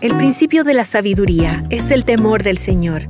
El 0.00 0.14
principio 0.14 0.62
de 0.62 0.74
la 0.74 0.84
sabiduría 0.84 1.64
es 1.70 1.90
el 1.90 2.04
temor 2.04 2.44
del 2.44 2.56
Señor. 2.56 3.08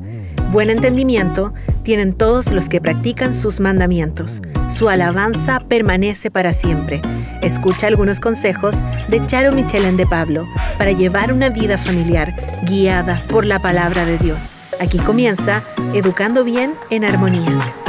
Buen 0.52 0.71
entendimiento 0.71 1.53
tienen 1.82 2.14
todos 2.14 2.50
los 2.50 2.71
que 2.71 2.80
practican 2.80 3.34
sus 3.34 3.61
mandamientos. 3.61 4.40
Su 4.71 4.88
alabanza 4.88 5.61
permanece 5.61 6.30
para 6.30 6.54
siempre. 6.54 7.03
Escucha 7.43 7.88
algunos 7.88 8.21
consejos 8.21 8.77
de 9.11 9.24
Charo 9.27 9.53
Michelén 9.53 9.98
de 9.98 10.06
Pablo 10.06 10.48
para 10.78 10.92
llevar 10.92 11.30
una 11.30 11.51
vida 11.51 11.76
familiar 11.76 12.35
guiada 12.66 13.22
por 13.28 13.44
la 13.44 13.60
palabra 13.60 14.06
de 14.06 14.16
Dios. 14.16 14.54
Aquí 14.80 14.98
comienza 14.98 15.62
Educando 15.92 16.42
Bien 16.42 16.73
en 16.88 17.05
Armonía. 17.05 17.88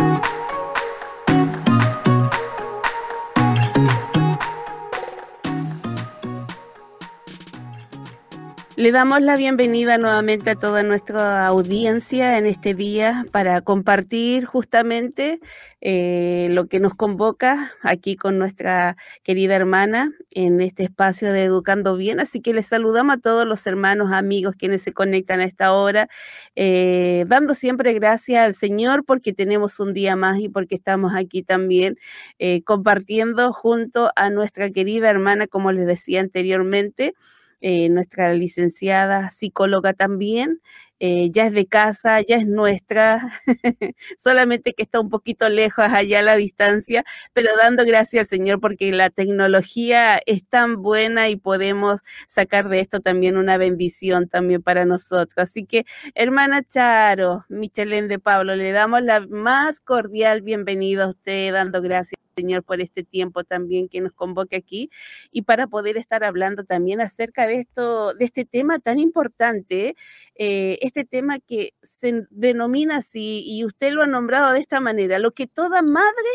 Le 8.79 8.93
damos 8.93 9.21
la 9.21 9.35
bienvenida 9.35 9.97
nuevamente 9.97 10.51
a 10.51 10.55
toda 10.55 10.83
nuestra 10.83 11.45
audiencia 11.47 12.37
en 12.37 12.45
este 12.45 12.73
día 12.73 13.25
para 13.29 13.59
compartir 13.59 14.45
justamente 14.45 15.41
eh, 15.81 16.47
lo 16.51 16.67
que 16.67 16.79
nos 16.79 16.95
convoca 16.95 17.73
aquí 17.81 18.15
con 18.15 18.39
nuestra 18.39 18.95
querida 19.21 19.55
hermana 19.55 20.13
en 20.31 20.61
este 20.61 20.83
espacio 20.83 21.33
de 21.33 21.43
Educando 21.43 21.97
Bien. 21.97 22.21
Así 22.21 22.39
que 22.39 22.53
les 22.53 22.67
saludamos 22.67 23.17
a 23.17 23.19
todos 23.19 23.45
los 23.45 23.67
hermanos, 23.67 24.13
amigos 24.13 24.55
quienes 24.57 24.81
se 24.81 24.93
conectan 24.93 25.41
a 25.41 25.43
esta 25.43 25.73
hora, 25.73 26.07
eh, 26.55 27.25
dando 27.27 27.55
siempre 27.55 27.91
gracias 27.91 28.45
al 28.45 28.53
Señor 28.53 29.03
porque 29.03 29.33
tenemos 29.33 29.81
un 29.81 29.93
día 29.93 30.15
más 30.15 30.39
y 30.39 30.47
porque 30.47 30.75
estamos 30.75 31.11
aquí 31.17 31.43
también 31.43 31.97
eh, 32.37 32.63
compartiendo 32.63 33.51
junto 33.51 34.09
a 34.15 34.29
nuestra 34.29 34.69
querida 34.69 35.09
hermana, 35.09 35.47
como 35.47 35.73
les 35.73 35.85
decía 35.85 36.21
anteriormente. 36.21 37.13
Eh, 37.61 37.89
nuestra 37.89 38.33
licenciada 38.33 39.31
psicóloga 39.31 39.93
también, 39.93 40.61
eh, 41.01 41.29
ya 41.31 41.45
es 41.47 41.53
de 41.53 41.65
casa, 41.65 42.21
ya 42.21 42.37
es 42.37 42.47
nuestra, 42.47 43.31
solamente 44.17 44.73
que 44.73 44.83
está 44.83 44.99
un 45.01 45.09
poquito 45.09 45.49
lejos 45.49 45.85
allá 45.89 46.19
a 46.19 46.21
la 46.21 46.35
distancia, 46.37 47.03
pero 47.33 47.49
dando 47.57 47.85
gracias 47.85 48.21
al 48.21 48.25
Señor 48.27 48.59
porque 48.61 48.91
la 48.91 49.09
tecnología 49.09 50.19
es 50.25 50.45
tan 50.47 50.81
buena 50.81 51.29
y 51.29 51.35
podemos 51.37 52.01
sacar 52.27 52.69
de 52.69 52.79
esto 52.81 53.01
también 53.01 53.37
una 53.37 53.57
bendición 53.57 54.27
también 54.29 54.61
para 54.61 54.85
nosotros. 54.85 55.37
Así 55.37 55.65
que, 55.65 55.85
hermana 56.15 56.63
Charo, 56.63 57.45
Michelén 57.49 58.07
de 58.07 58.19
Pablo, 58.19 58.55
le 58.55 58.71
damos 58.71 59.01
la 59.03 59.21
más 59.27 59.79
cordial 59.81 60.41
bienvenida 60.41 61.05
a 61.05 61.09
usted, 61.09 61.53
dando 61.53 61.81
gracias 61.81 62.19
Señor, 62.39 62.63
por 62.63 62.79
este 62.79 63.03
tiempo 63.03 63.43
también 63.43 63.89
que 63.89 63.99
nos 63.99 64.13
convoque 64.13 64.55
aquí 64.55 64.89
y 65.31 65.41
para 65.41 65.67
poder 65.67 65.97
estar 65.97 66.23
hablando 66.23 66.63
también 66.63 67.01
acerca 67.01 67.47
de 67.47 67.59
esto, 67.59 68.13
de 68.13 68.25
este 68.25 68.45
tema 68.45 68.79
tan 68.79 68.97
importante, 68.97 69.95
eh, 70.35 70.79
este 70.81 71.03
tema 71.03 71.39
que 71.39 71.73
se 71.81 72.25
denomina 72.29 72.97
así 72.97 73.43
y 73.45 73.65
usted 73.65 73.91
lo 73.91 74.03
ha 74.03 74.07
nombrado 74.07 74.53
de 74.53 74.59
esta 74.59 74.79
manera, 74.79 75.19
lo 75.19 75.31
que 75.31 75.47
toda 75.47 75.81
madre 75.81 76.29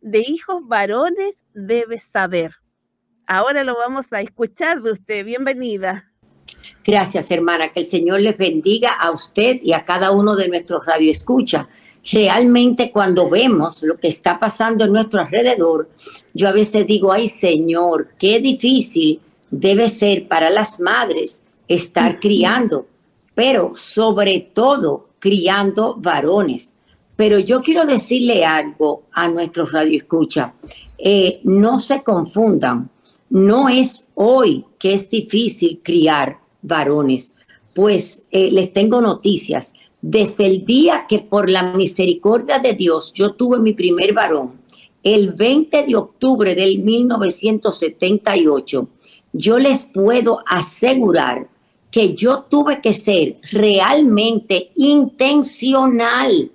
de 0.00 0.20
hijos 0.20 0.66
varones 0.66 1.44
debe 1.52 2.00
saber. 2.00 2.52
Ahora 3.26 3.62
lo 3.62 3.76
vamos 3.76 4.12
a 4.12 4.22
escuchar 4.22 4.80
de 4.80 4.92
usted. 4.92 5.24
Bienvenida. 5.24 6.10
Gracias, 6.84 7.30
hermana. 7.30 7.72
Que 7.72 7.80
el 7.80 7.86
Señor 7.86 8.20
les 8.20 8.36
bendiga 8.36 8.92
a 8.92 9.10
usted 9.10 9.60
y 9.62 9.72
a 9.72 9.84
cada 9.84 10.10
uno 10.10 10.34
de 10.36 10.48
nuestros 10.48 10.86
radioescuchas 10.86 11.66
realmente 12.04 12.90
cuando 12.90 13.28
vemos 13.28 13.82
lo 13.82 13.96
que 13.98 14.08
está 14.08 14.38
pasando 14.38 14.84
en 14.84 14.92
nuestro 14.92 15.20
alrededor, 15.20 15.88
yo 16.34 16.48
a 16.48 16.52
veces 16.52 16.86
digo, 16.86 17.12
ay 17.12 17.28
Señor, 17.28 18.10
qué 18.18 18.40
difícil 18.40 19.20
debe 19.50 19.88
ser 19.88 20.28
para 20.28 20.50
las 20.50 20.80
madres 20.80 21.42
estar 21.68 22.20
criando, 22.20 22.86
pero 23.34 23.72
sobre 23.76 24.40
todo 24.40 25.08
criando 25.18 25.96
varones. 25.98 26.76
Pero 27.16 27.38
yo 27.38 27.60
quiero 27.60 27.84
decirle 27.84 28.44
algo 28.44 29.02
a 29.12 29.28
nuestros 29.28 29.72
radioescucha. 29.72 30.54
Eh, 30.96 31.40
no 31.44 31.78
se 31.78 32.02
confundan. 32.02 32.88
No 33.28 33.68
es 33.68 34.08
hoy 34.14 34.64
que 34.78 34.94
es 34.94 35.10
difícil 35.10 35.80
criar 35.82 36.38
varones. 36.62 37.34
Pues 37.74 38.22
eh, 38.30 38.50
les 38.50 38.72
tengo 38.72 39.00
noticias 39.00 39.74
desde 40.02 40.46
el 40.46 40.64
día 40.64 41.06
que 41.08 41.18
por 41.18 41.50
la 41.50 41.74
misericordia 41.74 42.58
de 42.58 42.72
Dios 42.72 43.12
yo 43.12 43.34
tuve 43.34 43.58
mi 43.58 43.74
primer 43.74 44.12
varón, 44.12 44.60
el 45.02 45.32
20 45.32 45.84
de 45.84 45.96
octubre 45.96 46.54
del 46.54 46.80
1978, 46.80 48.88
yo 49.32 49.58
les 49.58 49.86
puedo 49.86 50.40
asegurar 50.46 51.48
que 51.90 52.14
yo 52.14 52.42
tuve 52.42 52.80
que 52.80 52.92
ser 52.92 53.38
realmente 53.50 54.70
intencional 54.76 56.52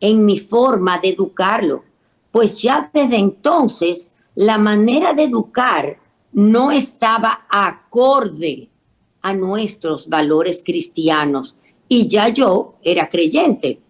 en 0.00 0.24
mi 0.24 0.38
forma 0.38 0.98
de 0.98 1.08
educarlo, 1.08 1.84
pues 2.30 2.60
ya 2.60 2.90
desde 2.92 3.16
entonces 3.16 4.12
la 4.34 4.58
manera 4.58 5.12
de 5.12 5.24
educar 5.24 5.98
no 6.32 6.70
estaba 6.70 7.46
acorde 7.48 8.68
a 9.22 9.32
nuestros 9.32 10.08
valores 10.08 10.62
cristianos 10.64 11.58
y 11.88 12.06
ya 12.08 12.28
yo 12.28 12.74
era 12.82 13.08
creyente. 13.08 13.80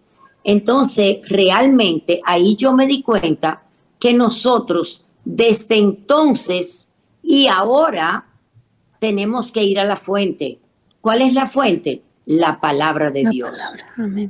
Entonces, 0.43 1.17
realmente 1.27 2.21
ahí 2.25 2.55
yo 2.55 2.73
me 2.73 2.87
di 2.87 3.01
cuenta 3.01 3.63
que 3.99 4.13
nosotros 4.13 5.05
desde 5.25 5.75
entonces 5.77 6.89
y 7.21 7.47
ahora 7.47 8.25
tenemos 8.99 9.51
que 9.51 9.63
ir 9.63 9.79
a 9.79 9.83
la 9.83 9.97
fuente. 9.97 10.59
¿Cuál 11.01 11.21
es 11.21 11.33
la 11.33 11.47
fuente? 11.47 12.01
La 12.25 12.59
palabra 12.59 13.11
de 13.11 13.25
Dios. 13.29 13.59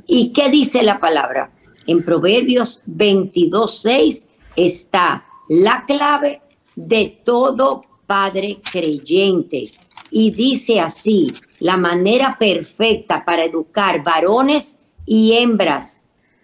¿Y 0.06 0.30
qué 0.30 0.50
dice 0.50 0.82
la 0.82 0.98
palabra? 0.98 1.52
En 1.86 2.04
Proverbios 2.04 2.82
22.6 2.86 4.28
está 4.56 5.24
la 5.48 5.84
clave 5.86 6.42
de 6.74 7.20
todo 7.24 7.82
padre 8.06 8.60
creyente. 8.70 9.70
Y 10.10 10.30
dice 10.30 10.80
así, 10.80 11.32
la 11.60 11.76
manera 11.76 12.36
perfecta 12.38 13.24
para 13.24 13.44
educar 13.44 14.02
varones 14.02 14.80
y 15.06 15.32
hembras. 15.34 16.02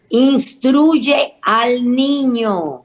Instruye 0.09 1.35
al 1.43 1.91
niño 1.91 2.85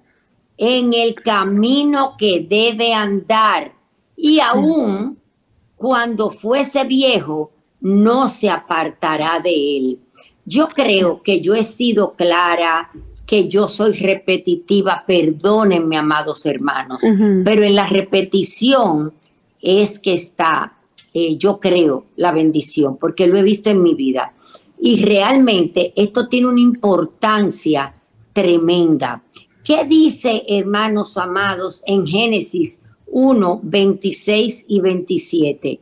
en 0.57 0.93
el 0.93 1.15
camino 1.15 2.15
que 2.17 2.45
debe 2.47 2.93
andar 2.93 3.73
y 4.15 4.39
aún 4.39 5.17
cuando 5.75 6.29
fuese 6.29 6.83
viejo 6.83 7.51
no 7.79 8.27
se 8.27 8.49
apartará 8.49 9.39
de 9.39 9.77
él. 9.77 9.99
Yo 10.45 10.67
creo 10.67 11.21
que 11.23 11.39
yo 11.39 11.55
he 11.55 11.63
sido 11.63 12.15
clara, 12.15 12.91
que 13.25 13.47
yo 13.47 13.67
soy 13.67 13.93
repetitiva, 13.93 15.03
perdónenme, 15.05 15.95
amados 15.97 16.45
hermanos, 16.45 17.03
pero 17.45 17.63
en 17.63 17.75
la 17.75 17.87
repetición 17.87 19.13
es 19.61 19.99
que 19.99 20.13
está 20.13 20.79
eh, 21.13 21.37
yo 21.37 21.59
creo, 21.59 22.05
la 22.17 22.31
bendición, 22.31 22.97
porque 22.97 23.25
lo 23.25 23.37
he 23.37 23.43
visto 23.43 23.69
en 23.69 23.81
mi 23.81 23.95
vida. 23.95 24.33
Y 24.79 25.03
realmente 25.03 25.91
esto 25.95 26.27
tiene 26.27 26.47
una 26.47 26.61
importancia 26.61 27.95
tremenda. 28.31 29.23
¿Qué 29.63 29.83
dice, 29.85 30.43
hermanos 30.47 31.17
amados, 31.17 31.83
en 31.85 32.05
Génesis 32.05 32.83
1, 33.07 33.59
26 33.63 34.65
y 34.67 34.79
27? 34.79 35.79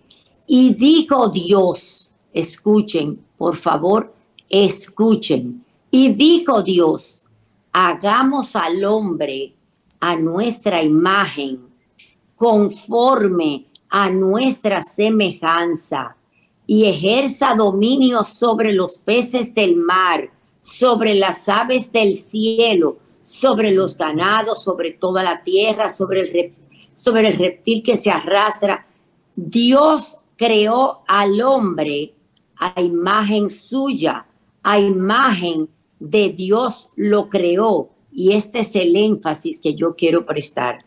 Y 0.47 0.73
dijo 0.73 1.29
Dios, 1.29 2.11
escuchen, 2.33 3.19
por 3.37 3.57
favor, 3.57 4.13
escuchen. 4.49 5.63
Y 5.91 6.13
dijo 6.13 6.63
Dios, 6.63 7.25
hagamos 7.73 8.55
al 8.55 8.83
hombre 8.85 9.53
a 9.99 10.15
nuestra 10.15 10.81
imagen, 10.83 11.66
conforme 12.37 13.65
a 13.89 14.09
nuestra 14.11 14.81
semejanza 14.83 16.15
y 16.67 16.85
ejerza 16.85 17.55
dominio 17.55 18.23
sobre 18.23 18.73
los 18.73 18.99
peces 18.99 19.55
del 19.55 19.75
mar, 19.75 20.29
sobre 20.59 21.15
las 21.15 21.49
aves 21.49 21.91
del 21.91 22.13
cielo, 22.13 22.99
sobre 23.21 23.71
los 23.71 23.97
ganados, 23.97 24.63
sobre 24.63 24.91
toda 24.91 25.23
la 25.23 25.41
tierra, 25.43 25.89
sobre 25.89 26.21
el, 26.21 26.53
sobre 26.93 27.29
el 27.29 27.37
reptil 27.37 27.81
que 27.81 27.97
se 27.97 28.11
arrastra. 28.11 28.85
Dios 29.35 30.17
creó 30.35 31.01
al 31.07 31.41
hombre 31.41 32.13
a 32.57 32.79
imagen 32.79 33.49
suya, 33.49 34.27
a 34.61 34.79
imagen 34.79 35.69
de 35.99 36.29
Dios 36.29 36.89
lo 36.95 37.29
creó. 37.29 37.89
Y 38.11 38.33
este 38.33 38.59
es 38.59 38.75
el 38.75 38.95
énfasis 38.95 39.59
que 39.59 39.73
yo 39.73 39.95
quiero 39.95 40.25
prestar. 40.25 40.86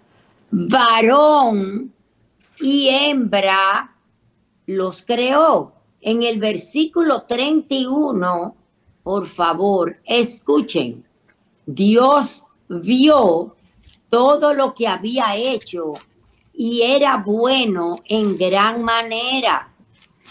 Varón 0.51 1.93
y 2.61 2.89
hembra 2.89 3.97
los 4.67 5.03
creó. 5.03 5.73
En 6.01 6.23
el 6.23 6.39
versículo 6.39 7.23
31, 7.23 8.55
por 9.03 9.27
favor, 9.27 9.99
escuchen, 10.05 11.05
Dios 11.67 12.45
vio 12.69 13.55
todo 14.09 14.55
lo 14.55 14.75
que 14.75 14.89
había 14.89 15.37
hecho 15.37 15.93
y 16.53 16.83
era 16.83 17.17
bueno 17.19 17.97
en 18.07 18.37
gran 18.37 18.83
manera. 18.83 19.73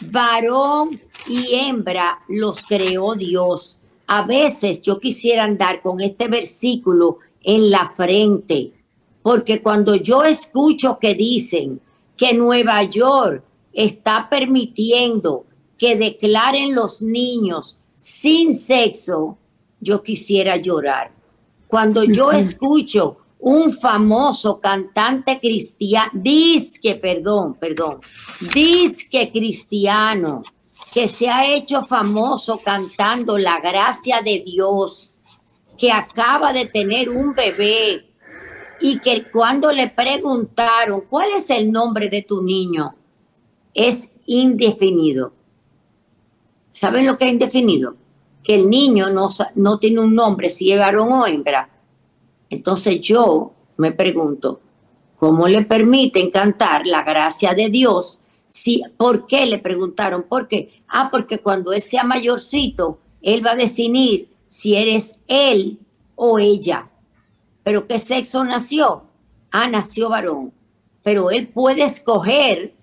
varón 0.01 0.99
y 1.27 1.55
hembra 1.55 2.19
los 2.27 2.65
creó 2.65 3.15
Dios. 3.15 3.81
A 4.07 4.23
veces 4.23 4.81
yo 4.81 4.99
quisiera 4.99 5.43
andar 5.43 5.81
con 5.81 6.01
este 6.01 6.27
versículo 6.27 7.19
en 7.41 7.69
la 7.69 7.89
frente, 7.89 8.73
porque 9.29 9.61
cuando 9.61 9.93
yo 9.93 10.23
escucho 10.23 10.97
que 10.97 11.13
dicen 11.13 11.79
que 12.17 12.33
Nueva 12.33 12.81
York 12.81 13.43
está 13.71 14.27
permitiendo 14.27 15.45
que 15.77 15.95
declaren 15.95 16.73
los 16.73 17.03
niños 17.03 17.77
sin 17.95 18.57
sexo, 18.57 19.37
yo 19.79 20.01
quisiera 20.01 20.55
llorar. 20.55 21.11
Cuando 21.67 22.03
yo 22.05 22.31
escucho 22.31 23.17
un 23.37 23.69
famoso 23.69 24.59
cantante 24.59 25.39
cristiano, 25.39 26.09
disque, 26.15 26.95
perdón, 26.95 27.53
perdón, 27.53 27.99
disque 28.51 29.29
cristiano, 29.31 30.41
que 30.91 31.07
se 31.07 31.29
ha 31.29 31.53
hecho 31.53 31.83
famoso 31.83 32.59
cantando 32.65 33.37
la 33.37 33.59
gracia 33.59 34.23
de 34.23 34.41
Dios, 34.43 35.13
que 35.77 35.91
acaba 35.91 36.51
de 36.51 36.65
tener 36.65 37.11
un 37.11 37.35
bebé 37.35 38.08
y 38.81 38.99
que 38.99 39.29
cuando 39.31 39.71
le 39.71 39.89
preguntaron, 39.89 41.01
¿cuál 41.09 41.29
es 41.35 41.49
el 41.49 41.71
nombre 41.71 42.09
de 42.09 42.21
tu 42.21 42.41
niño? 42.41 42.95
Es 43.73 44.09
indefinido. 44.25 45.33
¿Saben 46.71 47.05
lo 47.05 47.17
que 47.17 47.25
es 47.25 47.33
indefinido? 47.33 47.95
Que 48.43 48.55
el 48.55 48.69
niño 48.69 49.09
no, 49.09 49.27
no 49.55 49.79
tiene 49.79 49.99
un 49.99 50.15
nombre, 50.15 50.49
si 50.49 50.71
es 50.71 50.79
varón 50.79 51.11
o 51.11 51.27
hembra. 51.27 51.69
Entonces 52.49 53.01
yo 53.01 53.53
me 53.77 53.91
pregunto, 53.91 54.61
¿cómo 55.17 55.47
le 55.47 55.63
permiten 55.63 56.31
cantar 56.31 56.87
la 56.87 57.03
gracia 57.03 57.53
de 57.53 57.69
Dios? 57.69 58.19
Si, 58.47 58.81
¿Por 58.97 59.27
qué 59.27 59.45
le 59.45 59.59
preguntaron? 59.59 60.23
¿Por 60.23 60.47
qué? 60.47 60.81
Ah, 60.87 61.09
porque 61.11 61.39
cuando 61.39 61.71
él 61.73 61.81
sea 61.81 62.03
mayorcito, 62.03 62.99
él 63.21 63.45
va 63.45 63.51
a 63.51 63.55
decidir 63.55 64.29
si 64.47 64.75
eres 64.75 65.19
él 65.27 65.79
o 66.15 66.39
ella. 66.39 66.88
¿Pero 67.69 67.85
qué 67.85 67.99
sexo 67.99 68.43
nació? 68.43 69.03
Ah, 69.51 69.67
nació 69.67 70.09
varón. 70.09 70.51
Pero 71.03 71.29
él 71.29 71.49
puede 71.49 71.83
escoger 71.83 72.73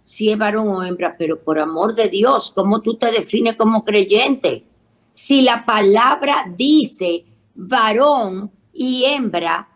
si 0.00 0.30
es 0.30 0.38
varón 0.38 0.66
o 0.68 0.82
hembra, 0.82 1.14
pero 1.18 1.42
por 1.42 1.58
amor 1.58 1.94
de 1.94 2.08
Dios, 2.08 2.50
¿cómo 2.54 2.80
tú 2.80 2.94
te 2.94 3.12
defines 3.12 3.56
como 3.56 3.84
creyente? 3.84 4.64
Si 5.12 5.42
la 5.42 5.66
palabra 5.66 6.50
dice 6.56 7.26
varón 7.54 8.50
y 8.72 9.04
hembra, 9.04 9.68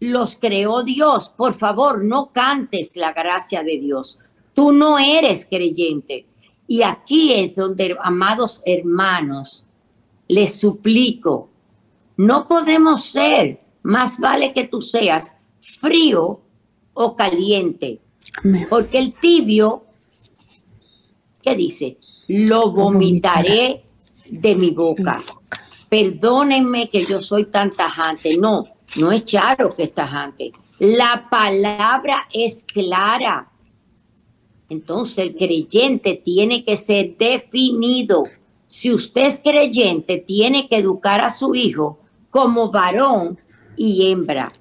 los 0.00 0.36
creó 0.36 0.82
Dios. 0.82 1.28
Por 1.36 1.52
favor, 1.52 2.02
no 2.02 2.32
cantes 2.32 2.96
la 2.96 3.12
gracia 3.12 3.62
de 3.62 3.76
Dios. 3.78 4.18
Tú 4.54 4.72
no 4.72 4.98
eres 4.98 5.44
creyente. 5.44 6.24
Y 6.66 6.80
aquí 6.80 7.34
es 7.34 7.54
donde, 7.54 7.94
amados 8.00 8.62
hermanos, 8.64 9.66
les 10.28 10.58
suplico, 10.58 11.50
no 12.16 12.48
podemos 12.48 13.04
ser, 13.04 13.65
más 13.86 14.18
vale 14.18 14.52
que 14.52 14.64
tú 14.64 14.82
seas 14.82 15.36
frío 15.60 16.40
o 16.92 17.14
caliente. 17.14 18.00
Porque 18.68 18.98
el 18.98 19.14
tibio, 19.14 19.84
¿qué 21.40 21.54
dice? 21.54 21.98
Lo 22.26 22.72
vomitaré 22.72 23.84
de 24.28 24.56
mi 24.56 24.72
boca. 24.72 25.22
Perdónenme 25.88 26.90
que 26.90 27.04
yo 27.04 27.22
soy 27.22 27.44
tan 27.44 27.70
tajante. 27.70 28.36
No, 28.36 28.64
no 28.96 29.12
es 29.12 29.24
Charo 29.24 29.70
que 29.70 29.84
es 29.84 29.94
tajante. 29.94 30.50
La 30.80 31.28
palabra 31.30 32.28
es 32.32 32.64
clara. 32.64 33.52
Entonces 34.68 35.18
el 35.18 35.36
creyente 35.36 36.20
tiene 36.22 36.64
que 36.64 36.76
ser 36.76 37.16
definido. 37.16 38.24
Si 38.66 38.92
usted 38.92 39.26
es 39.26 39.40
creyente, 39.40 40.18
tiene 40.18 40.68
que 40.68 40.78
educar 40.78 41.20
a 41.20 41.30
su 41.30 41.54
hijo 41.54 42.00
como 42.30 42.72
varón 42.72 43.38
y 43.76 44.10
hembra. 44.10 44.52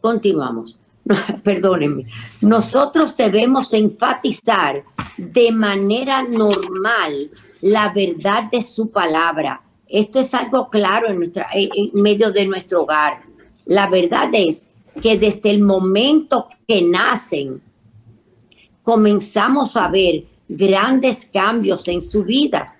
continuamos. 0.00 0.80
perdónenme, 1.42 2.06
nosotros 2.40 3.16
debemos 3.16 3.72
enfatizar 3.74 4.82
de 5.18 5.52
manera 5.52 6.22
normal 6.22 7.30
la 7.60 7.92
verdad 7.92 8.44
de 8.50 8.62
su 8.62 8.90
palabra. 8.90 9.62
Esto 9.86 10.20
es 10.20 10.32
algo 10.34 10.70
claro 10.70 11.08
en, 11.08 11.18
nuestra, 11.18 11.46
en 11.52 11.90
medio 11.94 12.32
de 12.32 12.46
nuestro 12.46 12.82
hogar. 12.82 13.22
La 13.66 13.88
verdad 13.88 14.30
es 14.32 14.70
que 15.00 15.18
desde 15.18 15.50
el 15.50 15.60
momento 15.60 16.48
que 16.66 16.82
nacen, 16.82 17.60
comenzamos 18.82 19.76
a 19.76 19.88
ver 19.88 20.24
grandes 20.48 21.26
cambios 21.26 21.86
en 21.88 22.02
sus 22.02 22.24
vidas, 22.24 22.76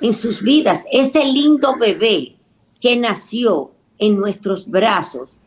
en 0.00 0.12
sus 0.12 0.42
vidas. 0.42 0.84
Ese 0.90 1.24
lindo 1.24 1.76
bebé 1.76 2.36
que 2.80 2.96
nació 2.96 3.73
en 4.04 4.18
nuestros 4.18 4.68
brazos 4.68 5.38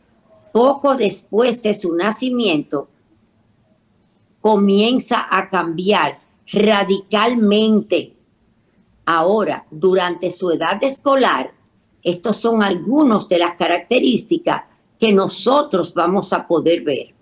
poco 0.52 0.96
después 0.96 1.62
de 1.62 1.74
su 1.74 1.94
nacimiento, 1.94 2.88
comienza 4.40 5.26
a 5.30 5.48
cambiar 5.48 6.20
radicalmente. 6.50 8.14
Ahora, 9.04 9.66
durante 9.70 10.30
su 10.30 10.50
edad 10.50 10.82
escolar, 10.82 11.52
estos 12.02 12.36
son 12.38 12.62
algunos 12.62 13.28
de 13.28 13.38
las 13.38 13.54
características 13.54 14.64
que 14.98 15.12
nosotros 15.12 15.94
vamos 15.94 16.32
a 16.32 16.46
poder 16.46 16.82
ver. 16.82 17.14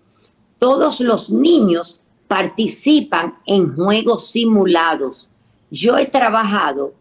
Todos 0.59 1.01
los 1.01 1.31
niños 1.31 2.01
participan 2.29 3.39
en 3.45 3.75
juegos 3.77 4.29
simulados. 4.29 5.31
Yo 5.71 5.99
he 5.99 6.07
trabajado 6.07 6.95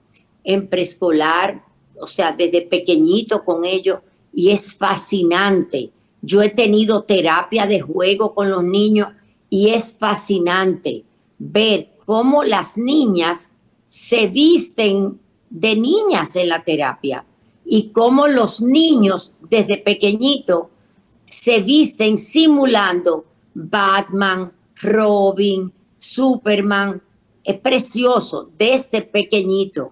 en 0.43 0.67
preescolar, 0.67 1.63
o 1.99 2.07
sea, 2.07 2.31
desde 2.33 2.61
pequeñito 2.61 3.45
con 3.45 3.63
ellos, 3.63 3.99
y 4.35 4.51
es 4.51 4.75
fascinante 4.75 5.91
yo 6.25 6.41
he 6.41 6.49
tenido 6.49 7.03
terapia 7.03 7.67
de 7.67 7.81
juego 7.81 8.33
con 8.33 8.49
los 8.49 8.63
niños 8.63 9.09
y 9.47 9.69
es 9.69 9.95
fascinante 9.95 11.03
ver 11.37 11.91
cómo 12.05 12.43
las 12.43 12.79
niñas 12.79 13.57
se 13.87 14.25
visten 14.25 15.19
de 15.51 15.75
niñas 15.75 16.35
en 16.35 16.49
la 16.49 16.63
terapia 16.63 17.23
y 17.63 17.89
cómo 17.89 18.25
los 18.25 18.59
niños 18.59 19.33
desde 19.51 19.77
pequeñito 19.77 20.71
se 21.29 21.59
visten 21.59 22.17
simulando 22.17 23.25
Batman, 23.53 24.51
Robin, 24.81 25.71
Superman. 25.95 27.03
Es 27.43 27.59
precioso 27.59 28.49
desde 28.57 29.03
pequeñito. 29.03 29.91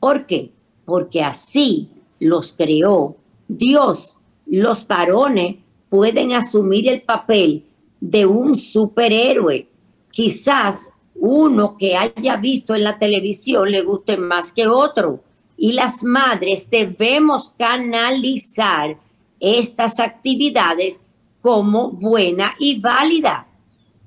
¿Por 0.00 0.26
qué? 0.26 0.52
Porque 0.86 1.22
así 1.22 1.90
los 2.18 2.54
creó 2.54 3.16
Dios. 3.48 4.16
Los 4.46 4.86
varones 4.86 5.56
pueden 5.88 6.32
asumir 6.32 6.88
el 6.88 7.02
papel 7.02 7.64
de 8.00 8.26
un 8.26 8.54
superhéroe. 8.54 9.68
Quizás 10.10 10.90
uno 11.14 11.76
que 11.76 11.96
haya 11.96 12.36
visto 12.36 12.74
en 12.74 12.84
la 12.84 12.98
televisión 12.98 13.70
le 13.70 13.82
guste 13.82 14.16
más 14.16 14.52
que 14.52 14.66
otro. 14.66 15.22
Y 15.56 15.72
las 15.72 16.04
madres 16.04 16.68
debemos 16.70 17.54
canalizar 17.58 18.98
estas 19.40 19.98
actividades 20.00 21.02
como 21.40 21.90
buena 21.90 22.54
y 22.58 22.80
válida. 22.80 23.46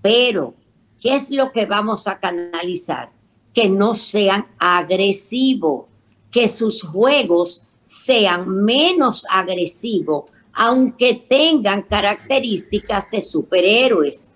Pero, 0.01 0.53
¿qué 1.00 1.15
es 1.15 1.31
lo 1.31 1.51
que 1.51 1.65
vamos 1.65 2.08
a 2.08 2.19
canalizar? 2.19 3.12
Que 3.53 3.69
no 3.69 3.96
sean 3.96 4.46
agresivos, 4.60 5.86
que 6.31 6.48
sus 6.48 6.84
juegos 6.84 7.67
sean 7.89 8.48
menos 8.63 9.25
agresivos 9.27 10.25
aunque 10.53 11.25
tengan 11.27 11.84
características 11.84 13.10
de 13.10 13.22
superhéroes. 13.22 14.31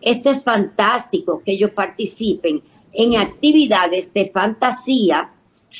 Esto 0.00 0.30
es 0.30 0.44
fantástico 0.44 1.42
que 1.44 1.52
ellos 1.52 1.72
participen 1.72 2.62
en 2.92 3.16
actividades 3.16 4.14
de 4.14 4.30
fantasía 4.30 5.32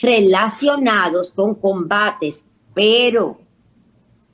relacionados 0.02 1.30
con 1.30 1.54
combates, 1.54 2.48
pero 2.74 3.38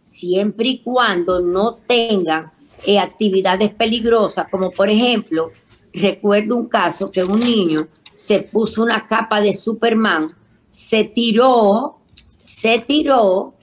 siempre 0.00 0.68
y 0.68 0.78
cuando 0.78 1.40
no 1.40 1.74
tengan 1.74 2.50
eh, 2.86 2.98
actividades 2.98 3.74
peligrosas, 3.74 4.48
como 4.50 4.70
por 4.70 4.88
ejemplo, 4.88 5.50
recuerdo 5.92 6.56
un 6.56 6.68
caso 6.68 7.12
que 7.12 7.22
un 7.22 7.38
niño 7.38 7.86
se 8.14 8.40
puso 8.40 8.82
una 8.82 9.06
capa 9.06 9.42
de 9.42 9.52
Superman, 9.52 10.34
se 10.70 11.04
tiró, 11.04 11.99
se 12.40 12.78
tiró 12.80 13.54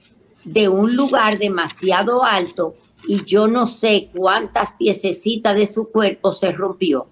de 0.44 0.68
un 0.68 0.96
lugar 0.96 1.38
demasiado 1.38 2.24
alto 2.24 2.74
y 3.06 3.24
yo 3.24 3.48
no 3.48 3.66
sé 3.66 4.08
cuántas 4.14 4.72
piececitas 4.72 5.54
de 5.54 5.66
su 5.66 5.90
cuerpo 5.90 6.32
se 6.32 6.52
rompió. 6.52 7.08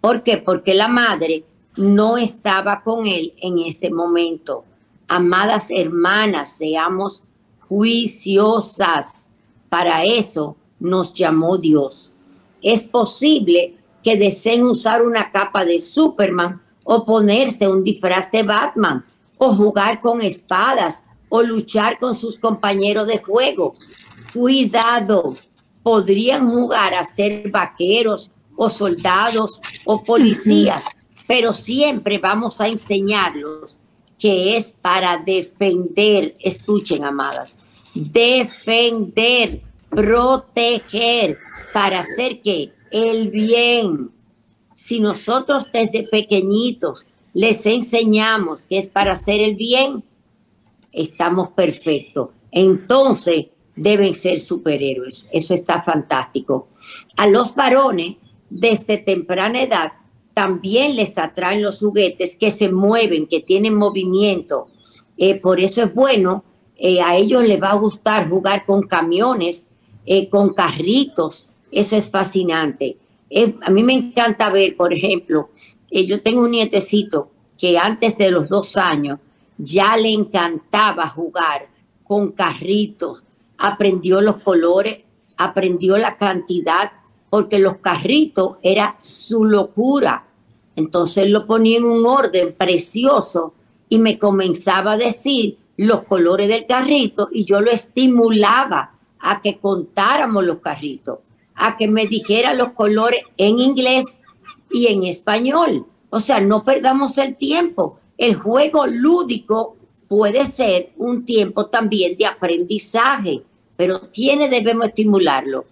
¿Por 0.00 0.22
qué? 0.22 0.38
Porque 0.38 0.74
la 0.74 0.88
madre 0.88 1.44
no 1.76 2.16
estaba 2.16 2.82
con 2.82 3.06
él 3.06 3.34
en 3.40 3.58
ese 3.58 3.90
momento. 3.90 4.64
Amadas 5.06 5.68
hermanas, 5.70 6.56
seamos 6.56 7.24
juiciosas. 7.68 9.34
Para 9.68 10.04
eso 10.04 10.56
nos 10.80 11.14
llamó 11.14 11.58
Dios. 11.58 12.12
Es 12.62 12.84
posible 12.84 13.76
que 14.02 14.16
deseen 14.16 14.64
usar 14.64 15.04
una 15.04 15.30
capa 15.30 15.64
de 15.64 15.78
Superman 15.78 16.60
o 16.82 17.04
ponerse 17.04 17.68
un 17.68 17.84
disfraz 17.84 18.32
de 18.32 18.42
Batman, 18.42 19.04
o 19.38 19.54
jugar 19.54 20.00
con 20.00 20.20
espadas, 20.20 21.04
o 21.30 21.42
luchar 21.42 21.98
con 21.98 22.14
sus 22.14 22.38
compañeros 22.38 23.06
de 23.06 23.18
juego. 23.18 23.74
Cuidado, 24.34 25.34
podrían 25.82 26.50
jugar 26.50 26.92
a 26.92 27.04
ser 27.06 27.50
vaqueros 27.50 28.30
o 28.56 28.68
soldados 28.68 29.62
o 29.86 30.04
policías, 30.04 30.84
pero 31.26 31.54
siempre 31.54 32.18
vamos 32.18 32.60
a 32.60 32.68
enseñarlos 32.68 33.80
que 34.18 34.54
es 34.54 34.72
para 34.72 35.16
defender, 35.16 36.36
escuchen 36.40 37.04
amadas, 37.04 37.60
defender, 37.94 39.62
proteger, 39.88 41.38
para 41.72 42.00
hacer 42.00 42.42
que 42.42 42.72
el 42.90 43.30
bien. 43.30 44.10
Si 44.74 45.00
nosotros 45.00 45.70
desde 45.72 46.02
pequeñitos 46.02 47.06
les 47.32 47.64
enseñamos 47.64 48.66
que 48.66 48.76
es 48.76 48.88
para 48.88 49.12
hacer 49.12 49.40
el 49.40 49.54
bien, 49.54 50.04
estamos 50.92 51.50
perfectos. 51.50 52.30
Entonces 52.50 53.46
deben 53.76 54.14
ser 54.14 54.40
superhéroes. 54.40 55.28
Eso 55.32 55.54
está 55.54 55.82
fantástico. 55.82 56.68
A 57.16 57.26
los 57.26 57.54
varones, 57.54 58.16
desde 58.50 58.98
temprana 58.98 59.62
edad, 59.62 59.92
también 60.34 60.96
les 60.96 61.18
atraen 61.18 61.62
los 61.62 61.80
juguetes 61.80 62.36
que 62.36 62.50
se 62.50 62.70
mueven, 62.70 63.26
que 63.26 63.40
tienen 63.40 63.74
movimiento. 63.74 64.68
Eh, 65.16 65.36
por 65.36 65.60
eso 65.60 65.82
es 65.82 65.94
bueno, 65.94 66.44
eh, 66.76 67.00
a 67.00 67.16
ellos 67.16 67.44
les 67.44 67.60
va 67.60 67.70
a 67.70 67.76
gustar 67.76 68.28
jugar 68.28 68.64
con 68.64 68.82
camiones, 68.82 69.68
eh, 70.06 70.28
con 70.28 70.54
carritos. 70.54 71.48
Eso 71.70 71.96
es 71.96 72.10
fascinante. 72.10 72.96
a 73.62 73.70
mí 73.70 73.84
me 73.84 73.92
encanta 73.92 74.50
ver, 74.50 74.76
por 74.76 74.92
ejemplo, 74.92 75.50
yo 75.92 76.20
tengo 76.20 76.42
un 76.42 76.50
nietecito 76.50 77.30
que 77.56 77.78
antes 77.78 78.18
de 78.18 78.30
los 78.32 78.48
dos 78.48 78.76
años 78.76 79.20
ya 79.62 79.96
le 79.96 80.10
encantaba 80.10 81.06
jugar 81.06 81.68
con 82.04 82.32
carritos, 82.32 83.24
aprendió 83.58 84.20
los 84.20 84.38
colores, 84.38 85.04
aprendió 85.36 85.96
la 85.96 86.16
cantidad, 86.16 86.92
porque 87.28 87.58
los 87.58 87.76
carritos 87.78 88.56
era 88.62 88.96
su 88.98 89.44
locura. 89.44 90.26
Entonces 90.76 91.30
lo 91.30 91.46
ponía 91.46 91.78
en 91.78 91.84
un 91.84 92.06
orden 92.06 92.54
precioso 92.56 93.54
y 93.88 93.98
me 93.98 94.18
comenzaba 94.18 94.92
a 94.92 94.96
decir 94.96 95.58
los 95.76 96.02
colores 96.04 96.48
del 96.48 96.66
carrito 96.66 97.28
y 97.32 97.44
yo 97.44 97.60
lo 97.60 97.70
estimulaba 97.70 98.94
a 99.18 99.40
que 99.40 99.58
contáramos 99.58 100.44
los 100.44 100.58
carritos, 100.58 101.18
a 101.54 101.76
que 101.76 101.86
me 101.86 102.06
dijera 102.06 102.54
los 102.54 102.72
colores 102.72 103.22
en 103.36 103.60
inglés 103.60 104.22
y 104.70 104.88
en 104.88 105.04
español. 105.04 105.86
O 106.10 106.18
sea, 106.18 106.40
no 106.40 106.64
perdamos 106.64 107.18
el 107.18 107.36
tiempo. 107.36 107.99
El 108.20 108.34
juego 108.34 108.86
lúdico 108.86 109.78
puede 110.06 110.44
ser 110.44 110.90
un 110.98 111.24
tiempo 111.24 111.66
también 111.66 112.18
de 112.18 112.26
aprendizaje, 112.26 113.42
pero 113.78 114.10
¿quiénes 114.12 114.50
debemos 114.50 114.88
estimularlo? 114.88 115.64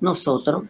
Nosotros. 0.00 0.64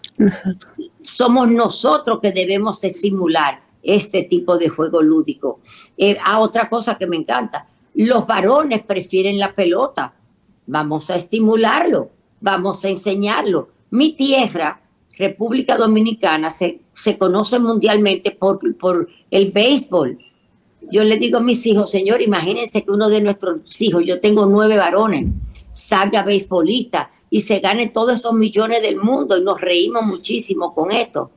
Somos 1.00 1.48
nosotros 1.48 2.18
que 2.20 2.32
debemos 2.32 2.82
estimular 2.82 3.62
este 3.84 4.24
tipo 4.24 4.58
de 4.58 4.68
juego 4.68 5.00
lúdico. 5.00 5.60
Eh, 5.96 6.16
a 6.24 6.40
otra 6.40 6.68
cosa 6.68 6.98
que 6.98 7.06
me 7.06 7.18
encanta, 7.18 7.68
los 7.94 8.26
varones 8.26 8.82
prefieren 8.82 9.38
la 9.38 9.54
pelota. 9.54 10.12
Vamos 10.66 11.08
a 11.10 11.14
estimularlo, 11.14 12.10
vamos 12.40 12.84
a 12.84 12.88
enseñarlo. 12.88 13.68
Mi 13.90 14.14
tierra, 14.14 14.80
República 15.16 15.76
Dominicana, 15.76 16.50
se, 16.50 16.80
se 16.92 17.16
conoce 17.16 17.60
mundialmente 17.60 18.32
por, 18.32 18.76
por 18.76 19.08
el 19.30 19.52
béisbol. 19.52 20.18
Yo 20.90 21.04
le 21.04 21.16
digo 21.16 21.38
a 21.38 21.42
mis 21.42 21.64
hijos, 21.66 21.90
señor, 21.90 22.20
imagínense 22.22 22.82
que 22.82 22.90
uno 22.90 23.08
de 23.08 23.20
nuestros 23.20 23.80
hijos, 23.80 24.02
yo 24.04 24.20
tengo 24.20 24.46
nueve 24.46 24.76
varones, 24.76 25.26
salga 25.72 26.22
beisbolista 26.22 27.10
y 27.30 27.40
se 27.40 27.60
gane 27.60 27.88
todos 27.88 28.18
esos 28.18 28.34
millones 28.34 28.82
del 28.82 28.96
mundo 28.96 29.36
y 29.36 29.42
nos 29.42 29.60
reímos 29.60 30.04
muchísimo 30.04 30.74
con 30.74 30.90
esto. 30.90 31.30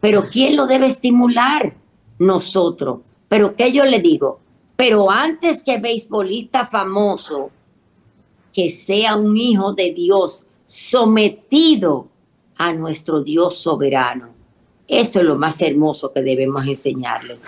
Pero 0.00 0.24
¿quién 0.30 0.56
lo 0.56 0.66
debe 0.66 0.86
estimular? 0.86 1.74
Nosotros. 2.18 3.00
Pero 3.28 3.56
¿qué 3.56 3.72
yo 3.72 3.84
le 3.84 4.00
digo? 4.00 4.40
Pero 4.76 5.10
antes 5.10 5.62
que 5.62 5.78
beisbolista 5.78 6.66
famoso, 6.66 7.50
que 8.52 8.68
sea 8.68 9.16
un 9.16 9.36
hijo 9.36 9.72
de 9.72 9.92
Dios 9.92 10.46
sometido 10.66 12.08
a 12.56 12.72
nuestro 12.72 13.22
Dios 13.22 13.56
soberano. 13.56 14.30
Eso 14.86 15.20
es 15.20 15.26
lo 15.26 15.36
más 15.36 15.60
hermoso 15.62 16.12
que 16.12 16.22
debemos 16.22 16.66
enseñarle. 16.66 17.38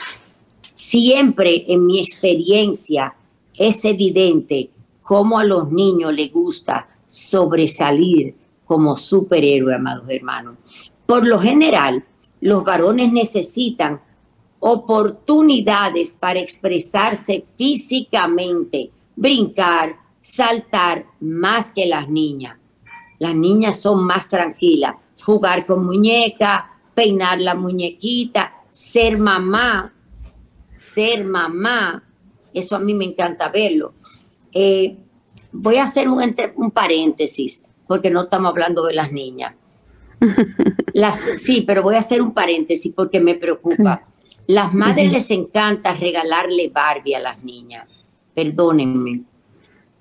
Siempre 0.80 1.66
en 1.68 1.84
mi 1.84 2.00
experiencia 2.00 3.14
es 3.54 3.84
evidente 3.84 4.70
cómo 5.02 5.38
a 5.38 5.44
los 5.44 5.70
niños 5.70 6.14
les 6.14 6.32
gusta 6.32 6.88
sobresalir 7.04 8.34
como 8.64 8.96
superhéroe, 8.96 9.74
amados 9.74 10.08
hermanos. 10.08 10.56
Por 11.04 11.26
lo 11.26 11.38
general, 11.38 12.02
los 12.40 12.64
varones 12.64 13.12
necesitan 13.12 14.00
oportunidades 14.58 16.16
para 16.18 16.40
expresarse 16.40 17.44
físicamente, 17.58 18.90
brincar, 19.14 19.96
saltar 20.18 21.04
más 21.20 21.72
que 21.72 21.84
las 21.84 22.08
niñas. 22.08 22.56
Las 23.18 23.34
niñas 23.34 23.82
son 23.82 24.02
más 24.02 24.28
tranquilas, 24.28 24.94
jugar 25.22 25.66
con 25.66 25.84
muñeca, 25.84 26.78
peinar 26.94 27.38
la 27.38 27.54
muñequita, 27.54 28.54
ser 28.70 29.18
mamá, 29.18 29.92
ser 30.80 31.26
mamá, 31.26 32.02
eso 32.54 32.74
a 32.74 32.78
mí 32.78 32.94
me 32.94 33.04
encanta 33.04 33.50
verlo. 33.50 33.92
Eh, 34.50 34.96
voy 35.52 35.76
a 35.76 35.82
hacer 35.82 36.08
un, 36.08 36.22
un 36.56 36.70
paréntesis, 36.70 37.66
porque 37.86 38.10
no 38.10 38.22
estamos 38.22 38.50
hablando 38.50 38.86
de 38.86 38.94
las 38.94 39.12
niñas. 39.12 39.54
Las, 40.94 41.28
sí, 41.36 41.64
pero 41.66 41.82
voy 41.82 41.96
a 41.96 41.98
hacer 41.98 42.22
un 42.22 42.32
paréntesis 42.32 42.92
porque 42.94 43.20
me 43.20 43.34
preocupa. 43.34 44.06
Las 44.46 44.72
madres 44.72 45.12
les 45.12 45.30
encanta 45.30 45.94
regalarle 45.94 46.68
Barbie 46.68 47.14
a 47.14 47.20
las 47.20 47.44
niñas. 47.44 47.86
Perdónenme. 48.34 49.22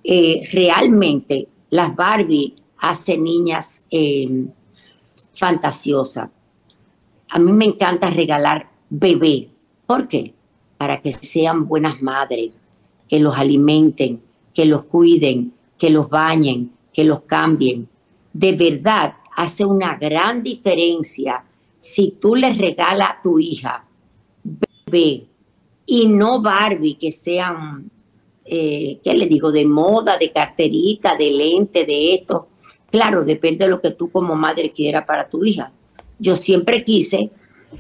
Eh, 0.04 0.50
realmente 0.52 1.48
las 1.70 1.96
Barbie 1.96 2.56
hacen 2.80 3.24
niñas 3.24 3.86
eh, 3.92 4.46
fantasiosas. 5.34 6.30
A 7.30 7.38
mí 7.38 7.52
me 7.52 7.66
encanta 7.66 8.10
regalar 8.10 8.70
bebé. 8.90 9.50
¿Por 9.86 10.08
qué? 10.08 10.34
Para 10.80 11.00
que 11.00 11.12
sean 11.12 11.68
buenas 11.68 12.02
madres, 12.02 12.50
que 13.08 13.20
los 13.20 13.38
alimenten, 13.38 14.24
que 14.56 14.66
los 14.66 14.86
cuiden, 14.86 15.54
que 15.78 15.92
los 15.92 16.10
bañen, 16.10 16.72
que 16.92 17.04
los 17.04 17.22
cambien. 17.22 17.88
De 18.34 18.54
verdad, 18.54 19.18
hace 19.36 19.64
una 19.64 19.96
gran 19.96 20.42
diferencia 20.42 21.46
si 21.80 22.16
tú 22.20 22.36
le 22.36 22.52
regalas 22.54 23.12
a 23.12 23.22
tu 23.22 23.40
hija 23.40 23.86
bebé 24.44 25.28
y 25.86 26.08
no 26.08 26.42
Barbie 26.42 26.96
que 26.96 27.12
sean, 27.12 27.90
eh, 28.46 29.00
¿qué 29.04 29.14
le 29.14 29.26
digo?, 29.26 29.52
de 29.52 29.66
moda, 29.66 30.18
de 30.18 30.32
carterita, 30.32 31.16
de 31.16 31.32
lente, 31.32 31.86
de 31.86 32.14
esto. 32.14 32.50
Claro, 32.92 33.24
depende 33.24 33.66
de 33.66 33.72
lo 33.72 33.82
que 33.82 33.92
tú 33.92 34.12
como 34.12 34.36
madre 34.36 34.72
quieras 34.72 35.06
para 35.06 35.30
tu 35.30 35.44
hija. 35.44 35.72
Yo 36.20 36.36
siempre 36.36 36.84
quise, 36.84 37.32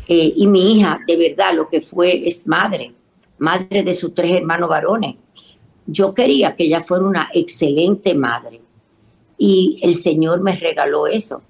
eh, 0.07 0.33
y 0.35 0.47
mi 0.47 0.73
hija, 0.73 0.99
de 1.07 1.15
verdad, 1.17 1.53
lo 1.53 1.67
que 1.67 1.81
fue 1.81 2.27
es 2.27 2.47
madre, 2.47 2.93
madre 3.37 3.83
de 3.83 3.93
sus 3.93 4.13
tres 4.13 4.37
hermanos 4.37 4.69
varones. 4.69 5.15
Yo 5.85 6.13
quería 6.13 6.55
que 6.55 6.65
ella 6.65 6.81
fuera 6.81 7.05
una 7.05 7.29
excelente 7.33 8.13
madre 8.13 8.61
y 9.37 9.79
el 9.81 9.95
Señor 9.95 10.41
me 10.41 10.55
regaló 10.55 11.07
eso. 11.07 11.41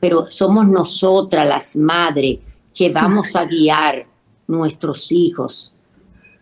Pero 0.00 0.30
somos 0.30 0.68
nosotras 0.68 1.48
las 1.48 1.76
madres 1.76 2.38
que 2.74 2.90
vamos 2.90 3.34
a 3.34 3.46
guiar 3.46 4.06
nuestros 4.46 5.10
hijos 5.10 5.74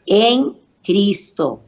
en 0.06 0.56
Cristo 0.82 1.61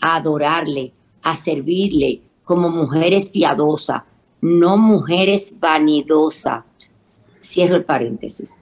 a 0.00 0.16
adorarle, 0.16 0.92
a 1.22 1.36
servirle 1.36 2.22
como 2.44 2.68
mujeres 2.68 3.30
piadosas, 3.30 4.02
no 4.40 4.76
mujeres 4.76 5.56
vanidosas. 5.60 6.64
Cierro 7.40 7.76
el 7.76 7.84
paréntesis. 7.84 8.58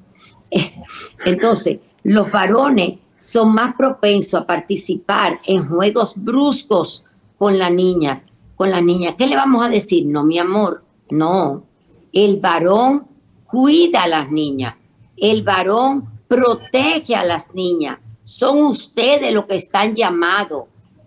Entonces, 1.24 1.80
los 2.02 2.30
varones 2.30 2.98
son 3.16 3.52
más 3.52 3.74
propensos 3.74 4.40
a 4.40 4.46
participar 4.46 5.40
en 5.44 5.68
juegos 5.68 6.14
bruscos 6.16 7.04
con 7.36 7.58
las 7.58 7.72
niñas. 7.72 8.24
Con 8.54 8.70
las 8.70 8.82
niñas, 8.82 9.14
¿qué 9.18 9.26
le 9.26 9.36
vamos 9.36 9.64
a 9.64 9.68
decir? 9.68 10.06
No, 10.06 10.24
mi 10.24 10.38
amor, 10.38 10.82
no. 11.10 11.64
El 12.12 12.38
varón 12.40 13.06
cuida 13.44 14.04
a 14.04 14.08
las 14.08 14.30
niñas. 14.30 14.74
El 15.16 15.42
varón 15.42 16.08
protege 16.28 17.14
a 17.14 17.24
las 17.24 17.54
niñas. 17.54 17.98
Son 18.24 18.58
ustedes 18.58 19.32
los 19.32 19.46
que 19.46 19.56
están 19.56 19.94
llamados 19.94 20.64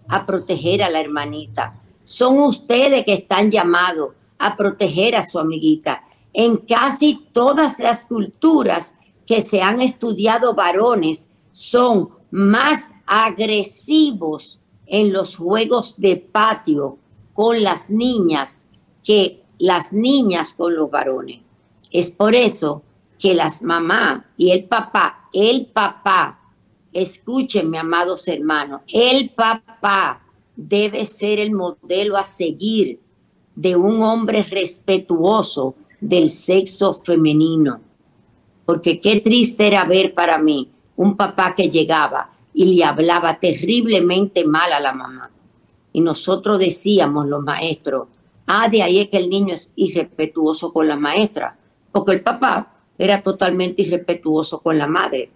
a 0.08 0.26
proteger 0.26 0.84
a 0.84 0.90
la 0.90 1.00
hermanita. 1.00 1.72
Son 2.04 2.40
ustedes 2.40 3.06
que 3.06 3.14
están 3.14 3.52
llamados 3.52 4.12
a 4.38 4.56
proteger 4.56 5.16
a 5.16 5.26
su 5.26 5.38
amiguita. 5.40 6.04
En 6.34 6.58
casi 6.58 7.28
todas 7.34 7.80
las 7.80 8.06
culturas 8.06 8.96
que 9.30 9.42
se 9.42 9.62
han 9.62 9.80
estudiado 9.80 10.56
varones, 10.56 11.30
son 11.52 12.10
más 12.32 12.94
agresivos 13.06 14.60
en 14.88 15.14
los 15.14 15.36
juegos 15.36 16.02
de 16.02 16.16
patio 16.16 16.98
con 17.32 17.62
las 17.62 17.92
niñas 17.92 18.70
que 19.04 19.44
las 19.60 19.94
niñas 19.94 20.56
con 20.56 20.76
los 20.76 20.90
varones. 20.90 21.42
Es 21.92 22.10
por 22.10 22.34
eso 22.34 22.82
que 23.20 23.36
las 23.36 23.62
mamás 23.62 24.26
y 24.36 24.50
el 24.50 24.64
papá, 24.64 25.30
el 25.32 25.68
papá, 25.68 26.40
escuchen, 26.92 27.70
mis 27.70 27.82
amados 27.82 28.28
hermanos, 28.28 28.82
el 28.88 29.30
papá 29.30 30.26
debe 30.56 31.06
ser 31.06 31.38
el 31.38 31.52
modelo 31.52 32.18
a 32.18 32.24
seguir 32.24 33.00
de 33.54 33.76
un 33.76 34.02
hombre 34.02 34.42
respetuoso 34.42 35.76
del 36.02 36.32
sexo 36.32 36.94
femenino. 36.94 37.89
Porque 38.70 39.00
qué 39.00 39.20
triste 39.20 39.66
era 39.66 39.84
ver 39.84 40.14
para 40.14 40.38
mí 40.38 40.70
un 40.96 41.18
papá 41.18 41.56
que 41.56 41.72
llegaba 41.72 42.30
y 42.54 42.76
le 42.76 42.84
hablaba 42.84 43.40
terriblemente 43.40 44.46
mal 44.46 44.72
a 44.72 44.80
la 44.80 44.94
mamá. 44.94 45.32
Y 45.92 46.02
nosotros 46.02 46.60
decíamos, 46.60 47.26
los 47.26 47.44
maestros, 47.44 48.10
ah, 48.46 48.70
de 48.70 48.84
ahí 48.84 49.00
es 49.00 49.10
que 49.10 49.18
el 49.18 49.28
niño 49.28 49.56
es 49.56 49.72
irrespetuoso 49.76 50.72
con 50.72 50.88
la 50.88 50.96
maestra, 50.96 51.58
porque 51.92 52.12
el 52.12 52.22
papá 52.22 52.76
era 52.96 53.24
totalmente 53.24 53.82
irrespetuoso 53.82 54.60
con 54.60 54.78
la 54.78 54.86
madre. 54.86 55.32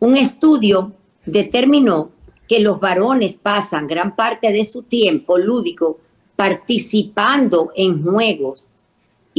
Un 0.00 0.18
estudio 0.18 0.92
determinó 1.24 2.10
que 2.46 2.60
los 2.60 2.78
varones 2.78 3.38
pasan 3.38 3.86
gran 3.86 4.14
parte 4.14 4.52
de 4.52 4.66
su 4.66 4.82
tiempo 4.82 5.38
lúdico 5.38 6.00
participando 6.36 7.70
en 7.74 8.04
juegos 8.04 8.68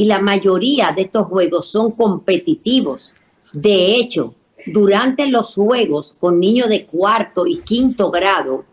y 0.00 0.06
la 0.06 0.18
mayoría 0.18 0.92
de 0.96 1.02
estos 1.02 1.26
juegos 1.26 1.66
son 1.66 1.92
competitivos. 1.92 3.14
De 3.52 3.96
hecho, 3.96 4.34
durante 4.66 5.26
los 5.26 5.54
juegos 5.54 6.16
con 6.18 6.38
niños 6.38 6.68
de 6.68 6.86
cuarto 6.86 7.46
y 7.46 7.58
quinto 7.58 8.10
grado, 8.10 8.64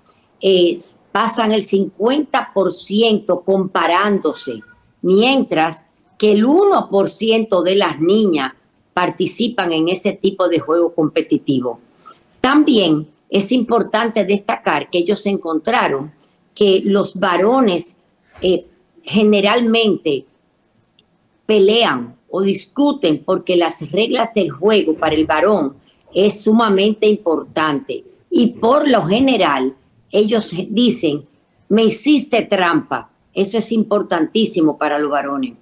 pasan 1.12 1.52
el 1.52 1.64
50% 1.64 3.44
comparándose, 3.44 4.62
mientras 5.02 5.88
que 6.18 6.32
el 6.32 6.46
1% 6.46 7.64
de 7.64 7.76
las 7.76 8.00
niñas 8.00 8.54
participan 8.94 9.72
en 9.74 9.90
ese 9.90 10.14
tipo 10.14 10.48
de 10.48 10.60
juego 10.60 10.94
competitivo. 10.94 11.80
También 12.42 13.08
es 13.30 13.52
importante 13.52 14.26
destacar 14.26 14.90
que 14.90 15.00
ellos 15.00 15.26
encontraron 15.26 16.14
que 16.56 16.82
los 16.84 17.16
varones 17.16 17.98
eh, 18.42 18.66
generalmente 19.04 20.26
pelean 21.46 22.17
o 22.38 22.44
discuten 22.44 23.24
porque 23.26 23.56
las 23.56 23.92
reglas 23.92 24.32
del 24.36 24.52
juego 24.52 24.94
para 24.94 25.16
el 25.16 25.26
varón 25.26 25.74
es 26.14 26.42
sumamente 26.42 27.08
importante 27.08 28.04
y 28.30 28.50
por 28.50 28.88
lo 28.88 29.08
general 29.08 29.76
ellos 30.12 30.54
dicen, 30.70 31.26
me 31.68 31.86
hiciste 31.86 32.44
trampa. 32.44 33.10
Eso 33.34 33.58
es 33.58 33.72
importantísimo 33.72 34.78
para 34.78 35.00
los 35.00 35.10
varones. 35.10 35.56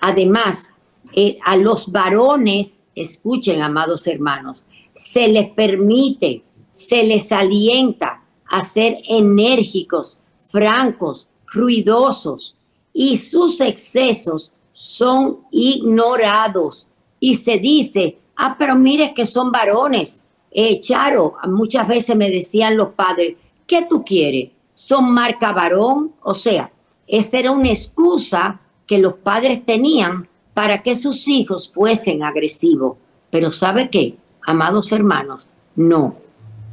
Además, 0.00 0.72
eh, 1.12 1.36
a 1.44 1.58
los 1.58 1.92
varones, 1.92 2.86
escuchen, 2.94 3.60
amados 3.60 4.06
hermanos, 4.06 4.64
se 4.92 5.28
les 5.28 5.50
permite, 5.50 6.42
se 6.70 7.02
les 7.02 7.32
alienta 7.32 8.22
a 8.46 8.62
ser 8.62 8.96
enérgicos, 9.06 10.20
francos, 10.48 11.28
ruidosos 11.46 12.56
y 12.94 13.18
sus 13.18 13.60
excesos 13.60 14.52
son 14.74 15.38
ignorados. 15.52 16.88
Y 17.20 17.34
se 17.36 17.58
dice, 17.58 18.18
ah, 18.36 18.56
pero 18.58 18.74
mire 18.74 19.14
que 19.14 19.24
son 19.24 19.50
varones. 19.50 20.24
Eh, 20.50 20.80
Charo, 20.80 21.34
muchas 21.46 21.88
veces 21.88 22.16
me 22.16 22.28
decían 22.28 22.76
los 22.76 22.90
padres, 22.90 23.36
¿qué 23.66 23.86
tú 23.88 24.04
quieres? 24.04 24.50
¿Son 24.74 25.10
marca 25.12 25.52
varón? 25.52 26.12
O 26.22 26.34
sea, 26.34 26.70
esta 27.06 27.38
era 27.38 27.52
una 27.52 27.68
excusa 27.68 28.60
que 28.86 28.98
los 28.98 29.14
padres 29.14 29.64
tenían 29.64 30.28
para 30.52 30.82
que 30.82 30.96
sus 30.96 31.28
hijos 31.28 31.72
fuesen 31.72 32.22
agresivos. 32.24 32.96
Pero 33.30 33.52
¿sabe 33.52 33.88
qué, 33.90 34.16
amados 34.44 34.90
hermanos? 34.90 35.46
No. 35.76 36.16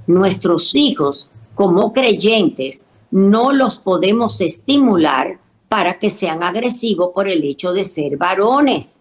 Nuestros 0.07 0.75
hijos, 0.75 1.29
como 1.53 1.93
creyentes, 1.93 2.87
no 3.11 3.51
los 3.51 3.77
podemos 3.77 4.41
estimular 4.41 5.39
para 5.71 5.97
que 5.97 6.09
sean 6.09 6.43
agresivos 6.43 7.11
por 7.13 7.29
el 7.29 7.45
hecho 7.45 7.71
de 7.71 7.85
ser 7.85 8.17
varones. 8.17 8.99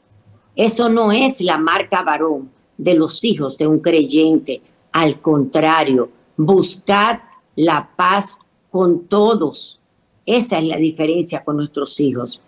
Eso 0.54 0.88
no 0.88 1.11
es 1.11 1.40
la 1.40 1.59
marca 1.59 2.04
varón 2.04 2.48
de 2.78 2.94
los 2.94 3.24
hijos 3.24 3.59
de 3.59 3.66
un 3.66 3.80
creyente. 3.80 4.62
Al 4.92 5.20
contrario, 5.20 6.11
buscad 6.37 7.18
la 7.56 7.90
paz 7.96 8.38
con 8.70 9.09
todos. 9.09 9.80
Esa 10.24 10.59
es 10.59 10.64
la 10.64 10.76
diferencia 10.76 11.42
con 11.42 11.56
nuestros 11.56 11.98
hijos. 11.98 12.40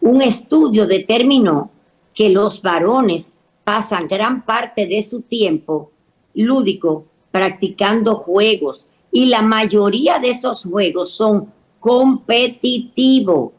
Un 0.00 0.22
estudio 0.22 0.84
determinó 0.84 1.70
que 2.12 2.30
los 2.30 2.60
varones 2.60 3.38
pasan 3.62 4.08
gran 4.08 4.44
parte 4.44 4.88
de 4.88 5.00
su 5.02 5.20
tiempo 5.20 5.92
lúdico 6.34 7.04
practicando 7.30 8.16
juegos 8.16 8.88
y 9.12 9.26
la 9.26 9.42
mayoría 9.42 10.18
de 10.18 10.30
esos 10.30 10.64
juegos 10.64 11.12
son 11.12 11.52
competitivos. 11.78 13.52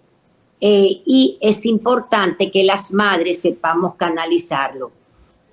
Eh, 0.61 1.01
y 1.05 1.37
es 1.39 1.65
importante 1.65 2.51
que 2.51 2.63
las 2.63 2.91
madres 2.91 3.41
sepamos 3.41 3.95
canalizarlo. 3.95 4.91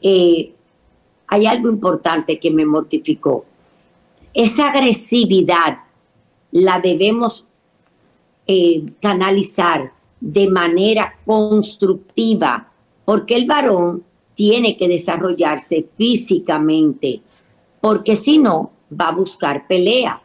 Eh, 0.03 0.53
hay 1.29 1.47
algo 1.47 1.69
importante 1.69 2.38
que 2.38 2.51
me 2.51 2.66
mortificó. 2.66 3.45
Esa 4.35 4.69
agresividad 4.69 5.79
la 6.51 6.81
debemos 6.81 7.49
eh, 8.47 8.85
canalizar 9.01 9.92
de 10.21 10.49
manera 10.49 11.14
constructiva, 11.25 12.71
porque 13.05 13.37
el 13.37 13.47
varón 13.47 14.05
tiene 14.35 14.77
que 14.77 14.88
desarrollarse 14.88 15.88
físicamente, 15.97 17.23
porque 17.81 18.16
si 18.16 18.38
no, 18.38 18.71
va 18.92 19.09
a 19.09 19.12
buscar 19.12 19.66
pelea. 19.66 20.23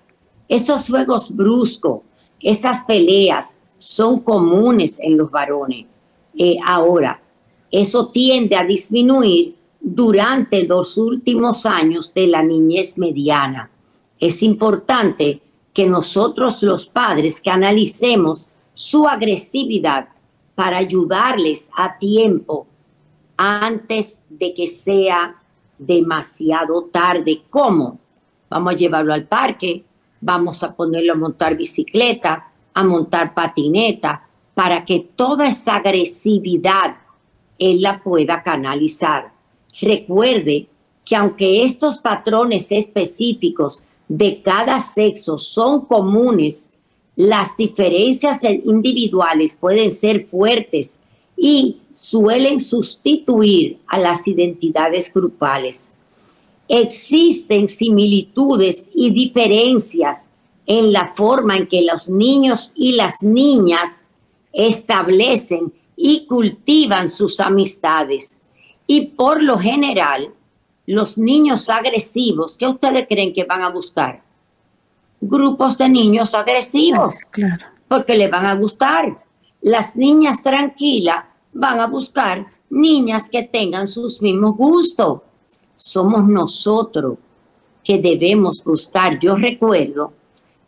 Esos 0.48 0.88
juegos 0.88 1.36
bruscos, 1.36 2.02
esas 2.42 2.84
peleas, 2.84 3.61
son 3.82 4.20
comunes 4.20 5.00
en 5.00 5.18
los 5.18 5.32
varones. 5.32 5.88
Eh, 6.38 6.58
ahora, 6.64 7.20
eso 7.72 8.10
tiende 8.10 8.56
a 8.56 8.64
disminuir 8.64 9.56
durante 9.80 10.64
los 10.66 10.98
últimos 10.98 11.66
años 11.66 12.14
de 12.14 12.28
la 12.28 12.44
niñez 12.44 13.00
mediana. 13.00 13.72
Es 14.20 14.44
importante 14.44 15.42
que 15.74 15.88
nosotros 15.88 16.62
los 16.62 16.86
padres 16.86 17.42
que 17.42 17.50
analicemos 17.50 18.48
su 18.76 19.08
agresividad 19.08 20.10
para 20.54 20.78
ayudarles 20.78 21.72
a 21.76 21.98
tiempo 21.98 22.68
antes 23.36 24.22
de 24.30 24.54
que 24.54 24.68
sea 24.68 25.42
demasiado 25.80 26.84
tarde. 26.84 27.42
¿Cómo? 27.50 28.00
Vamos 28.48 28.74
a 28.74 28.78
llevarlo 28.78 29.12
al 29.12 29.28
parque, 29.28 29.84
vamos 30.20 30.62
a 30.62 30.76
ponerlo 30.76 31.14
a 31.14 31.18
montar 31.18 31.58
bicicleta, 31.58 32.51
a 32.74 32.84
montar 32.84 33.34
patineta, 33.34 34.28
para 34.54 34.84
que 34.86 35.00
toda 35.16 35.48
esa 35.48 35.76
agresividad 35.76 36.98
él 37.58 37.82
la 37.82 38.02
pueda 38.02 38.42
canalizar. 38.44 39.32
Recuerde 39.80 40.68
que 41.06 41.16
aunque 41.16 41.64
estos 41.64 41.98
patrones 41.98 42.72
específicos 42.72 43.84
de 44.08 44.42
cada 44.42 44.80
sexo 44.80 45.38
son 45.38 45.86
comunes, 45.86 46.74
las 47.16 47.56
diferencias 47.56 48.44
individuales 48.44 49.58
pueden 49.60 49.92
ser 49.92 50.28
fuertes 50.28 51.02
y 51.38 51.78
suelen 51.92 52.60
sustituir 52.60 53.80
a 53.88 53.98
las 53.98 54.28
identidades 54.28 55.14
grupales. 55.14 55.96
Existen 56.68 57.68
similitudes 57.68 58.90
y 58.94 59.12
diferencias 59.12 60.31
en 60.66 60.94
la 60.94 61.14
forma 61.16 61.58
en 61.58 61.68
que 61.68 61.82
los 61.82 62.10
niños 62.10 62.74
y 62.76 62.94
las 62.94 63.22
niñas 63.22 64.06
establecen 64.54 65.74
y 65.96 66.26
cultivan 66.26 67.10
sus 67.10 67.40
amistades. 67.40 68.42
Y 68.88 69.08
por 69.08 69.42
lo 69.42 69.58
general, 69.58 70.34
los 70.86 71.18
niños 71.18 71.70
agresivos, 71.70 72.58
¿qué 72.58 72.68
ustedes 72.68 73.08
creen 73.08 73.34
que 73.34 73.44
van 73.44 73.62
a 73.62 73.70
buscar? 73.70 74.24
Grupos 75.22 75.78
de 75.78 75.88
niños 75.88 76.34
agresivos, 76.34 77.16
claro. 77.30 77.66
porque 77.88 78.16
le 78.16 78.28
van 78.28 78.46
a 78.46 78.56
gustar. 78.56 79.24
Las 79.62 79.96
niñas 79.96 80.42
tranquilas 80.42 81.26
van 81.54 81.80
a 81.80 81.88
buscar 81.88 82.48
niñas 82.70 83.30
que 83.30 83.44
tengan 83.44 83.88
sus 83.88 84.22
mismos 84.22 84.58
gustos. 84.58 85.22
Somos 85.76 86.26
nosotros 86.28 87.18
que 87.84 88.00
debemos 88.00 88.64
buscar. 88.64 89.20
Yo 89.20 89.36
recuerdo 89.36 90.14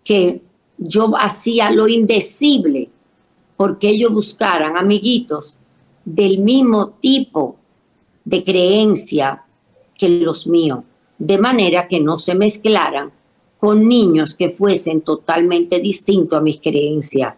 que 0.03 0.41
yo 0.77 1.13
hacía 1.17 1.71
lo 1.71 1.87
indecible 1.87 2.89
porque 3.55 3.89
ellos 3.89 4.11
buscaran 4.11 4.77
amiguitos 4.77 5.57
del 6.03 6.39
mismo 6.39 6.89
tipo 6.99 7.55
de 8.25 8.43
creencia 8.43 9.43
que 9.97 10.09
los 10.09 10.47
míos. 10.47 10.83
de 11.19 11.37
manera 11.37 11.87
que 11.87 12.01
no 12.01 12.17
se 12.17 12.35
mezclaran 12.35 13.11
con 13.59 13.87
niños 13.87 14.35
que 14.35 14.49
fuesen 14.49 15.01
totalmente 15.01 15.79
distintos 15.79 16.37
a 16.37 16.41
mis 16.41 16.59
creencias. 16.59 17.35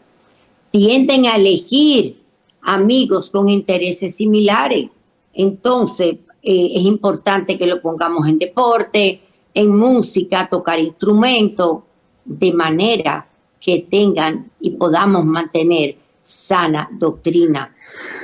Tienden 0.71 1.27
a 1.27 1.35
elegir 1.35 2.17
amigos 2.61 3.29
con 3.29 3.47
intereses 3.47 4.15
similares. 4.15 4.89
Entonces, 5.35 6.17
eh, 6.41 6.71
es 6.73 6.83
importante 6.83 7.59
que 7.59 7.67
lo 7.67 7.79
pongamos 7.79 8.27
en 8.27 8.39
deporte, 8.39 9.21
en 9.53 9.77
música, 9.77 10.49
tocar 10.49 10.79
instrumentos, 10.79 11.83
de 12.25 12.51
manera 12.53 13.27
que 13.61 13.87
tengan 13.89 14.51
y 14.59 14.71
podamos 14.71 15.25
mantener 15.25 15.95
sana 16.21 16.89
doctrina. 16.91 17.75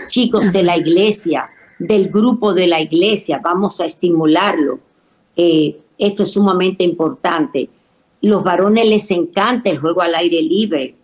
Chicos 0.08 0.52
de 0.52 0.64
la 0.64 0.76
iglesia, 0.76 1.50
del 1.80 2.10
grupo 2.10 2.54
de 2.54 2.68
la 2.68 2.82
iglesia, 2.82 3.40
vamos 3.44 3.80
a 3.80 3.86
estimularlo. 3.86 4.80
Eh, 5.36 5.80
esto 5.98 6.24
es 6.24 6.34
sumamente 6.34 6.84
importante. 6.84 7.70
Los 8.22 8.44
varones 8.44 8.88
les 8.88 9.10
encanta 9.12 9.70
el 9.70 9.80
juego 9.80 10.02
al 10.02 10.16
aire 10.16 10.42
libre. 10.42 10.96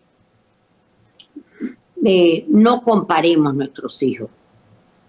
Eh, 2.04 2.46
no 2.50 2.82
comparemos 2.82 3.56
nuestros 3.56 4.02
hijos. 4.04 4.30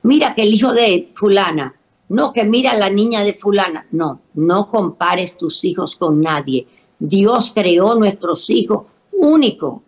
Mira 0.03 0.35
que 0.35 0.43
el 0.43 0.55
hijo 0.55 0.73
de 0.73 1.11
fulana, 1.15 1.75
no 2.09 2.33
que 2.33 2.45
mira 2.45 2.75
la 2.75 2.89
niña 2.89 3.23
de 3.23 3.35
fulana. 3.35 3.87
No, 3.91 4.21
no 4.35 4.71
compares 4.71 5.37
tus 5.37 5.65
hijos 5.65 5.97
con 5.97 6.21
nadie. 6.21 6.67
Dios 6.99 7.53
creó 7.55 7.95
nuestros 7.95 8.51
hijos 8.51 8.87
único 9.13 9.83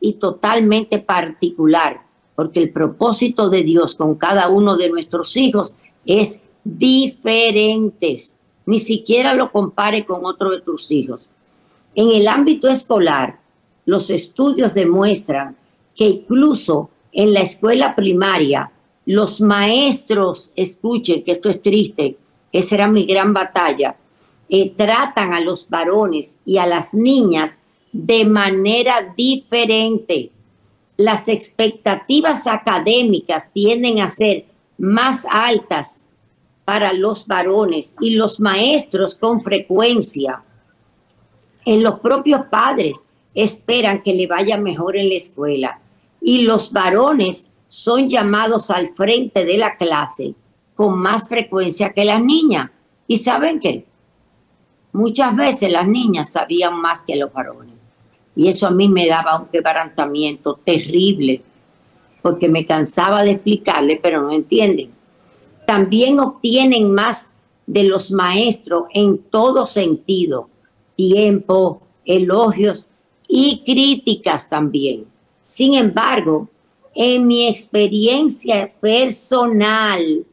y 0.00 0.14
totalmente 0.14 0.98
particular, 0.98 2.02
porque 2.34 2.60
el 2.60 2.70
propósito 2.70 3.50
de 3.50 3.62
Dios 3.62 3.94
con 3.94 4.14
cada 4.14 4.48
uno 4.48 4.76
de 4.76 4.90
nuestros 4.90 5.36
hijos 5.36 5.76
es 6.06 6.40
diferentes. 6.64 8.38
Ni 8.66 8.78
siquiera 8.78 9.34
lo 9.34 9.50
compare 9.50 10.04
con 10.04 10.24
otro 10.24 10.50
de 10.50 10.60
tus 10.60 10.90
hijos. 10.90 11.28
En 11.94 12.10
el 12.10 12.28
ámbito 12.28 12.68
escolar, 12.68 13.40
los 13.86 14.10
estudios 14.10 14.74
demuestran 14.74 15.56
que 15.96 16.04
incluso 16.04 16.90
en 17.12 17.32
la 17.32 17.40
escuela 17.40 17.96
primaria, 17.96 18.70
los 19.06 19.40
maestros, 19.40 20.52
escuchen 20.54 21.24
que 21.24 21.32
esto 21.32 21.48
es 21.48 21.62
triste, 21.62 22.18
esa 22.52 22.74
era 22.74 22.86
mi 22.86 23.06
gran 23.06 23.32
batalla, 23.32 23.96
eh, 24.48 24.72
tratan 24.76 25.32
a 25.32 25.40
los 25.40 25.68
varones 25.68 26.40
y 26.46 26.58
a 26.58 26.66
las 26.66 26.94
niñas 26.94 27.62
de 27.92 28.24
manera 28.24 29.14
diferente. 29.16 30.30
Las 30.96 31.28
expectativas 31.28 32.46
académicas 32.46 33.52
tienden 33.52 34.00
a 34.00 34.08
ser 34.08 34.46
más 34.78 35.26
altas 35.30 36.08
para 36.64 36.92
los 36.92 37.26
varones 37.26 37.96
y 38.00 38.10
los 38.10 38.40
maestros 38.40 39.14
con 39.14 39.40
frecuencia. 39.40 40.42
En 41.64 41.82
los 41.82 42.00
propios 42.00 42.46
padres 42.46 43.06
esperan 43.34 44.02
que 44.02 44.14
le 44.14 44.26
vaya 44.26 44.56
mejor 44.56 44.96
en 44.96 45.08
la 45.08 45.14
escuela 45.14 45.80
y 46.20 46.42
los 46.42 46.72
varones 46.72 47.48
son 47.68 48.08
llamados 48.08 48.70
al 48.70 48.94
frente 48.94 49.44
de 49.44 49.58
la 49.58 49.76
clase 49.76 50.34
con 50.74 50.98
más 50.98 51.28
frecuencia 51.28 51.92
que 51.92 52.04
las 52.04 52.22
niñas. 52.22 52.70
¿Y 53.06 53.18
saben 53.18 53.60
qué? 53.60 53.84
Muchas 54.98 55.36
veces 55.36 55.70
las 55.70 55.86
niñas 55.86 56.32
sabían 56.32 56.80
más 56.80 57.04
que 57.04 57.14
los 57.14 57.32
varones. 57.32 57.76
Y 58.34 58.48
eso 58.48 58.66
a 58.66 58.72
mí 58.72 58.88
me 58.88 59.06
daba 59.06 59.38
un 59.38 59.46
quebrantamiento 59.46 60.58
terrible, 60.64 61.40
porque 62.20 62.48
me 62.48 62.64
cansaba 62.64 63.22
de 63.22 63.30
explicarle, 63.30 64.00
pero 64.02 64.22
no 64.22 64.32
entienden. 64.32 64.90
También 65.68 66.18
obtienen 66.18 66.92
más 66.92 67.36
de 67.64 67.84
los 67.84 68.10
maestros 68.10 68.86
en 68.92 69.18
todo 69.18 69.66
sentido, 69.66 70.48
tiempo, 70.96 71.80
elogios 72.04 72.88
y 73.28 73.62
críticas 73.64 74.50
también. 74.50 75.04
Sin 75.40 75.74
embargo, 75.74 76.48
en 76.92 77.24
mi 77.24 77.46
experiencia 77.46 78.72
personal, 78.80 80.26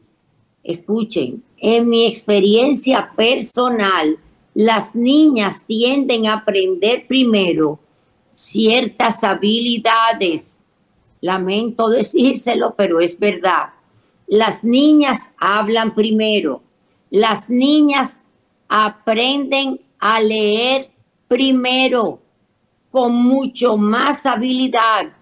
escuchen, 0.64 1.44
en 1.56 1.88
mi 1.88 2.04
experiencia 2.06 3.12
personal, 3.14 4.18
las 4.56 4.96
niñas 4.96 5.64
tienden 5.66 6.26
a 6.26 6.32
aprender 6.32 7.06
primero 7.06 7.78
ciertas 8.30 9.22
habilidades. 9.22 10.64
Lamento 11.20 11.90
decírselo, 11.90 12.74
pero 12.74 13.00
es 13.00 13.18
verdad. 13.18 13.74
Las 14.26 14.64
niñas 14.64 15.34
hablan 15.36 15.94
primero. 15.94 16.62
Las 17.10 17.50
niñas 17.50 18.20
aprenden 18.66 19.78
a 19.98 20.22
leer 20.22 20.90
primero 21.28 22.18
con 22.90 23.14
mucho 23.14 23.76
más 23.76 24.24
habilidad. 24.24 25.12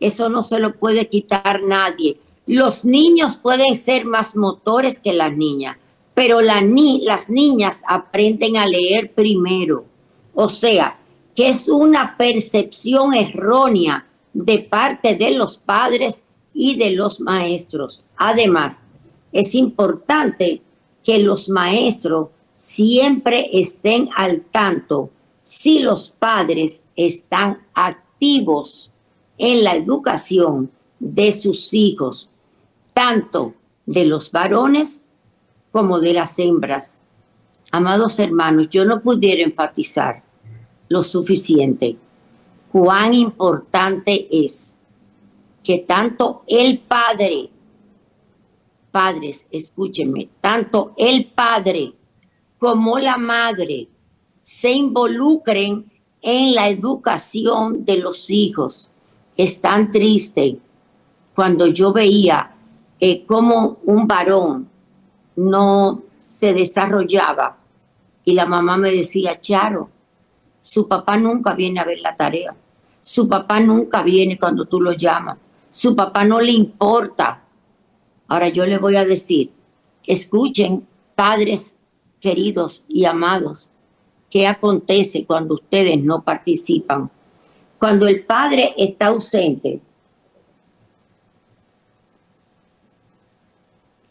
Eso 0.00 0.30
no 0.30 0.42
se 0.42 0.58
lo 0.58 0.74
puede 0.78 1.06
quitar 1.06 1.62
nadie. 1.62 2.18
Los 2.46 2.82
niños 2.86 3.36
pueden 3.36 3.76
ser 3.76 4.06
más 4.06 4.36
motores 4.36 5.00
que 5.00 5.12
las 5.12 5.36
niñas, 5.36 5.76
pero 6.16 6.40
las 6.40 7.28
niñas 7.28 7.82
aprenden 7.86 8.56
a 8.56 8.66
leer 8.66 9.12
primero. 9.12 9.84
O 10.34 10.48
sea, 10.48 10.98
que 11.34 11.50
es 11.50 11.68
una 11.68 12.16
percepción 12.16 13.12
errónea 13.12 14.06
de 14.32 14.60
parte 14.60 15.14
de 15.14 15.32
los 15.32 15.58
padres 15.58 16.24
y 16.54 16.76
de 16.76 16.92
los 16.92 17.20
maestros. 17.20 18.02
Además, 18.16 18.86
es 19.30 19.54
importante 19.54 20.62
que 21.04 21.18
los 21.18 21.50
maestros 21.50 22.28
siempre 22.54 23.50
estén 23.52 24.08
al 24.16 24.40
tanto 24.40 25.10
si 25.42 25.80
los 25.80 26.08
padres 26.08 26.86
están 26.96 27.66
activos 27.74 28.90
en 29.36 29.64
la 29.64 29.76
educación 29.76 30.70
de 30.98 31.30
sus 31.32 31.74
hijos, 31.74 32.30
tanto 32.94 33.52
de 33.84 34.06
los 34.06 34.32
varones 34.32 35.05
como 35.72 36.00
de 36.00 36.12
las 36.12 36.38
hembras. 36.38 37.02
Amados 37.70 38.18
hermanos, 38.18 38.68
yo 38.70 38.84
no 38.84 39.00
pudiera 39.00 39.42
enfatizar 39.42 40.22
lo 40.88 41.02
suficiente 41.02 41.96
cuán 42.70 43.14
importante 43.14 44.28
es 44.30 44.78
que 45.62 45.78
tanto 45.78 46.42
el 46.46 46.78
padre, 46.78 47.48
padres, 48.90 49.46
escúchenme, 49.50 50.28
tanto 50.40 50.92
el 50.96 51.26
padre 51.26 51.92
como 52.58 52.98
la 52.98 53.16
madre 53.16 53.88
se 54.42 54.72
involucren 54.72 55.90
en 56.22 56.54
la 56.54 56.68
educación 56.68 57.84
de 57.84 57.96
los 57.96 58.30
hijos. 58.30 58.90
Es 59.36 59.60
tan 59.60 59.90
triste 59.90 60.58
cuando 61.34 61.66
yo 61.66 61.92
veía 61.92 62.54
eh, 63.00 63.24
como 63.24 63.78
un 63.84 64.06
varón 64.06 64.68
no 65.36 66.02
se 66.20 66.52
desarrollaba. 66.52 67.58
Y 68.24 68.34
la 68.34 68.46
mamá 68.46 68.76
me 68.76 68.90
decía, 68.90 69.38
Charo, 69.40 69.90
su 70.60 70.88
papá 70.88 71.16
nunca 71.16 71.54
viene 71.54 71.78
a 71.80 71.84
ver 71.84 72.00
la 72.00 72.16
tarea. 72.16 72.54
Su 73.00 73.28
papá 73.28 73.60
nunca 73.60 74.02
viene 74.02 74.36
cuando 74.38 74.64
tú 74.64 74.80
lo 74.80 74.92
llamas. 74.92 75.38
Su 75.70 75.94
papá 75.94 76.24
no 76.24 76.40
le 76.40 76.52
importa. 76.52 77.44
Ahora 78.26 78.48
yo 78.48 78.66
le 78.66 78.78
voy 78.78 78.96
a 78.96 79.04
decir, 79.04 79.52
escuchen, 80.04 80.86
padres 81.14 81.78
queridos 82.20 82.84
y 82.88 83.04
amados, 83.04 83.70
qué 84.30 84.46
acontece 84.48 85.24
cuando 85.24 85.54
ustedes 85.54 86.02
no 86.02 86.22
participan. 86.22 87.10
Cuando 87.78 88.08
el 88.08 88.24
padre 88.24 88.74
está 88.76 89.06
ausente, 89.08 89.80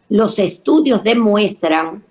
los 0.09 0.39
estudios 0.39 1.03
demuestran 1.03 2.03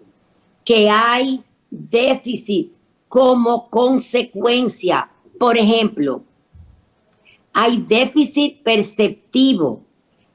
que 0.64 0.90
hay 0.90 1.42
déficit 1.70 2.72
como 3.08 3.68
consecuencia. 3.68 5.10
Por 5.38 5.56
ejemplo, 5.56 6.22
hay 7.52 7.78
déficit 7.78 8.62
perceptivo, 8.62 9.82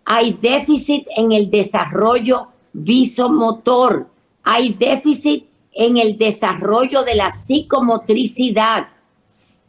hay 0.06 0.34
déficit 0.34 1.06
en 1.16 1.32
el 1.32 1.50
desarrollo 1.50 2.48
visomotor, 2.74 4.08
hay 4.44 4.74
déficit 4.74 5.46
en 5.74 5.98
el 5.98 6.18
desarrollo 6.18 7.04
de 7.04 7.16
la 7.16 7.30
psicomotricidad 7.30 8.88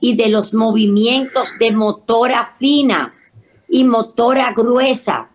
y 0.00 0.16
de 0.16 0.28
los 0.28 0.54
movimientos 0.54 1.58
de 1.58 1.72
motora 1.72 2.54
fina 2.58 3.14
y 3.68 3.84
motora 3.84 4.52
gruesa. 4.52 5.29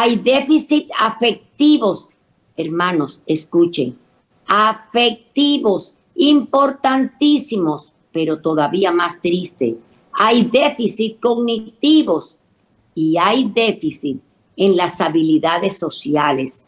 Hay 0.00 0.14
déficit 0.14 0.88
afectivos. 0.96 2.08
Hermanos, 2.56 3.20
escuchen. 3.26 3.98
Afectivos 4.46 5.96
importantísimos, 6.14 7.96
pero 8.12 8.40
todavía 8.40 8.92
más 8.92 9.20
triste. 9.20 9.76
Hay 10.12 10.44
déficit 10.44 11.18
cognitivos 11.18 12.36
y 12.94 13.16
hay 13.16 13.50
déficit 13.52 14.20
en 14.56 14.76
las 14.76 15.00
habilidades 15.00 15.76
sociales. 15.76 16.66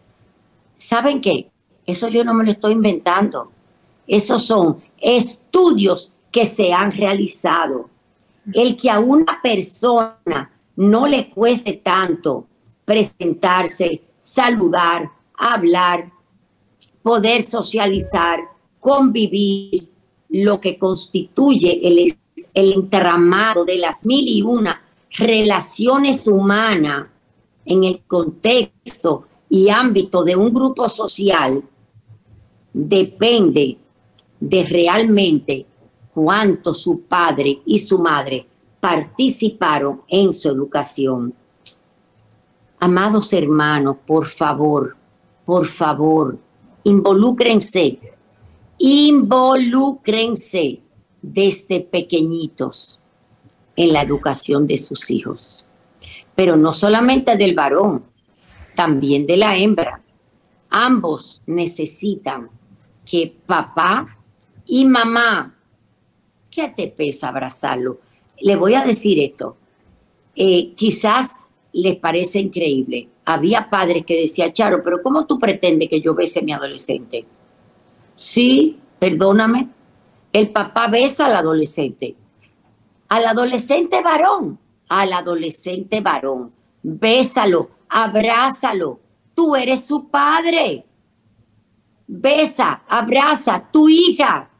¿Saben 0.76 1.20
qué? 1.20 1.52
Eso 1.86 2.08
yo 2.08 2.24
no 2.24 2.34
me 2.34 2.42
lo 2.42 2.50
estoy 2.50 2.72
inventando. 2.72 3.52
Esos 4.08 4.42
son 4.42 4.82
estudios 5.00 6.12
que 6.32 6.44
se 6.46 6.72
han 6.72 6.90
realizado. 6.90 7.90
El 8.52 8.76
que 8.76 8.90
a 8.90 8.98
una 8.98 9.40
persona 9.40 10.50
no 10.74 11.06
le 11.06 11.30
cueste 11.30 11.74
tanto 11.74 12.48
presentarse, 12.90 14.02
saludar, 14.16 15.08
hablar, 15.38 16.10
poder 17.04 17.40
socializar, 17.40 18.40
convivir, 18.80 19.88
lo 20.28 20.60
que 20.60 20.76
constituye 20.76 21.86
el, 21.86 22.12
el 22.52 22.72
entramado 22.72 23.64
de 23.64 23.76
las 23.76 24.04
mil 24.04 24.26
y 24.26 24.42
una 24.42 24.82
relaciones 25.18 26.26
humanas 26.26 27.06
en 27.64 27.84
el 27.84 28.02
contexto 28.08 29.26
y 29.48 29.68
ámbito 29.68 30.24
de 30.24 30.34
un 30.34 30.52
grupo 30.52 30.88
social, 30.88 31.62
depende 32.72 33.78
de 34.40 34.64
realmente 34.64 35.64
cuánto 36.12 36.74
su 36.74 37.02
padre 37.02 37.60
y 37.66 37.78
su 37.78 38.00
madre 38.00 38.46
participaron 38.80 40.02
en 40.08 40.32
su 40.32 40.48
educación. 40.48 41.34
Amados 42.82 43.34
hermanos, 43.34 43.98
por 44.06 44.24
favor, 44.24 44.96
por 45.44 45.66
favor, 45.66 46.38
involúcrense, 46.84 48.00
involúcrense 48.78 50.80
desde 51.20 51.82
pequeñitos 51.82 52.98
en 53.76 53.92
la 53.92 54.00
educación 54.00 54.66
de 54.66 54.78
sus 54.78 55.10
hijos. 55.10 55.66
Pero 56.34 56.56
no 56.56 56.72
solamente 56.72 57.36
del 57.36 57.54
varón, 57.54 58.02
también 58.74 59.26
de 59.26 59.36
la 59.36 59.58
hembra. 59.58 60.00
Ambos 60.70 61.42
necesitan 61.44 62.48
que 63.04 63.36
papá 63.44 64.16
y 64.64 64.86
mamá, 64.86 65.54
¿qué 66.50 66.72
te 66.74 66.88
pesa 66.88 67.28
abrazarlo? 67.28 68.00
Le 68.40 68.56
voy 68.56 68.72
a 68.72 68.86
decir 68.86 69.18
esto. 69.18 69.58
Eh, 70.34 70.72
quizás 70.74 71.49
les 71.72 71.96
parece 71.96 72.40
increíble. 72.40 73.08
Había 73.24 73.68
padres 73.70 74.04
que 74.04 74.20
decían, 74.20 74.52
Charo, 74.52 74.82
pero 74.82 75.00
¿cómo 75.02 75.26
tú 75.26 75.38
pretendes 75.38 75.88
que 75.88 76.00
yo 76.00 76.14
bese 76.14 76.40
a 76.40 76.42
mi 76.42 76.52
adolescente? 76.52 77.24
Sí, 78.14 78.78
perdóname. 78.98 79.68
El 80.32 80.50
papá 80.50 80.88
besa 80.88 81.26
al 81.26 81.36
adolescente. 81.36 82.16
Al 83.08 83.26
adolescente 83.26 84.02
varón, 84.02 84.58
al 84.88 85.12
adolescente 85.12 86.00
varón. 86.00 86.52
Bésalo, 86.82 87.70
abrázalo. 87.88 89.00
Tú 89.34 89.56
eres 89.56 89.84
su 89.84 90.08
padre. 90.08 90.84
Besa, 92.06 92.82
abraza 92.88 93.68
tu 93.72 93.88
hija, 93.88 94.50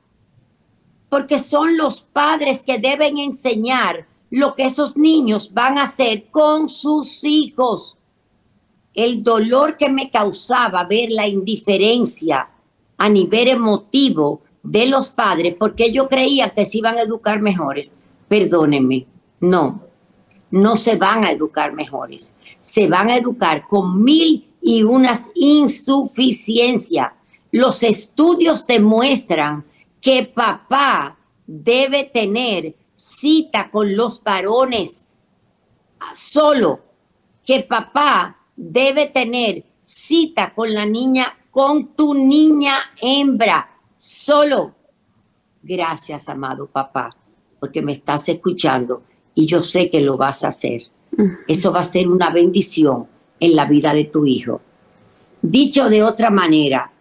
porque 1.09 1.41
son 1.41 1.77
los 1.77 2.03
padres 2.03 2.63
que 2.63 2.79
deben 2.79 3.19
enseñar 3.19 4.07
lo 4.31 4.55
que 4.55 4.65
esos 4.65 4.97
niños 4.97 5.53
van 5.53 5.77
a 5.79 5.83
hacer 5.83 6.29
con 6.31 6.69
sus 6.69 7.25
hijos. 7.25 7.99
El 8.95 9.23
dolor 9.23 9.77
que 9.77 9.89
me 9.89 10.09
causaba 10.09 10.85
ver 10.85 11.11
la 11.11 11.27
indiferencia 11.27 12.49
a 12.97 13.09
nivel 13.09 13.49
emotivo 13.49 14.43
de 14.63 14.87
los 14.87 15.11
padres, 15.11 15.57
porque 15.59 15.93
yo 15.93 16.09
creía 16.09 16.51
que 16.51 16.65
se 16.65 16.79
iban 16.79 16.99
a 16.99 17.03
educar 17.03 17.41
mejores. 17.41 17.97
Perdónenme, 18.29 19.07
no, 19.41 19.81
no 20.51 20.77
se 20.77 20.97
van 20.97 21.25
a 21.25 21.33
educar 21.33 21.73
mejores. 21.73 22.37
Se 22.61 22.87
van 22.87 23.11
a 23.11 23.17
educar 23.17 23.67
con 23.67 24.03
mil 24.05 24.49
y 24.61 24.83
unas 24.83 25.31
insuficiencias. 25.35 27.13
Los 27.51 27.83
estudios 27.83 28.67
demuestran 28.67 29.65
que 30.01 30.25
papá 30.25 31.17
debe 31.47 32.05
tener 32.05 32.75
cita 33.01 33.71
con 33.71 33.97
los 33.97 34.23
varones 34.23 35.07
solo, 36.13 36.81
que 37.47 37.61
papá 37.61 38.37
debe 38.55 39.07
tener 39.07 39.65
cita 39.79 40.53
con 40.53 40.75
la 40.75 40.85
niña, 40.85 41.35
con 41.51 41.95
tu 41.95 42.13
niña 42.13 42.77
hembra, 43.01 43.71
solo. 43.97 44.75
Gracias, 45.63 46.29
amado 46.29 46.67
papá, 46.67 47.17
porque 47.59 47.81
me 47.81 47.93
estás 47.93 48.29
escuchando 48.29 49.03
y 49.35 49.47
yo 49.47 49.63
sé 49.63 49.89
que 49.89 50.03
lo 50.03 50.19
vas 50.19 50.45
a 50.45 50.49
hacer. 50.49 50.83
Eso 51.49 51.73
va 51.73 51.81
a 51.81 51.85
ser 51.85 52.07
una 52.07 52.29
bendición 52.29 53.09
en 53.41 53.57
la 53.57 53.65
vida 53.65 53.95
de 53.95 54.05
tu 54.05 54.27
hijo. 54.27 54.61
Dicho 55.41 55.89
de 55.89 56.03
otra 56.03 56.29
manera, 56.29 56.93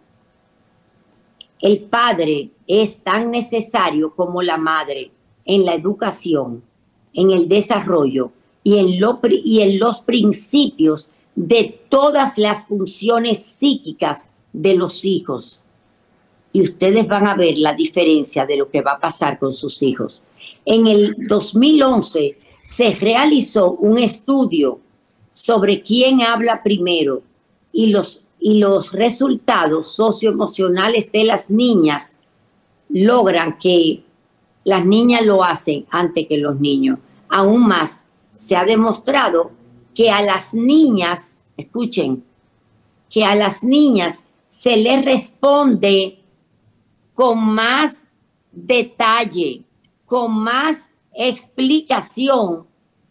el 1.60 1.82
padre 1.82 2.52
es 2.66 3.02
tan 3.02 3.30
necesario 3.30 4.14
como 4.14 4.40
la 4.40 4.56
madre 4.56 5.12
en 5.44 5.64
la 5.64 5.74
educación, 5.74 6.62
en 7.12 7.30
el 7.30 7.48
desarrollo 7.48 8.32
y 8.62 8.78
en, 8.78 9.00
y 9.44 9.60
en 9.60 9.78
los 9.78 10.00
principios 10.00 11.12
de 11.34 11.80
todas 11.88 12.38
las 12.38 12.66
funciones 12.66 13.44
psíquicas 13.44 14.28
de 14.52 14.74
los 14.74 15.04
hijos. 15.04 15.64
Y 16.52 16.62
ustedes 16.62 17.06
van 17.06 17.26
a 17.26 17.34
ver 17.34 17.58
la 17.58 17.74
diferencia 17.74 18.44
de 18.44 18.56
lo 18.56 18.70
que 18.70 18.82
va 18.82 18.92
a 18.92 19.00
pasar 19.00 19.38
con 19.38 19.52
sus 19.52 19.82
hijos. 19.82 20.22
En 20.64 20.86
el 20.86 21.16
2011 21.28 22.36
se 22.60 22.90
realizó 22.92 23.72
un 23.72 23.98
estudio 23.98 24.80
sobre 25.30 25.80
quién 25.82 26.22
habla 26.22 26.62
primero 26.62 27.22
y 27.72 27.86
los 27.86 28.24
y 28.40 28.58
los 28.58 28.92
resultados 28.92 29.94
socioemocionales 29.94 31.12
de 31.12 31.24
las 31.24 31.50
niñas 31.50 32.16
logran 32.88 33.58
que 33.58 34.02
las 34.64 34.84
niñas 34.84 35.24
lo 35.24 35.42
hacen 35.42 35.86
antes 35.90 36.26
que 36.26 36.38
los 36.38 36.60
niños. 36.60 36.98
Aún 37.28 37.66
más, 37.66 38.10
se 38.32 38.56
ha 38.56 38.64
demostrado 38.64 39.50
que 39.94 40.10
a 40.10 40.22
las 40.22 40.54
niñas, 40.54 41.42
escuchen, 41.56 42.24
que 43.08 43.24
a 43.24 43.34
las 43.34 43.62
niñas 43.62 44.24
se 44.44 44.76
les 44.76 45.04
responde 45.04 46.18
con 47.14 47.38
más 47.38 48.10
detalle, 48.52 49.62
con 50.06 50.32
más 50.32 50.90
explicación 51.12 52.66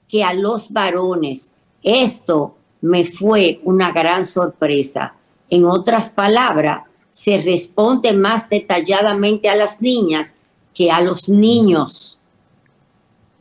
que 0.07 0.23
a 0.23 0.33
los 0.33 0.71
varones. 0.71 1.53
Esto 1.83 2.55
me 2.81 3.05
fue 3.05 3.59
una 3.63 3.91
gran 3.91 4.23
sorpresa. 4.23 5.15
En 5.49 5.65
otras 5.65 6.09
palabras, 6.09 6.83
se 7.09 7.41
responde 7.41 8.13
más 8.13 8.49
detalladamente 8.49 9.49
a 9.49 9.55
las 9.55 9.81
niñas 9.81 10.35
que 10.73 10.91
a 10.91 11.01
los 11.01 11.29
niños. 11.29 12.17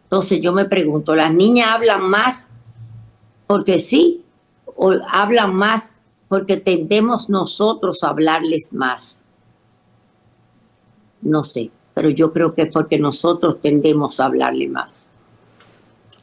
Entonces 0.05 0.41
yo 0.41 0.53
me 0.53 0.64
pregunto, 0.64 1.14
¿las 1.14 1.33
niñas 1.33 1.69
hablan 1.71 2.09
más 2.09 2.51
porque 3.47 3.79
sí 3.79 4.23
o 4.77 4.93
hablan 5.09 5.55
más 5.55 5.95
porque 6.29 6.57
tendemos 6.57 7.29
nosotros 7.29 8.03
a 8.03 8.09
hablarles 8.09 8.73
más? 8.73 9.25
No 11.21 11.43
sé, 11.43 11.71
pero 11.95 12.11
yo 12.11 12.33
creo 12.33 12.55
que 12.55 12.62
es 12.62 12.73
porque 12.73 12.99
nosotros 12.99 13.61
tendemos 13.61 14.21
a 14.21 14.27
hablarle 14.27 14.69
más. 14.69 15.12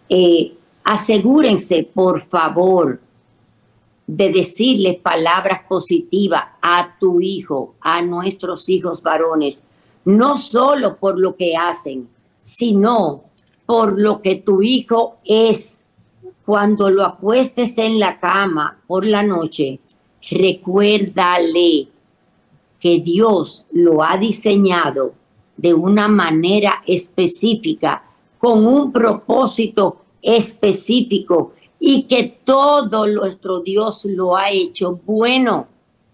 Eh, 0.10 0.56
asegúrense, 0.84 1.90
por 1.94 2.22
favor, 2.22 3.00
de 4.08 4.32
decirle 4.32 5.00
palabras 5.02 5.62
positivas 5.68 6.44
a 6.62 6.96
tu 7.00 7.20
hijo, 7.22 7.76
a 7.82 8.02
nuestros 8.02 8.70
hijos 8.70 9.02
varones, 9.02 9.68
no 10.06 10.38
solo 10.38 10.98
por 10.98 11.20
lo 11.20 11.36
que 11.36 11.56
hacen, 11.56 12.08
sino 12.40 13.24
por 13.66 14.00
lo 14.00 14.22
que 14.22 14.36
tu 14.36 14.62
hijo 14.62 15.18
es. 15.26 15.82
Cuando 16.46 16.92
lo 16.92 17.04
acuestes 17.04 17.76
en 17.80 18.00
la 18.00 18.20
cama 18.20 18.80
por 18.86 19.04
la 19.06 19.24
noche, 19.24 19.80
recuérdale 20.30 21.88
que 22.80 23.00
Dios 23.00 23.66
lo 23.72 24.04
ha 24.04 24.16
diseñado 24.18 25.16
de 25.58 25.74
una 25.74 26.08
manera 26.08 26.84
específica, 26.86 28.04
con 28.38 28.68
un 28.68 28.92
propósito 28.92 30.02
específico 30.22 31.54
y 31.80 32.04
que 32.04 32.40
todo 32.44 33.08
nuestro 33.08 33.62
Dios 33.62 34.06
lo 34.06 34.36
ha 34.36 34.52
hecho 34.52 35.00
bueno 35.04 35.68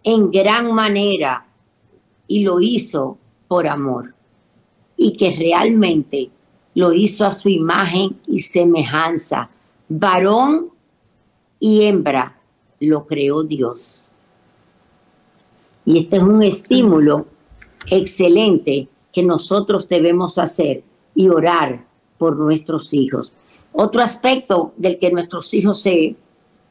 en 0.03 0.31
gran 0.31 0.71
manera 0.73 1.45
y 2.27 2.43
lo 2.43 2.61
hizo 2.61 3.17
por 3.51 3.67
amor 3.67 4.13
y 4.95 5.17
que 5.17 5.35
realmente 5.35 6.29
lo 6.73 6.93
hizo 6.93 7.25
a 7.25 7.33
su 7.33 7.49
imagen 7.49 8.17
y 8.25 8.39
semejanza. 8.39 9.49
Varón 9.89 10.69
y 11.59 11.83
hembra 11.83 12.39
lo 12.79 13.05
creó 13.05 13.43
Dios. 13.43 14.09
Y 15.83 15.99
este 15.99 16.15
es 16.15 16.23
un 16.23 16.41
estímulo 16.41 17.25
excelente 17.87 18.87
que 19.11 19.21
nosotros 19.21 19.89
debemos 19.89 20.37
hacer 20.37 20.81
y 21.13 21.27
orar 21.27 21.83
por 22.17 22.37
nuestros 22.37 22.93
hijos. 22.93 23.33
Otro 23.73 24.01
aspecto 24.01 24.71
del 24.77 24.97
que 24.97 25.11
nuestros 25.11 25.53
hijos 25.53 25.81
se, 25.81 25.93
eh, 26.05 26.15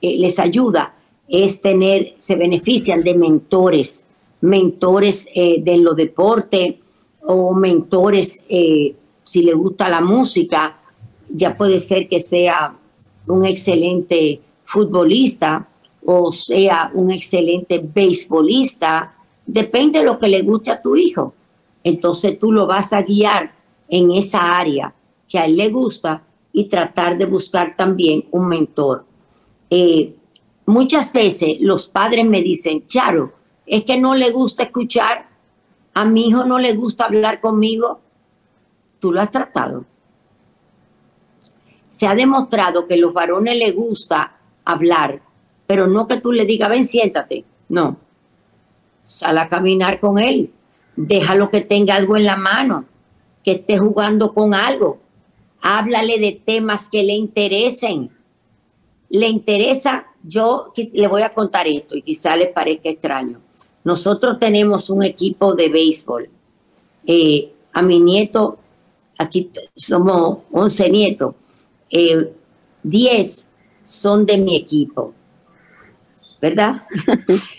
les 0.00 0.38
ayuda 0.38 0.94
es 1.28 1.60
tener, 1.60 2.14
se 2.16 2.36
benefician 2.36 3.02
de 3.02 3.18
mentores, 3.18 4.06
mentores 4.40 5.28
eh, 5.34 5.62
de 5.62 5.78
los 5.78 5.96
deportes 5.96 6.76
o 7.22 7.52
mentores, 7.52 8.42
eh, 8.48 8.94
si 9.22 9.42
le 9.42 9.52
gusta 9.54 9.88
la 9.88 10.00
música, 10.00 10.78
ya 11.28 11.56
puede 11.56 11.78
ser 11.78 12.08
que 12.08 12.20
sea 12.20 12.74
un 13.26 13.44
excelente 13.44 14.40
futbolista 14.64 15.68
o 16.04 16.32
sea 16.32 16.90
un 16.94 17.10
excelente 17.10 17.78
beisbolista, 17.78 19.14
depende 19.46 20.00
de 20.00 20.04
lo 20.04 20.18
que 20.18 20.28
le 20.28 20.42
guste 20.42 20.70
a 20.70 20.80
tu 20.80 20.96
hijo. 20.96 21.34
Entonces 21.84 22.38
tú 22.38 22.52
lo 22.52 22.66
vas 22.66 22.92
a 22.92 23.02
guiar 23.02 23.52
en 23.88 24.10
esa 24.12 24.58
área 24.58 24.94
que 25.28 25.38
a 25.38 25.46
él 25.46 25.56
le 25.56 25.70
gusta 25.70 26.22
y 26.52 26.64
tratar 26.64 27.16
de 27.16 27.26
buscar 27.26 27.76
también 27.76 28.24
un 28.30 28.48
mentor. 28.48 29.04
Eh, 29.68 30.14
muchas 30.66 31.12
veces 31.12 31.58
los 31.60 31.88
padres 31.88 32.26
me 32.26 32.42
dicen, 32.42 32.84
Charo, 32.86 33.32
es 33.70 33.84
que 33.84 33.96
no 33.96 34.16
le 34.16 34.32
gusta 34.32 34.64
escuchar, 34.64 35.28
a 35.94 36.04
mi 36.04 36.26
hijo 36.26 36.44
no 36.44 36.58
le 36.58 36.74
gusta 36.74 37.04
hablar 37.04 37.38
conmigo. 37.38 38.00
Tú 38.98 39.12
lo 39.12 39.20
has 39.20 39.30
tratado. 39.30 39.84
Se 41.84 42.08
ha 42.08 42.16
demostrado 42.16 42.88
que 42.88 42.94
a 42.94 42.96
los 42.96 43.14
varones 43.14 43.56
les 43.56 43.72
gusta 43.74 44.38
hablar, 44.64 45.22
pero 45.68 45.86
no 45.86 46.08
que 46.08 46.20
tú 46.20 46.32
le 46.32 46.44
digas, 46.46 46.68
ven, 46.68 46.82
siéntate. 46.82 47.44
No. 47.68 47.96
Sal 49.04 49.38
a 49.38 49.48
caminar 49.48 50.00
con 50.00 50.18
él. 50.18 50.52
Déjalo 50.96 51.48
que 51.48 51.60
tenga 51.60 51.94
algo 51.94 52.16
en 52.16 52.24
la 52.24 52.36
mano, 52.36 52.86
que 53.44 53.52
esté 53.52 53.78
jugando 53.78 54.34
con 54.34 54.52
algo. 54.52 54.98
Háblale 55.62 56.18
de 56.18 56.32
temas 56.44 56.88
que 56.88 57.04
le 57.04 57.12
interesen. 57.12 58.10
Le 59.10 59.28
interesa, 59.28 60.08
yo 60.24 60.72
le 60.92 61.06
voy 61.06 61.22
a 61.22 61.32
contar 61.32 61.68
esto 61.68 61.94
y 61.94 62.02
quizá 62.02 62.34
le 62.34 62.46
parezca 62.46 62.88
extraño. 62.88 63.40
Nosotros 63.84 64.38
tenemos 64.38 64.90
un 64.90 65.02
equipo 65.02 65.54
de 65.54 65.68
béisbol. 65.68 66.28
Eh, 67.06 67.52
a 67.72 67.82
mi 67.82 68.00
nieto, 68.00 68.58
aquí 69.18 69.50
somos 69.74 70.38
11 70.52 70.90
nietos, 70.90 71.34
10 71.90 72.24
eh, 72.82 73.46
son 73.82 74.26
de 74.26 74.38
mi 74.38 74.56
equipo, 74.56 75.14
¿verdad? 76.40 76.82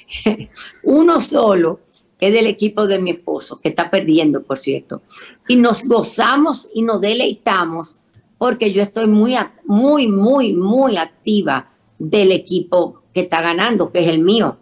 Uno 0.84 1.21
solo 1.21 1.79
es 2.19 2.31
del 2.31 2.45
equipo 2.45 2.86
de 2.86 2.99
mi 2.99 3.12
esposo, 3.12 3.60
que 3.60 3.69
está 3.69 3.89
perdiendo, 3.89 4.43
por 4.43 4.60
cierto. 4.60 5.01
Y 5.47 5.55
nos 5.55 5.84
gozamos 5.84 6.69
y 6.73 6.84
nos 6.84 7.01
deleitamos 7.01 7.97
porque 8.38 8.71
yo 8.71 8.81
estoy 8.81 9.07
muy, 9.07 9.36
muy, 9.65 10.07
muy, 10.07 10.53
muy 10.53 10.97
activa 10.97 11.71
del 11.99 12.31
equipo 12.31 13.03
que 13.13 13.21
está 13.21 13.41
ganando, 13.41 13.91
que 13.91 13.99
es 13.99 14.07
el 14.07 14.19
mío. 14.19 14.57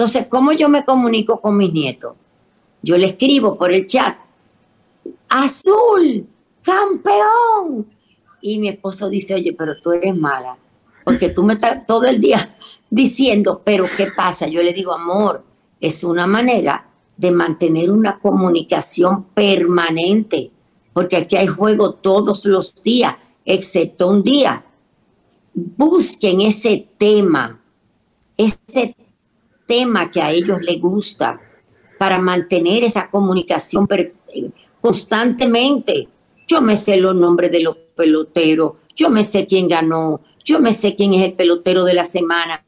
Entonces, 0.00 0.28
¿cómo 0.28 0.52
yo 0.52 0.70
me 0.70 0.82
comunico 0.82 1.42
con 1.42 1.58
mis 1.58 1.74
nietos? 1.74 2.14
Yo 2.80 2.96
le 2.96 3.04
escribo 3.04 3.58
por 3.58 3.70
el 3.70 3.86
chat, 3.86 4.16
azul, 5.28 6.26
campeón. 6.62 7.86
Y 8.40 8.58
mi 8.58 8.68
esposo 8.68 9.10
dice, 9.10 9.34
oye, 9.34 9.52
pero 9.52 9.78
tú 9.82 9.92
eres 9.92 10.16
mala, 10.16 10.56
porque 11.04 11.28
tú 11.28 11.42
me 11.42 11.52
estás 11.52 11.84
todo 11.84 12.04
el 12.04 12.18
día 12.18 12.56
diciendo, 12.90 13.60
pero 13.62 13.84
¿qué 13.94 14.06
pasa? 14.06 14.46
Yo 14.46 14.62
le 14.62 14.72
digo, 14.72 14.94
amor, 14.94 15.44
es 15.78 16.02
una 16.02 16.26
manera 16.26 16.88
de 17.18 17.30
mantener 17.30 17.90
una 17.90 18.18
comunicación 18.18 19.24
permanente, 19.34 20.50
porque 20.94 21.18
aquí 21.18 21.36
hay 21.36 21.46
juego 21.48 21.92
todos 21.92 22.46
los 22.46 22.82
días, 22.82 23.16
excepto 23.44 24.08
un 24.08 24.22
día. 24.22 24.64
Busquen 25.52 26.40
ese 26.40 26.88
tema, 26.96 27.60
ese 28.38 28.94
tema 29.70 30.10
que 30.10 30.20
a 30.20 30.32
ellos 30.32 30.60
les 30.60 30.80
gusta 30.80 31.40
para 31.96 32.18
mantener 32.18 32.82
esa 32.82 33.08
comunicación 33.08 33.86
constantemente. 34.80 36.08
Yo 36.48 36.60
me 36.60 36.76
sé 36.76 36.96
los 36.96 37.14
nombres 37.14 37.52
de 37.52 37.60
los 37.60 37.76
peloteros, 37.94 38.72
yo 38.96 39.10
me 39.10 39.22
sé 39.22 39.46
quién 39.46 39.68
ganó, 39.68 40.20
yo 40.44 40.58
me 40.58 40.72
sé 40.72 40.96
quién 40.96 41.14
es 41.14 41.22
el 41.22 41.34
pelotero 41.34 41.84
de 41.84 41.94
la 41.94 42.04
semana. 42.04 42.64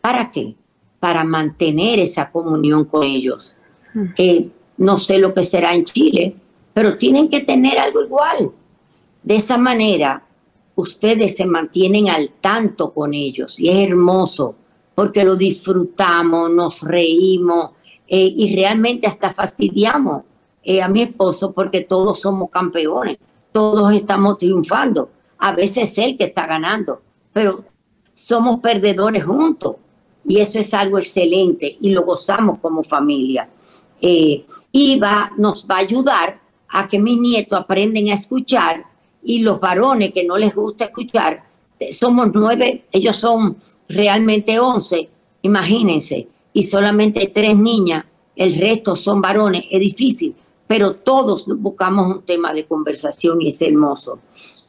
¿Para 0.00 0.32
qué? 0.32 0.56
para 1.02 1.24
mantener 1.24 1.98
esa 1.98 2.30
comunión 2.30 2.84
con 2.84 3.02
ellos. 3.02 3.56
Mm. 3.92 4.04
Eh, 4.16 4.48
no 4.76 4.98
sé 4.98 5.18
lo 5.18 5.34
que 5.34 5.42
será 5.42 5.74
en 5.74 5.84
Chile, 5.84 6.36
pero 6.72 6.96
tienen 6.96 7.28
que 7.28 7.40
tener 7.40 7.76
algo 7.76 8.04
igual. 8.04 8.52
De 9.20 9.34
esa 9.34 9.58
manera, 9.58 10.24
ustedes 10.76 11.36
se 11.36 11.44
mantienen 11.44 12.08
al 12.08 12.30
tanto 12.40 12.94
con 12.94 13.14
ellos 13.14 13.58
y 13.58 13.68
es 13.68 13.88
hermoso 13.88 14.54
porque 14.94 15.24
lo 15.24 15.36
disfrutamos, 15.36 16.50
nos 16.50 16.82
reímos 16.82 17.70
eh, 18.06 18.32
y 18.34 18.54
realmente 18.54 19.06
hasta 19.06 19.32
fastidiamos 19.32 20.22
eh, 20.62 20.82
a 20.82 20.88
mi 20.88 21.02
esposo 21.02 21.52
porque 21.52 21.82
todos 21.82 22.20
somos 22.20 22.50
campeones, 22.50 23.18
todos 23.52 23.92
estamos 23.92 24.38
triunfando. 24.38 25.10
A 25.38 25.52
veces 25.52 25.90
es 25.90 25.98
él 25.98 26.16
que 26.16 26.24
está 26.24 26.46
ganando, 26.46 27.02
pero 27.32 27.64
somos 28.14 28.60
perdedores 28.60 29.24
juntos 29.24 29.76
y 30.24 30.38
eso 30.38 30.58
es 30.58 30.72
algo 30.74 30.98
excelente 30.98 31.76
y 31.80 31.90
lo 31.90 32.02
gozamos 32.02 32.58
como 32.60 32.82
familia. 32.82 33.48
Eh, 34.00 34.44
y 34.70 34.98
va, 34.98 35.32
nos 35.36 35.66
va 35.68 35.76
a 35.76 35.80
ayudar 35.80 36.40
a 36.68 36.88
que 36.88 36.98
mis 36.98 37.18
nietos 37.18 37.58
aprenden 37.58 38.08
a 38.08 38.14
escuchar 38.14 38.84
y 39.22 39.38
los 39.40 39.60
varones 39.60 40.12
que 40.12 40.24
no 40.24 40.36
les 40.36 40.54
gusta 40.54 40.86
escuchar, 40.86 41.44
somos 41.90 42.28
nueve, 42.32 42.84
ellos 42.92 43.16
son 43.16 43.56
realmente 43.92 44.58
once, 44.58 45.08
imagínense, 45.42 46.28
y 46.52 46.62
solamente 46.62 47.30
tres 47.32 47.56
niñas, 47.56 48.04
el 48.34 48.54
resto 48.58 48.96
son 48.96 49.20
varones, 49.20 49.64
es 49.70 49.80
difícil, 49.80 50.34
pero 50.66 50.94
todos 50.94 51.46
buscamos 51.46 52.16
un 52.16 52.22
tema 52.22 52.52
de 52.52 52.64
conversación 52.64 53.40
y 53.42 53.48
es 53.48 53.60
hermoso. 53.60 54.20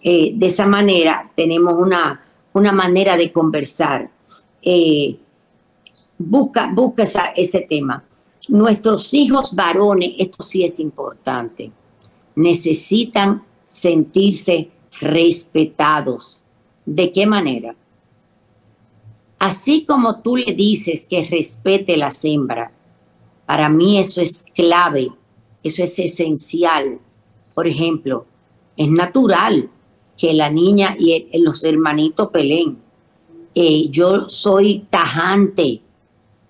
Eh, 0.02 0.34
de 0.36 0.48
esa 0.48 0.66
manera 0.66 1.32
tenemos 1.36 1.76
una, 1.78 2.22
una 2.54 2.72
manera 2.72 3.16
de 3.16 3.32
conversar. 3.32 4.10
Eh, 4.62 5.18
busca, 6.18 6.70
busca 6.74 7.04
ese 7.36 7.62
tema. 7.62 8.04
Nuestros 8.50 9.14
hijos 9.14 9.56
varones, 9.56 10.14
esto 10.18 10.44
sí 10.44 10.64
es 10.64 10.80
importante, 10.82 11.72
necesitan 12.36 13.44
sentirse 13.66 14.70
respetados. 15.00 16.44
¿De 16.86 17.12
qué 17.14 17.26
manera? 17.26 17.74
Así 19.44 19.86
como 19.86 20.22
tú 20.22 20.38
le 20.38 20.54
dices 20.54 21.06
que 21.10 21.26
respete 21.26 21.98
la 21.98 22.10
hembras, 22.24 22.72
para 23.46 23.68
mí 23.68 23.98
eso 23.98 24.22
es 24.22 24.46
clave, 24.56 25.12
eso 25.64 25.84
es 25.84 26.00
esencial. 26.00 27.00
Por 27.54 27.68
ejemplo, 27.68 28.26
es 28.78 28.90
natural 28.90 29.70
que 30.18 30.34
la 30.34 30.50
niña 30.50 30.96
y 30.98 31.28
los 31.40 31.64
hermanitos 31.64 32.30
peleen. 32.30 32.78
Eh, 33.54 33.90
yo 33.90 34.30
soy 34.30 34.88
tajante 34.90 35.82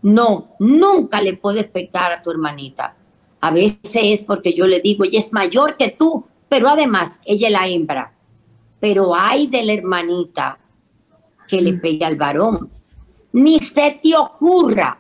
no, 0.04 0.50
nunca 0.60 1.22
le 1.22 1.38
puedes 1.38 1.66
pecar 1.70 2.12
a 2.12 2.22
tu 2.22 2.30
hermanita. 2.30 2.96
A 3.40 3.52
veces 3.52 3.80
es 3.94 4.24
porque 4.24 4.54
yo 4.54 4.68
le 4.68 4.82
digo, 4.82 5.06
ella 5.06 5.18
es 5.18 5.32
mayor 5.32 5.78
que 5.78 5.90
tú, 5.90 6.26
pero 6.50 6.68
además 6.68 7.22
ella 7.26 7.48
es 7.48 7.54
la 7.54 7.68
hembra. 7.68 8.14
Pero 8.82 9.16
hay 9.16 9.48
de 9.48 9.64
la 9.64 9.74
hermanita 9.74 10.60
que 11.48 11.62
le 11.62 11.74
pegue 11.74 12.04
al 12.04 12.18
varón. 12.18 12.70
Ni 13.34 13.60
se 13.60 14.00
te 14.02 14.16
ocurra 14.16 15.00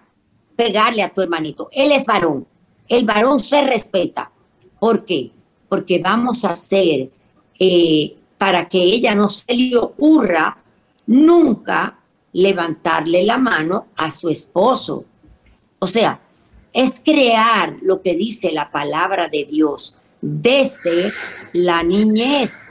pegarle 0.56 1.04
a 1.04 1.14
tu 1.14 1.22
hermanito. 1.22 1.70
Él 1.72 1.92
es 1.92 2.06
varón. 2.06 2.48
El 2.88 3.06
varón 3.06 3.40
se 3.40 3.62
respeta. 3.64 4.32
¿Por 4.80 5.06
qué? 5.06 5.32
Porque 5.70 6.00
vamos 6.00 6.44
a 6.44 6.52
hacer 6.52 7.10
eh, 7.60 8.18
para 8.38 8.68
que 8.68 8.78
ella 8.78 9.16
no 9.16 9.30
se 9.30 9.54
le 9.54 9.78
ocurra 9.78 10.58
nunca 11.08 12.00
levantarle 12.34 13.24
la 13.24 13.38
mano 13.38 13.88
a 13.96 14.12
su 14.12 14.30
esposo. 14.30 15.06
O 15.80 15.88
sea, 15.88 16.20
es 16.74 17.00
crear 17.04 17.78
lo 17.82 18.02
que 18.02 18.16
dice 18.16 18.52
la 18.52 18.72
palabra 18.72 19.28
de 19.28 19.46
Dios 19.46 19.98
desde 20.20 21.14
la 21.54 21.84
niñez. 21.84 22.70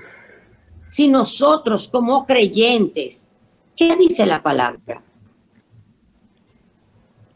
Si 0.85 1.09
nosotros 1.09 1.89
como 1.89 2.27
creyentes, 2.27 3.31
¿qué 3.77 3.97
dice 3.97 4.27
la 4.27 4.43
palabra? 4.43 5.03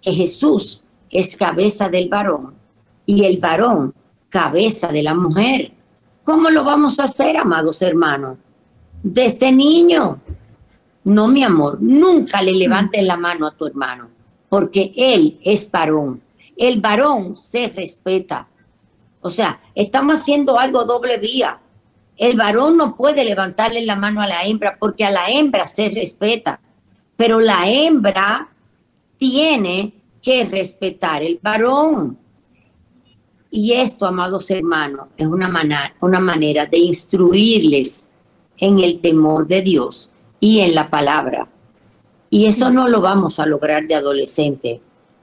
Que 0.07 0.13
Jesús 0.13 0.85
es 1.11 1.37
cabeza 1.37 1.89
del 1.89 2.09
varón 2.09 2.55
y 3.07 3.25
el 3.25 3.39
varón 3.39 3.93
cabeza 4.29 4.87
de 4.87 5.03
la 5.03 5.15
mujer. 5.15 5.73
¿Cómo 6.23 6.49
lo 6.49 6.63
vamos 6.63 7.01
a 7.01 7.05
hacer, 7.05 7.37
amados 7.37 7.83
hermanos? 7.83 8.39
Desde 9.03 9.51
niño, 9.51 10.21
no, 11.03 11.27
mi 11.27 11.43
amor, 11.43 11.79
nunca 11.83 12.41
le 12.41 12.53
levantes 12.53 13.03
la 13.03 13.17
mano 13.17 13.49
a 13.49 13.57
tu 13.57 13.67
hermano, 13.67 14.09
porque 14.49 14.93
él 14.97 15.41
es 15.43 15.69
varón. 15.73 16.23
El 16.57 16.81
varón 16.81 17.35
se 17.35 17.67
respeta. 17.67 18.47
O 19.21 19.29
sea, 19.29 19.61
estamos 19.75 20.21
haciendo 20.21 20.57
algo 20.57 20.85
doble 20.85 21.19
vía. 21.19 21.59
El 22.17 22.37
varón 22.37 22.77
no 22.77 22.95
puede 22.95 23.25
levantarle 23.25 23.85
la 23.85 23.97
mano 23.97 24.23
a 24.23 24.29
la 24.29 24.45
hembra 24.45 24.77
porque 24.79 25.05
a 25.05 25.11
la 25.11 25.31
hembra 25.31 25.67
se 25.67 25.89
respeta, 25.89 26.61
pero 27.17 27.41
la 27.41 27.69
hembra 27.69 28.51
tiene 29.19 29.95
que 30.23 30.45
respetar 30.45 31.23
el 31.23 31.39
varón. 31.43 32.19
Y 33.51 33.73
esto, 33.73 34.07
amados 34.07 34.51
hermanos, 34.51 35.09
es 35.17 35.27
una, 35.27 35.95
una 36.01 36.21
manera 36.21 36.67
de 36.67 36.79
instruirles 36.79 38.11
en 38.59 38.81
el 38.81 39.01
temor 39.01 39.47
de 39.47 39.63
Dios 39.63 40.15
y 40.41 40.61
en 40.61 40.75
la 40.75 40.91
palabra. 40.91 41.49
Y 42.29 42.47
eso 42.47 42.71
no 42.71 42.89
lo 42.89 43.01
vamos 43.01 43.39
a 43.39 43.47
lograr 43.47 43.87
de 43.87 43.95
adolescente. 43.95 44.81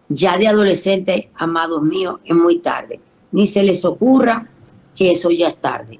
Ya 0.09 0.37
de 0.37 0.47
adolescente, 0.47 1.29
amados 1.35 1.81
míos, 1.81 2.19
es 2.23 2.35
muy 2.35 2.59
tarde. 2.59 2.99
Ni 3.31 3.47
se 3.47 3.63
les 3.63 3.83
ocurra 3.83 4.49
que 4.95 5.11
eso 5.11 5.29
ya 5.31 5.49
es 5.49 5.57
tarde. 5.59 5.99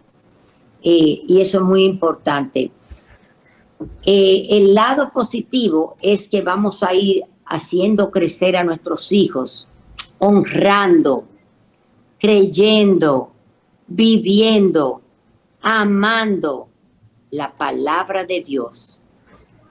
Eh, 0.81 1.21
y 1.27 1.41
eso 1.41 1.57
es 1.57 1.63
muy 1.63 1.83
importante. 1.83 2.71
Eh, 4.05 4.47
el 4.49 4.73
lado 4.73 5.11
positivo 5.11 5.95
es 6.01 6.29
que 6.29 6.41
vamos 6.41 6.83
a 6.83 6.93
ir 6.93 7.23
haciendo 7.45 8.11
crecer 8.11 8.55
a 8.55 8.63
nuestros 8.63 9.11
hijos, 9.11 9.67
honrando, 10.19 11.25
creyendo, 12.19 13.31
viviendo, 13.87 15.01
amando 15.61 16.69
la 17.31 17.53
palabra 17.53 18.23
de 18.25 18.41
Dios 18.41 18.99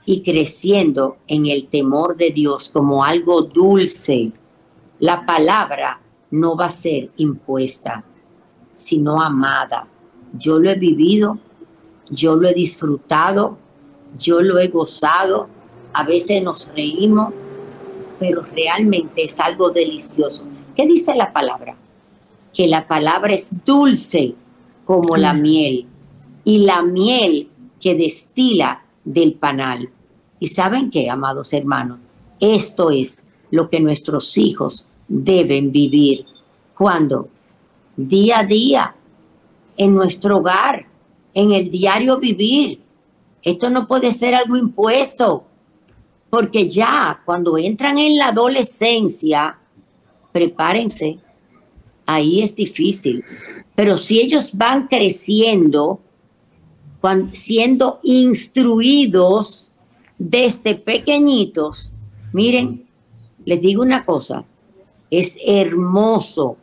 y 0.04 0.22
creciendo 0.22 1.16
en 1.26 1.46
el 1.46 1.68
temor 1.68 2.16
de 2.16 2.30
Dios 2.30 2.68
como 2.68 3.04
algo 3.04 3.42
dulce. 3.42 4.32
La 4.98 5.24
palabra 5.24 6.00
no 6.30 6.56
va 6.56 6.66
a 6.66 6.70
ser 6.70 7.10
impuesta, 7.16 8.04
sino 8.74 9.20
amada. 9.20 9.86
Yo 10.32 10.58
lo 10.58 10.70
he 10.70 10.74
vivido, 10.74 11.38
yo 12.10 12.36
lo 12.36 12.48
he 12.48 12.54
disfrutado, 12.54 13.58
yo 14.18 14.40
lo 14.40 14.58
he 14.58 14.68
gozado. 14.68 15.48
A 15.92 16.04
veces 16.04 16.42
nos 16.42 16.72
reímos, 16.74 17.32
pero 18.22 18.42
realmente 18.54 19.24
es 19.24 19.40
algo 19.40 19.70
delicioso. 19.70 20.44
¿Qué 20.76 20.86
dice 20.86 21.12
la 21.16 21.32
palabra? 21.32 21.76
Que 22.54 22.68
la 22.68 22.86
palabra 22.86 23.34
es 23.34 23.64
dulce 23.64 24.36
como 24.84 25.16
la 25.16 25.34
mm. 25.34 25.42
miel 25.42 25.86
y 26.44 26.58
la 26.58 26.82
miel 26.82 27.48
que 27.80 27.96
destila 27.96 28.84
del 29.04 29.34
panal. 29.34 29.90
¿Y 30.38 30.46
saben 30.46 30.88
qué, 30.88 31.10
amados 31.10 31.52
hermanos? 31.52 31.98
Esto 32.38 32.92
es 32.92 33.28
lo 33.50 33.68
que 33.68 33.80
nuestros 33.80 34.38
hijos 34.38 34.88
deben 35.08 35.72
vivir 35.72 36.24
cuando 36.78 37.28
día 37.96 38.38
a 38.38 38.44
día 38.44 38.94
en 39.76 39.96
nuestro 39.96 40.38
hogar, 40.38 40.86
en 41.34 41.50
el 41.50 41.70
diario 41.70 42.18
vivir. 42.18 42.80
Esto 43.42 43.68
no 43.68 43.84
puede 43.88 44.12
ser 44.12 44.36
algo 44.36 44.56
impuesto, 44.56 45.44
porque 46.32 46.66
ya 46.66 47.20
cuando 47.26 47.58
entran 47.58 47.98
en 47.98 48.16
la 48.16 48.28
adolescencia, 48.28 49.58
prepárense, 50.32 51.18
ahí 52.06 52.40
es 52.40 52.56
difícil. 52.56 53.22
Pero 53.74 53.98
si 53.98 54.18
ellos 54.18 54.50
van 54.54 54.88
creciendo, 54.88 56.00
siendo 57.34 58.00
instruidos 58.02 59.70
desde 60.16 60.74
pequeñitos, 60.74 61.92
miren, 62.32 62.86
les 63.44 63.60
digo 63.60 63.82
una 63.82 64.06
cosa, 64.06 64.42
es 65.10 65.36
hermoso 65.44 66.56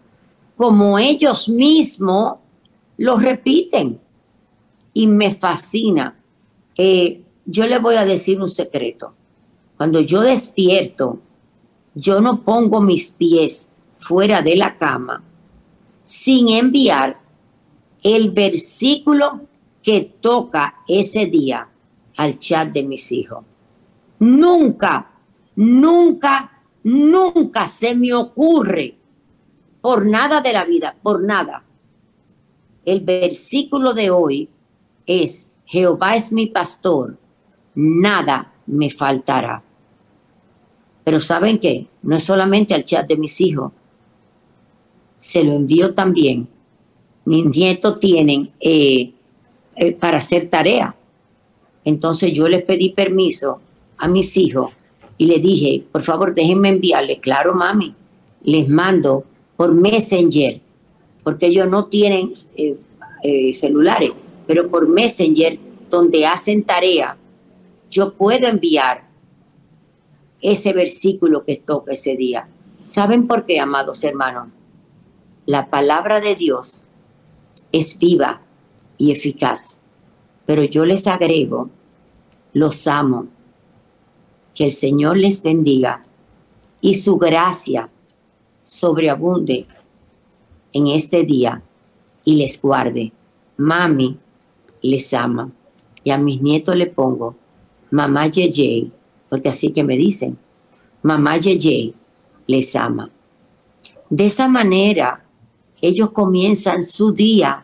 como 0.55 0.97
ellos 0.97 1.47
mismos 1.47 2.39
lo 2.97 3.17
repiten 3.17 3.99
y 4.95 5.05
me 5.05 5.29
fascina. 5.29 6.19
Eh, 6.75 7.21
yo 7.45 7.67
le 7.67 7.77
voy 7.77 7.97
a 7.97 8.05
decir 8.05 8.41
un 8.41 8.49
secreto. 8.49 9.13
Cuando 9.79 10.01
yo 10.01 10.19
despierto, 10.19 11.21
yo 11.95 12.19
no 12.19 12.43
pongo 12.43 12.81
mis 12.81 13.11
pies 13.11 13.71
fuera 14.01 14.41
de 14.41 14.57
la 14.57 14.75
cama 14.75 15.23
sin 16.01 16.49
enviar 16.49 17.17
el 18.03 18.31
versículo 18.31 19.39
que 19.81 20.01
toca 20.19 20.79
ese 20.85 21.27
día 21.27 21.69
al 22.17 22.37
chat 22.39 22.73
de 22.73 22.83
mis 22.83 23.09
hijos. 23.13 23.45
Nunca, 24.19 25.11
nunca, 25.55 26.61
nunca 26.83 27.65
se 27.65 27.95
me 27.95 28.13
ocurre, 28.13 28.97
por 29.79 30.05
nada 30.05 30.41
de 30.41 30.51
la 30.51 30.65
vida, 30.65 30.93
por 31.01 31.23
nada. 31.23 31.63
El 32.83 32.99
versículo 32.99 33.93
de 33.93 34.09
hoy 34.09 34.49
es, 35.05 35.49
Jehová 35.63 36.17
es 36.17 36.33
mi 36.33 36.47
pastor, 36.47 37.17
nada 37.75 38.51
me 38.65 38.89
faltará. 38.89 39.63
Pero 41.09 41.19
¿saben 41.19 41.57
qué? 41.57 41.87
No 42.03 42.17
es 42.17 42.23
solamente 42.23 42.75
al 42.75 42.83
chat 42.83 43.07
de 43.07 43.17
mis 43.17 43.41
hijos, 43.41 43.71
se 45.17 45.43
lo 45.43 45.53
envío 45.53 45.95
también. 45.95 46.47
Mis 47.25 47.45
nietos 47.45 47.99
tienen 47.99 48.51
eh, 48.59 49.13
eh, 49.75 49.91
para 49.93 50.19
hacer 50.19 50.51
tarea. 50.51 50.95
Entonces 51.83 52.31
yo 52.31 52.47
les 52.47 52.61
pedí 52.61 52.91
permiso 52.91 53.59
a 53.97 54.07
mis 54.07 54.37
hijos 54.37 54.71
y 55.17 55.25
le 55.25 55.39
dije, 55.39 55.83
por 55.91 56.03
favor, 56.03 56.35
déjenme 56.35 56.69
enviarle, 56.69 57.19
claro, 57.19 57.55
mami, 57.55 57.95
les 58.43 58.69
mando 58.69 59.23
por 59.57 59.73
Messenger, 59.73 60.61
porque 61.23 61.47
ellos 61.47 61.67
no 61.67 61.85
tienen 61.85 62.33
eh, 62.55 63.51
celulares, 63.55 64.11
pero 64.45 64.69
por 64.69 64.87
Messenger, 64.87 65.57
donde 65.89 66.27
hacen 66.27 66.61
tarea, 66.61 67.17
yo 67.89 68.13
puedo 68.13 68.47
enviar 68.47 69.08
ese 70.41 70.73
versículo 70.73 71.43
que 71.43 71.57
toca 71.57 71.93
ese 71.93 72.15
día. 72.15 72.47
¿Saben 72.77 73.27
por 73.27 73.45
qué, 73.45 73.59
amados 73.59 74.03
hermanos? 74.03 74.49
La 75.45 75.69
palabra 75.69 76.19
de 76.19 76.35
Dios 76.35 76.83
es 77.71 77.97
viva 77.97 78.41
y 78.97 79.11
eficaz, 79.11 79.81
pero 80.45 80.63
yo 80.63 80.85
les 80.85 81.07
agrego, 81.07 81.69
los 82.53 82.87
amo, 82.87 83.27
que 84.53 84.65
el 84.65 84.71
Señor 84.71 85.17
les 85.17 85.41
bendiga 85.41 86.03
y 86.81 86.95
su 86.95 87.17
gracia 87.17 87.89
sobreabunde 88.61 89.65
en 90.73 90.87
este 90.87 91.23
día 91.23 91.61
y 92.23 92.35
les 92.35 92.61
guarde. 92.61 93.11
Mami 93.57 94.17
les 94.81 95.13
ama 95.13 95.51
y 96.03 96.11
a 96.11 96.17
mis 96.17 96.41
nietos 96.41 96.75
le 96.75 96.87
pongo 96.87 97.35
mamá 97.91 98.27
Yeye 98.27 98.91
porque 99.29 99.49
así 99.49 99.71
que 99.71 99.83
me 99.83 99.97
dicen, 99.97 100.37
mamá 101.03 101.37
Yeye 101.37 101.93
les 102.47 102.75
ama. 102.75 103.09
De 104.09 104.25
esa 104.25 104.47
manera, 104.47 105.23
ellos 105.81 106.11
comienzan 106.11 106.83
su 106.83 107.11
día 107.11 107.63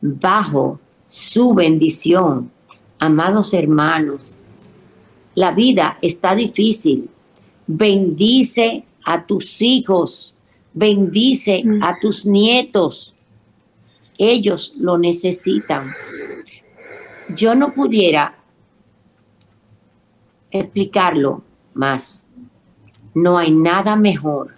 bajo 0.00 0.78
su 1.06 1.54
bendición. 1.54 2.50
Amados 2.98 3.54
hermanos, 3.54 4.36
la 5.34 5.52
vida 5.52 5.98
está 6.02 6.34
difícil. 6.34 7.08
Bendice 7.66 8.84
a 9.04 9.24
tus 9.24 9.62
hijos, 9.62 10.34
bendice 10.74 11.62
mm. 11.64 11.82
a 11.82 11.96
tus 12.00 12.26
nietos. 12.26 13.14
Ellos 14.18 14.74
lo 14.76 14.98
necesitan. 14.98 15.92
Yo 17.34 17.54
no 17.54 17.72
pudiera 17.72 18.37
explicarlo 20.50 21.42
más. 21.74 22.30
No 23.14 23.38
hay 23.38 23.52
nada 23.52 23.96
mejor 23.96 24.54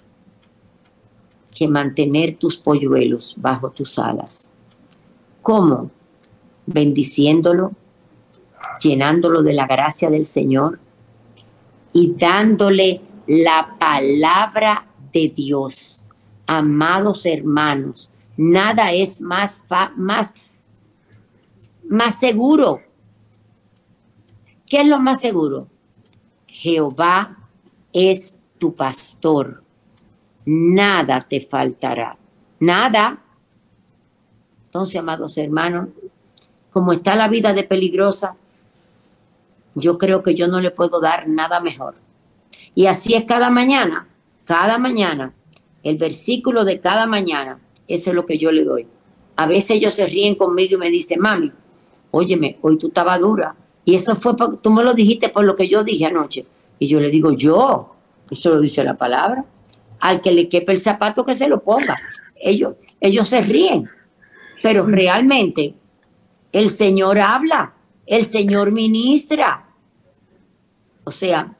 que 1.54 1.68
mantener 1.68 2.36
tus 2.36 2.56
polluelos 2.56 3.34
bajo 3.36 3.70
tus 3.70 3.98
alas. 3.98 4.54
¿Cómo? 5.42 5.90
Bendiciéndolo, 6.66 7.72
llenándolo 8.80 9.42
de 9.42 9.52
la 9.52 9.66
gracia 9.66 10.10
del 10.10 10.24
Señor 10.24 10.78
y 11.92 12.14
dándole 12.14 13.00
la 13.26 13.76
palabra 13.78 14.86
de 15.12 15.28
Dios. 15.28 16.06
Amados 16.46 17.26
hermanos, 17.26 18.10
nada 18.36 18.92
es 18.92 19.20
más, 19.20 19.64
más, 19.96 20.34
más 21.88 22.18
seguro. 22.18 22.80
¿Qué 24.66 24.80
es 24.80 24.88
lo 24.88 24.98
más 24.98 25.20
seguro? 25.20 25.66
Jehová 26.60 27.38
es 27.90 28.36
tu 28.58 28.74
pastor, 28.74 29.62
nada 30.44 31.22
te 31.22 31.40
faltará, 31.40 32.18
nada. 32.58 33.18
Entonces, 34.66 34.96
amados 34.96 35.38
hermanos, 35.38 35.88
como 36.70 36.92
está 36.92 37.16
la 37.16 37.28
vida 37.28 37.54
de 37.54 37.64
peligrosa, 37.64 38.36
yo 39.74 39.96
creo 39.96 40.22
que 40.22 40.34
yo 40.34 40.48
no 40.48 40.60
le 40.60 40.70
puedo 40.70 41.00
dar 41.00 41.26
nada 41.28 41.60
mejor. 41.60 41.94
Y 42.74 42.84
así 42.84 43.14
es 43.14 43.24
cada 43.24 43.48
mañana, 43.48 44.06
cada 44.44 44.76
mañana, 44.76 45.32
el 45.82 45.96
versículo 45.96 46.66
de 46.66 46.78
cada 46.78 47.06
mañana, 47.06 47.58
eso 47.88 48.10
es 48.10 48.14
lo 48.14 48.26
que 48.26 48.36
yo 48.36 48.52
le 48.52 48.64
doy. 48.64 48.86
A 49.36 49.46
veces 49.46 49.70
ellos 49.70 49.94
se 49.94 50.04
ríen 50.04 50.34
conmigo 50.34 50.74
y 50.74 50.78
me 50.78 50.90
dicen, 50.90 51.20
mami, 51.20 51.50
óyeme, 52.10 52.58
hoy 52.60 52.76
tú 52.76 52.88
estabas 52.88 53.18
dura, 53.18 53.56
y 53.84 53.94
eso 53.94 54.16
fue, 54.16 54.36
por, 54.36 54.58
tú 54.58 54.70
me 54.70 54.84
lo 54.84 54.94
dijiste 54.94 55.28
por 55.28 55.44
lo 55.44 55.54
que 55.54 55.68
yo 55.68 55.82
dije 55.82 56.06
anoche. 56.06 56.46
Y 56.78 56.88
yo 56.88 57.00
le 57.00 57.10
digo, 57.10 57.32
yo, 57.32 57.94
eso 58.30 58.50
lo 58.50 58.60
dice 58.60 58.84
la 58.84 58.96
palabra. 58.96 59.44
al 60.00 60.22
que 60.22 60.32
le 60.32 60.48
quepe 60.48 60.72
el 60.72 60.78
zapato 60.78 61.24
que 61.24 61.34
se 61.34 61.48
lo 61.48 61.60
ponga. 61.62 61.94
Ellos, 62.36 62.76
ellos 63.00 63.28
se 63.28 63.42
ríen, 63.42 63.88
pero 64.62 64.86
realmente 64.86 65.74
el 66.52 66.70
Señor 66.70 67.18
habla, 67.18 67.74
el 68.06 68.24
Señor 68.24 68.72
ministra. 68.72 69.66
O 71.04 71.10
sea, 71.10 71.54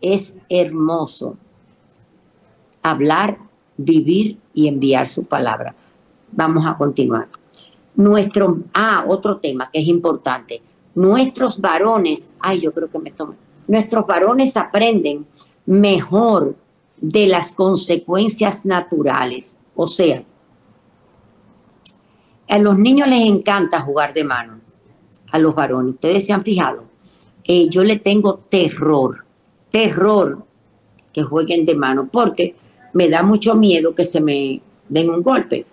es 0.00 0.36
hermoso 0.48 1.36
hablar, 2.82 3.38
vivir 3.76 4.38
y 4.52 4.66
enviar 4.66 5.06
su 5.06 5.26
palabra. 5.26 5.74
Vamos 6.32 6.66
a 6.66 6.76
continuar. 6.76 7.28
Nuestro, 7.94 8.58
ah, 8.74 9.04
otro 9.06 9.36
tema 9.36 9.70
que 9.70 9.80
es 9.80 9.86
importante. 9.86 10.62
Nuestros 10.94 11.60
varones, 11.60 12.30
ay, 12.40 12.60
yo 12.60 12.72
creo 12.72 12.88
que 12.88 12.98
me 12.98 13.12
tomo. 13.12 13.34
Nuestros 13.66 14.06
varones 14.06 14.56
aprenden 14.56 15.26
mejor 15.66 16.56
de 17.00 17.26
las 17.26 17.54
consecuencias 17.54 18.66
naturales. 18.66 19.60
O 19.74 19.86
sea, 19.86 20.22
a 22.48 22.58
los 22.58 22.78
niños 22.78 23.08
les 23.08 23.24
encanta 23.26 23.80
jugar 23.80 24.12
de 24.12 24.24
mano, 24.24 24.60
a 25.30 25.38
los 25.38 25.54
varones. 25.54 25.94
Ustedes 25.94 26.26
se 26.26 26.32
han 26.32 26.42
fijado. 26.42 26.84
Eh, 27.44 27.68
yo 27.68 27.84
le 27.84 27.98
tengo 27.98 28.40
terror, 28.48 29.24
terror 29.70 30.44
que 31.12 31.22
jueguen 31.22 31.64
de 31.64 31.74
mano, 31.74 32.08
porque 32.10 32.56
me 32.92 33.08
da 33.08 33.22
mucho 33.22 33.54
miedo 33.54 33.94
que 33.94 34.04
se 34.04 34.20
me 34.20 34.60
den 34.88 35.10
un 35.10 35.22
golpe. 35.22 35.64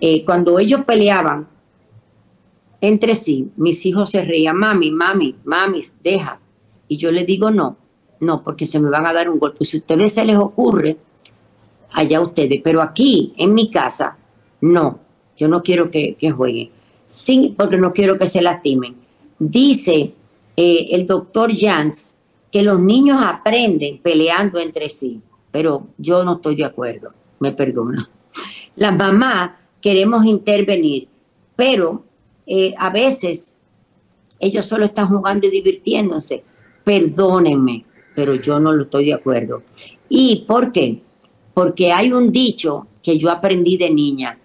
Eh, 0.00 0.24
cuando 0.24 0.58
ellos 0.58 0.84
peleaban 0.84 1.46
entre 2.80 3.14
sí, 3.14 3.50
mis 3.56 3.84
hijos 3.84 4.10
se 4.10 4.24
reían, 4.24 4.56
mami, 4.56 4.90
mami, 4.90 5.36
mami, 5.44 5.80
deja. 6.02 6.40
Y 6.88 6.96
yo 6.96 7.10
les 7.10 7.26
digo 7.26 7.50
no, 7.50 7.76
no, 8.20 8.42
porque 8.42 8.66
se 8.66 8.80
me 8.80 8.90
van 8.90 9.06
a 9.06 9.12
dar 9.12 9.28
un 9.28 9.38
golpe. 9.38 9.64
Si 9.64 9.76
a 9.76 9.80
ustedes 9.80 10.12
se 10.12 10.24
les 10.24 10.36
ocurre, 10.36 10.96
allá 11.92 12.20
ustedes, 12.20 12.60
pero 12.62 12.82
aquí, 12.82 13.32
en 13.36 13.54
mi 13.54 13.70
casa, 13.70 14.18
no, 14.60 15.00
yo 15.36 15.48
no 15.48 15.62
quiero 15.62 15.90
que, 15.90 16.16
jueguen, 16.34 16.70
sí, 17.06 17.54
porque 17.56 17.78
no 17.78 17.92
quiero 17.92 18.18
que 18.18 18.26
se 18.26 18.42
lastimen. 18.42 18.96
Dice 19.38 20.12
eh, 20.56 20.88
el 20.90 21.06
doctor 21.06 21.50
Jans 21.56 22.16
que 22.50 22.62
los 22.62 22.80
niños 22.80 23.18
aprenden 23.22 23.98
peleando 23.98 24.58
entre 24.58 24.88
sí, 24.88 25.22
pero 25.50 25.88
yo 25.98 26.24
no 26.24 26.34
estoy 26.34 26.56
de 26.56 26.64
acuerdo, 26.64 27.12
me 27.38 27.52
perdona. 27.52 28.08
Las 28.76 28.96
mamás 28.96 29.52
queremos 29.80 30.24
intervenir, 30.24 31.08
pero 31.56 32.04
eh, 32.52 32.74
a 32.76 32.90
veces 32.90 33.60
ellos 34.40 34.66
solo 34.66 34.86
están 34.86 35.06
jugando 35.06 35.46
y 35.46 35.50
divirtiéndose. 35.50 36.42
Perdónenme, 36.82 37.84
pero 38.12 38.34
yo 38.34 38.58
no 38.58 38.72
lo 38.72 38.82
estoy 38.82 39.04
de 39.04 39.14
acuerdo. 39.14 39.62
¿Y 40.08 40.44
por 40.48 40.72
qué? 40.72 41.00
Porque 41.54 41.92
hay 41.92 42.12
un 42.12 42.32
dicho 42.32 42.88
que 43.04 43.16
yo 43.16 43.30
aprendí 43.30 43.76
de 43.76 43.90
niña, 43.90 44.36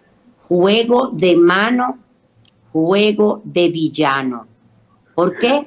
juego 0.48 1.10
de 1.10 1.36
mano, 1.36 1.98
juego 2.72 3.42
de 3.44 3.70
villano. 3.70 4.46
¿Por 5.16 5.40
qué? 5.40 5.66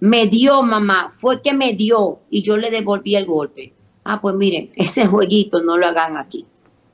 Me 0.00 0.26
dio 0.26 0.62
mamá, 0.62 1.10
fue 1.12 1.42
que 1.42 1.52
me 1.52 1.74
dio 1.74 2.20
y 2.30 2.40
yo 2.40 2.56
le 2.56 2.70
devolví 2.70 3.14
el 3.14 3.26
golpe. 3.26 3.74
Ah, 4.04 4.18
pues 4.22 4.34
miren, 4.36 4.70
ese 4.74 5.06
jueguito 5.06 5.62
no 5.62 5.76
lo 5.76 5.86
hagan 5.86 6.16
aquí. 6.16 6.46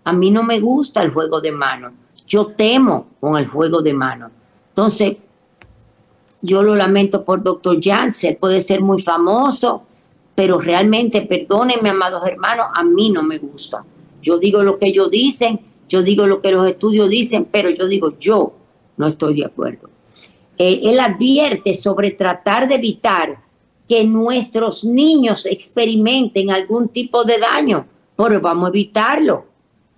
A 0.02 0.12
mí 0.12 0.32
no 0.32 0.42
me 0.42 0.58
gusta 0.58 1.00
el 1.04 1.12
juego 1.12 1.40
de 1.40 1.52
mano. 1.52 1.92
Yo 2.26 2.46
temo 2.46 3.06
con 3.20 3.36
el 3.36 3.46
juego 3.46 3.80
de 3.80 3.94
mano. 3.94 4.30
Entonces, 4.74 5.18
yo 6.42 6.64
lo 6.64 6.74
lamento 6.74 7.24
por 7.24 7.44
doctor 7.44 7.78
Janssen, 7.80 8.36
puede 8.40 8.60
ser 8.60 8.80
muy 8.80 9.00
famoso, 9.00 9.84
pero 10.34 10.58
realmente, 10.58 11.22
perdónenme, 11.22 11.90
amados 11.90 12.26
hermanos, 12.26 12.66
a 12.74 12.82
mí 12.82 13.08
no 13.08 13.22
me 13.22 13.38
gusta. 13.38 13.84
Yo 14.20 14.36
digo 14.36 14.64
lo 14.64 14.76
que 14.76 14.88
ellos 14.88 15.12
dicen, 15.12 15.60
yo 15.88 16.02
digo 16.02 16.26
lo 16.26 16.40
que 16.40 16.50
los 16.50 16.66
estudios 16.66 17.08
dicen, 17.08 17.46
pero 17.52 17.70
yo 17.70 17.86
digo, 17.86 18.18
yo 18.18 18.52
no 18.96 19.06
estoy 19.06 19.36
de 19.36 19.44
acuerdo. 19.44 19.88
Eh, 20.58 20.80
él 20.82 20.98
advierte 20.98 21.72
sobre 21.72 22.10
tratar 22.10 22.66
de 22.66 22.74
evitar 22.74 23.38
que 23.88 24.02
nuestros 24.02 24.84
niños 24.84 25.46
experimenten 25.46 26.50
algún 26.50 26.88
tipo 26.88 27.22
de 27.22 27.38
daño, 27.38 27.86
pero 28.16 28.40
vamos 28.40 28.66
a 28.66 28.70
evitarlo. 28.70 29.44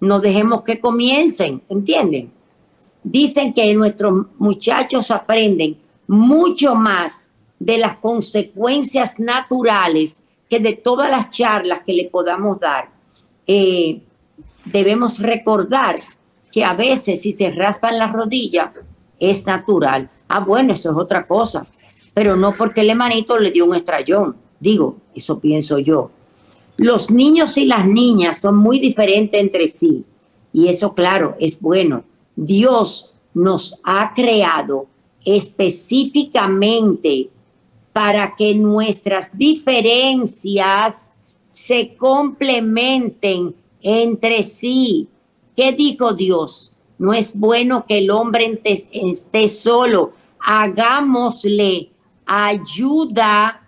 No 0.01 0.20
dejemos 0.20 0.64
que 0.64 0.79
comiencen, 0.79 1.62
¿entienden? 1.70 2.36
Dicen 3.09 3.55
que 3.55 3.73
nuestros 3.73 4.27
muchachos 4.37 5.13
aprenden 5.13 5.79
mucho 6.09 6.75
más 6.75 7.35
de 7.57 7.79
las 7.79 7.99
consecuencias 7.99 9.21
naturales 9.21 10.25
que 10.51 10.59
de 10.59 10.73
todas 10.73 11.09
las 11.09 11.31
charlas 11.31 11.85
que 11.87 11.93
le 11.93 12.09
podamos 12.11 12.59
dar. 12.59 12.91
Eh, 13.47 14.01
debemos 14.65 15.21
recordar 15.21 15.95
que 16.51 16.65
a 16.65 16.75
veces 16.75 17.23
si 17.23 17.31
se 17.31 17.51
raspan 17.51 17.97
la 17.97 18.09
rodilla 18.09 18.73
es 19.21 19.47
natural. 19.47 20.11
Ah, 20.27 20.41
bueno, 20.41 20.73
eso 20.73 20.91
es 20.91 20.97
otra 20.97 21.29
cosa. 21.29 21.65
Pero 22.13 22.35
no 22.35 22.55
porque 22.55 22.81
el 22.81 22.91
hermanito 22.91 23.39
le 23.39 23.53
dio 23.53 23.67
un 23.67 23.77
estrellón. 23.77 24.35
Digo, 24.59 24.97
eso 25.15 25.39
pienso 25.39 25.79
yo. 25.79 26.11
Los 26.77 27.09
niños 27.13 27.57
y 27.57 27.67
las 27.67 27.87
niñas 27.87 28.41
son 28.41 28.57
muy 28.57 28.81
diferentes 28.81 29.41
entre 29.41 29.69
sí. 29.69 30.05
Y 30.53 30.67
eso, 30.67 30.93
claro, 30.93 31.37
es 31.39 31.63
bueno. 31.63 32.03
Dios 32.37 33.12
nos 33.34 33.80
ha 33.82 34.12
creado 34.14 34.87
específicamente 35.24 37.28
para 37.93 38.37
que 38.37 38.55
nuestras 38.55 39.37
diferencias 39.37 41.12
se 41.45 41.97
complementen 41.97 43.55
entre 43.82 44.43
sí. 44.43 45.09
¿Qué 45.57 45.72
dijo 45.72 46.12
Dios? 46.12 46.72
No 46.99 47.12
es 47.12 47.39
bueno 47.39 47.84
que 47.87 47.99
el 47.99 48.11
hombre 48.11 48.61
esté 48.64 49.49
solo. 49.49 50.12
Hagámosle 50.39 51.91
ayuda 52.26 53.62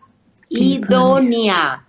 idónea. 0.49 1.85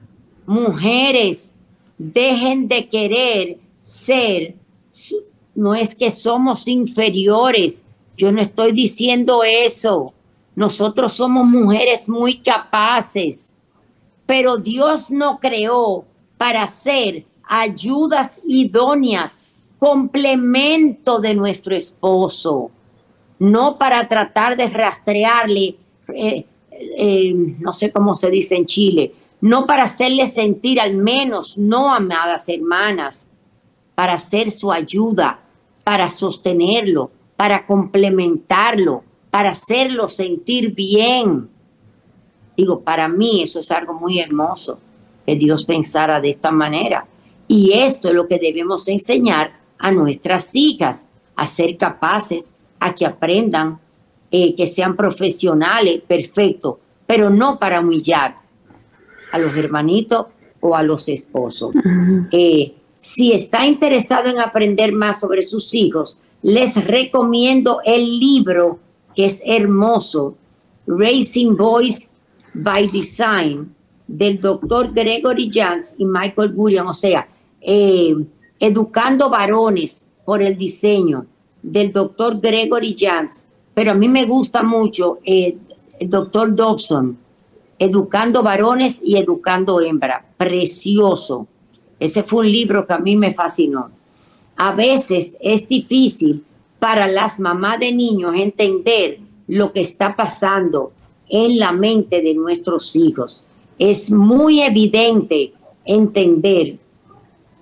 Mujeres, 0.45 1.57
dejen 1.97 2.67
de 2.67 2.88
querer 2.88 3.57
ser, 3.80 4.55
no 5.60 5.76
es 5.76 5.93
que 5.93 6.10
somos 6.10 6.68
inferiores. 6.70 7.86
Yo 8.16 8.32
no 8.32 8.41
estoy 8.41 8.72
diciendo 8.72 9.43
eso. 9.43 10.14
Nosotros 10.55 11.14
somos 11.14 11.45
mujeres 11.45 12.07
muy 12.07 12.39
capaces, 12.39 13.57
pero 14.26 14.57
Dios 14.57 15.12
no 15.12 15.39
creó 15.39 16.05
para 16.38 16.66
ser 16.68 17.26
ayudas 17.43 18.39
idóneas 18.47 19.43
complemento 19.78 21.20
de 21.20 21.34
nuestro 21.34 21.76
esposo, 21.76 22.72
no 23.38 23.78
para 23.78 24.07
tratar 24.07 24.55
de 24.55 24.68
rastrearle, 24.68 25.76
eh, 26.14 26.45
eh, 26.72 27.34
no 27.60 27.74
sé 27.74 27.91
cómo 27.91 28.14
se 28.14 28.30
dice 28.30 28.55
en 28.55 28.66
Chile, 28.66 29.14
no 29.41 29.66
para 29.66 29.84
hacerle 29.84 30.26
sentir 30.28 30.80
al 30.80 30.95
menos, 30.95 31.57
no 31.57 31.93
amadas 31.93 32.49
hermanas, 32.49 33.30
para 33.95 34.18
ser 34.18 34.51
su 34.51 34.72
ayuda, 34.72 35.39
para 35.89 36.11
sostenerlo, 36.11 37.09
para 37.35 37.65
complementarlo, 37.65 39.03
para 39.31 39.49
hacerlo 39.49 40.07
sentir 40.07 40.75
bien. 40.75 41.49
Digo, 42.55 42.81
para 42.81 43.07
mí 43.07 43.41
eso 43.41 43.59
es 43.59 43.71
algo 43.71 43.95
muy 43.95 44.19
hermoso, 44.19 44.79
que 45.25 45.33
Dios 45.33 45.65
pensara 45.65 46.21
de 46.21 46.29
esta 46.29 46.51
manera. 46.51 47.07
Y 47.47 47.73
esto 47.73 48.09
es 48.09 48.13
lo 48.13 48.27
que 48.27 48.37
debemos 48.37 48.87
enseñar 48.87 49.53
a 49.79 49.89
nuestras 49.89 50.53
hijas, 50.53 51.07
a 51.35 51.47
ser 51.47 51.75
capaces, 51.75 52.53
a 52.79 52.93
que 52.93 53.07
aprendan, 53.07 53.79
eh, 54.29 54.53
que 54.53 54.67
sean 54.67 54.95
profesionales, 54.95 56.03
perfecto, 56.07 56.79
pero 57.07 57.31
no 57.31 57.57
para 57.57 57.79
humillar 57.79 58.35
a 59.31 59.39
los 59.39 59.57
hermanitos 59.57 60.27
o 60.59 60.75
a 60.75 60.83
los 60.83 61.09
esposos. 61.09 61.73
Eh, 62.31 62.75
si 63.00 63.32
está 63.32 63.66
interesado 63.66 64.30
en 64.30 64.39
aprender 64.39 64.91
más 64.91 65.20
sobre 65.20 65.41
sus 65.41 65.74
hijos, 65.74 66.20
les 66.41 66.84
recomiendo 66.86 67.80
el 67.86 68.20
libro 68.20 68.80
que 69.16 69.26
es 69.26 69.41
hermoso, 69.45 70.36
Racing 70.86 71.56
Boys 71.56 72.12
by 72.54 72.88
Design, 72.88 73.74
del 74.08 74.41
doctor 74.41 74.91
Gregory 74.93 75.52
Jans 75.54 75.95
y 76.00 76.06
Michael 76.06 76.54
Gurian, 76.54 76.88
o 76.88 76.93
sea, 76.93 77.28
eh, 77.62 78.16
Educando 78.62 79.30
varones 79.30 80.12
por 80.26 80.41
el 80.41 80.58
diseño 80.58 81.26
del 81.64 81.93
doctor 81.93 82.41
Gregory 82.41 82.93
Jans, 83.00 83.47
pero 83.74 83.91
a 83.91 83.93
mí 83.93 84.10
me 84.10 84.26
gusta 84.26 84.64
mucho 84.64 85.20
eh, 85.24 85.58
el 85.97 86.10
doctor 86.10 86.54
Dobson, 86.54 87.18
Educando 87.78 88.43
varones 88.43 89.02
y 89.02 89.16
educando 89.16 89.80
hembra, 89.80 90.26
precioso. 90.36 91.47
Ese 92.00 92.24
fue 92.24 92.45
un 92.45 92.52
libro 92.52 92.88
que 92.88 92.93
a 92.93 93.00
mí 93.00 93.16
me 93.16 93.34
fascinó. 93.34 93.91
A 94.56 94.74
veces 94.74 95.38
es 95.41 95.68
difícil 95.68 96.43
para 96.80 97.08
las 97.08 97.39
mamás 97.39 97.80
de 97.80 97.91
niños 97.91 98.36
entender 98.36 99.20
lo 99.47 99.74
que 99.74 99.82
está 99.82 100.16
pasando 100.16 100.91
en 101.28 101.60
la 101.60 101.72
mente 101.72 102.22
de 102.22 102.34
nuestros 102.34 102.95
hijos. 102.95 103.45
Es 103.78 104.12
muy 104.12 104.62
evidente 104.62 105.54
entender 105.86 106.78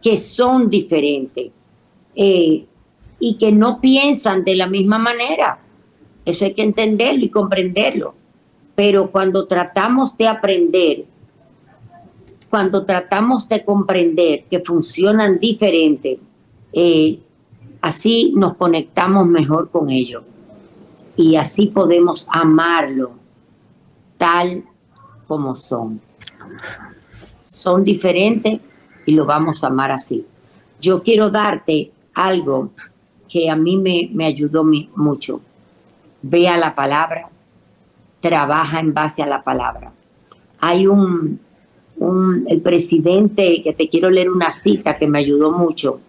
que 0.02 0.16
son 0.16 0.70
diferentes 0.70 1.52
eh, 2.16 2.66
y 3.20 3.38
que 3.38 3.52
no 3.52 3.82
piensan 3.82 4.44
de 4.44 4.56
la 4.56 4.68
misma 4.68 5.00
manera. 5.00 5.60
Eso 6.26 6.46
hay 6.46 6.54
que 6.54 6.64
entenderlo 6.64 7.24
y 7.24 7.30
comprenderlo. 7.30 8.14
Pero 8.76 9.12
cuando 9.12 9.48
tratamos 9.48 10.18
de 10.18 10.28
aprender, 10.28 11.06
cuando 12.50 12.86
tratamos 12.86 13.50
de 13.50 13.64
comprender 13.64 14.46
que 14.50 14.60
funcionan 14.60 15.40
diferente, 15.40 16.20
eh, 16.74 17.20
así 17.82 18.34
nos 18.36 18.56
conectamos 18.56 19.28
mejor 19.28 19.70
con 19.70 19.90
ellos 19.90 20.24
y 21.16 21.36
así 21.36 21.68
podemos 21.68 22.28
amarlo 22.32 23.12
tal 24.18 24.64
como 25.28 25.56
son. 25.56 26.00
Son 27.42 27.84
diferentes 27.84 28.60
y 29.06 29.12
lo 29.12 29.26
vamos 29.26 29.64
a 29.64 29.68
amar 29.68 29.92
así. 29.92 30.26
Yo 30.80 31.02
quiero 31.02 31.30
darte 31.30 31.92
algo 32.14 32.72
que 33.28 33.50
a 33.50 33.56
mí 33.56 33.78
me, 33.78 34.10
me 34.14 34.26
ayudó 34.26 34.64
mucho. 34.64 35.42
Vea 36.22 36.58
la 36.58 36.76
palabra, 36.76 37.30
trabaja 38.22 38.80
en 38.80 38.94
base 38.94 39.24
a 39.24 39.28
la 39.28 39.44
palabra. 39.44 39.92
Hay 40.60 40.88
un, 40.88 41.40
un, 41.98 42.46
el 42.48 42.62
presidente, 42.62 43.62
que 43.64 43.74
te 43.74 43.90
quiero 43.90 44.10
leer 44.10 44.30
una 44.30 44.52
cita 44.52 44.98
que 44.98 45.08
me 45.08 45.20
ayudó 45.20 45.52
mucho, 45.52 46.00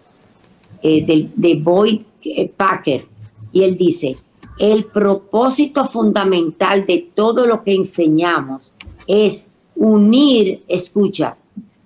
eh, 0.81 1.05
de, 1.05 1.29
de 1.35 1.55
Boyd 1.55 2.01
Packer, 2.55 3.05
y 3.51 3.63
él 3.63 3.75
dice, 3.75 4.17
el 4.59 4.85
propósito 4.85 5.85
fundamental 5.85 6.85
de 6.85 7.09
todo 7.15 7.45
lo 7.45 7.63
que 7.63 7.73
enseñamos 7.73 8.73
es 9.07 9.51
unir, 9.75 10.63
escucha, 10.67 11.37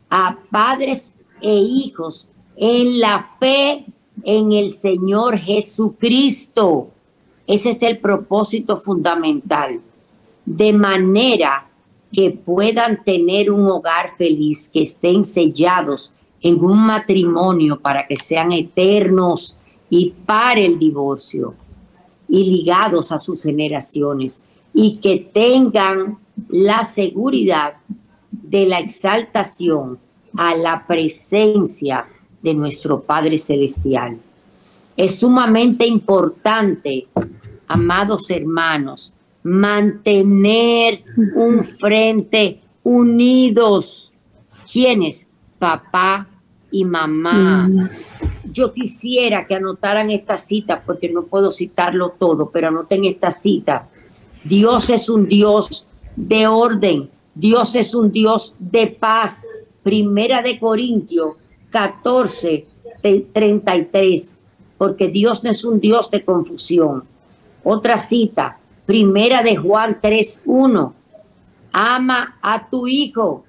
a 0.10 0.38
padres 0.52 1.14
e 1.42 1.54
hijos 1.54 2.28
en 2.56 3.00
la 3.00 3.30
fe 3.40 3.86
en 4.24 4.52
el 4.52 4.70
Señor 4.70 5.38
Jesucristo. 5.38 6.90
Ese 7.48 7.70
es 7.70 7.82
el 7.82 7.98
propósito 8.00 8.78
fundamental. 8.78 9.80
De 10.46 10.74
manera 10.74 11.68
que 12.14 12.32
puedan 12.32 13.04
tener 13.04 13.52
un 13.52 13.68
hogar 13.68 14.16
feliz, 14.16 14.70
que 14.72 14.84
estén 14.84 15.24
sellados 15.24 16.14
en 16.42 16.64
un 16.64 16.86
matrimonio 16.86 17.80
para 17.80 18.06
que 18.06 18.16
sean 18.16 18.52
eternos 18.52 19.58
y 19.90 20.14
para 20.26 20.62
el 20.62 20.78
divorcio 20.78 21.56
y 22.30 22.44
ligados 22.44 23.12
a 23.12 23.18
sus 23.18 23.44
generaciones 23.44 24.44
y 24.74 24.98
que 24.98 25.30
tengan 25.34 26.20
la 26.50 26.84
seguridad 26.84 27.76
de 28.32 28.66
la 28.66 28.80
exaltación 28.80 30.00
a 30.36 30.56
la 30.56 30.86
presencia 30.86 32.06
de 32.42 32.54
nuestro 32.54 33.02
Padre 33.02 33.38
Celestial. 33.38 34.18
Es 34.98 35.20
sumamente 35.20 35.88
importante, 35.88 37.08
amados 37.68 38.30
hermanos, 38.30 39.13
mantener 39.44 41.04
un 41.36 41.64
frente 41.64 42.62
unidos. 42.84 44.12
¿Quiénes? 44.72 45.28
Papá 45.60 46.28
y 46.72 46.86
mamá. 46.86 47.70
Yo 48.52 48.74
quisiera 48.74 49.46
que 49.46 49.56
anotaran 49.56 50.10
esta 50.10 50.38
cita, 50.38 50.82
porque 50.86 51.10
no 51.10 51.24
puedo 51.24 51.52
citarlo 51.52 52.12
todo, 52.12 52.50
pero 52.50 52.70
anoten 52.70 53.06
esta 53.06 53.32
cita. 53.32 53.90
Dios 54.44 54.90
es 54.90 55.10
un 55.10 55.28
Dios 55.28 55.86
de 56.16 56.48
orden, 56.48 57.10
Dios 57.34 57.76
es 57.76 57.96
un 57.96 58.12
Dios 58.12 58.56
de 58.60 58.88
paz. 58.88 59.46
Primera 59.84 60.42
de 60.42 60.60
Corintios 60.60 61.36
14, 61.70 62.66
33, 63.02 64.40
porque 64.78 65.10
Dios 65.10 65.44
no 65.44 65.52
es 65.52 65.66
un 65.66 65.80
Dios 65.80 66.10
de 66.10 66.24
confusión. 66.24 67.04
Otra 67.64 67.98
cita, 67.98 68.60
Primera 68.86 69.42
de 69.44 69.56
Juan 69.56 70.00
3.1. 70.02 70.94
Ama 71.72 72.38
a 72.42 72.68
tu 72.70 72.88
hijo. 72.88 73.46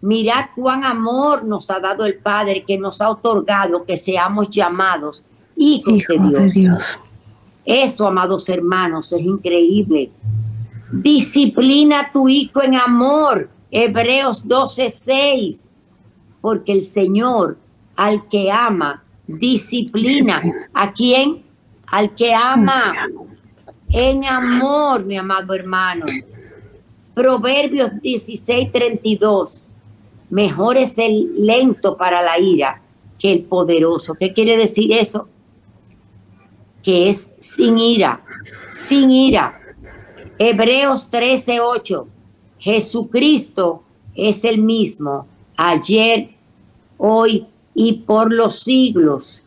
Mirad 0.00 0.46
cuán 0.54 0.84
amor 0.84 1.44
nos 1.44 1.70
ha 1.70 1.80
dado 1.80 2.04
el 2.04 2.16
Padre 2.16 2.64
que 2.66 2.76
nos 2.76 3.00
ha 3.00 3.08
otorgado 3.08 3.84
que 3.84 3.96
seamos 3.96 4.50
llamados 4.50 5.24
hijos 5.56 6.04
de, 6.08 6.48
Dios. 6.52 7.00
Eso, 7.64 8.06
amados 8.06 8.48
hermanos, 8.48 9.12
es 9.12 9.20
increíble. 9.22 10.10
Disciplina 10.92 12.00
a 12.00 12.12
tu 12.12 12.28
hijo 12.28 12.62
en 12.62 12.74
amor. 12.74 13.48
Hebreos 13.70 14.46
12:6. 14.46 15.70
Porque 16.40 16.72
el 16.72 16.82
Señor 16.82 17.56
al 17.96 18.28
que 18.28 18.50
ama, 18.50 19.02
disciplina. 19.26 20.42
¿A 20.74 20.92
quién? 20.92 21.42
Al 21.86 22.14
que 22.14 22.34
ama 22.34 22.92
en 23.96 24.24
amor, 24.24 25.04
mi 25.04 25.16
amado 25.16 25.54
hermano. 25.54 26.06
Proverbios 27.14 27.92
16, 28.02 28.72
32. 28.72 29.62
Mejor 30.30 30.76
es 30.78 30.98
el 30.98 31.32
lento 31.36 31.96
para 31.96 32.20
la 32.20 32.36
ira 32.40 32.82
que 33.20 33.30
el 33.30 33.42
poderoso. 33.44 34.14
¿Qué 34.14 34.32
quiere 34.32 34.56
decir 34.56 34.92
eso? 34.92 35.28
Que 36.82 37.08
es 37.08 37.36
sin 37.38 37.78
ira, 37.78 38.24
sin 38.72 39.12
ira. 39.12 39.60
Hebreos 40.40 41.08
13, 41.08 41.60
8. 41.60 42.08
Jesucristo 42.58 43.84
es 44.16 44.42
el 44.42 44.60
mismo 44.60 45.28
ayer, 45.56 46.30
hoy 46.98 47.46
y 47.74 47.92
por 47.92 48.34
los 48.34 48.58
siglos. 48.58 49.44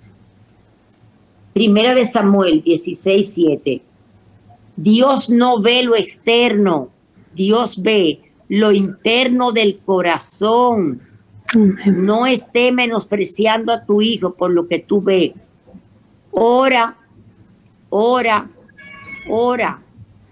Primera 1.52 1.94
de 1.94 2.06
Samuel 2.06 2.62
16, 2.62 3.34
7. 3.34 3.82
Dios 4.78 5.32
no 5.32 5.60
ve 5.60 5.82
lo 5.82 5.96
externo, 5.96 6.90
Dios 7.34 7.82
ve 7.82 8.22
lo 8.48 8.72
interno 8.72 9.52
del 9.52 9.80
corazón. 9.80 11.02
No 11.86 12.28
esté 12.28 12.72
menospreciando 12.72 13.74
a 13.74 13.84
tu 13.86 14.04
hijo 14.04 14.36
por 14.36 14.52
lo 14.52 14.68
que 14.68 14.80
tú 14.80 15.02
ves. 15.02 15.32
Ora, 16.30 16.96
ora, 17.90 18.50
ora. 19.28 19.82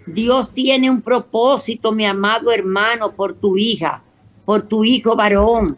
Dios 0.06 0.52
tiene 0.52 0.92
un 0.92 1.02
propósito, 1.02 1.92
mi 1.92 2.06
amado 2.06 2.52
hermano, 2.52 3.14
por 3.14 3.34
tu 3.34 3.58
hija, 3.58 4.04
por 4.46 4.68
tu 4.68 4.86
hijo 4.86 5.16
varón. 5.16 5.76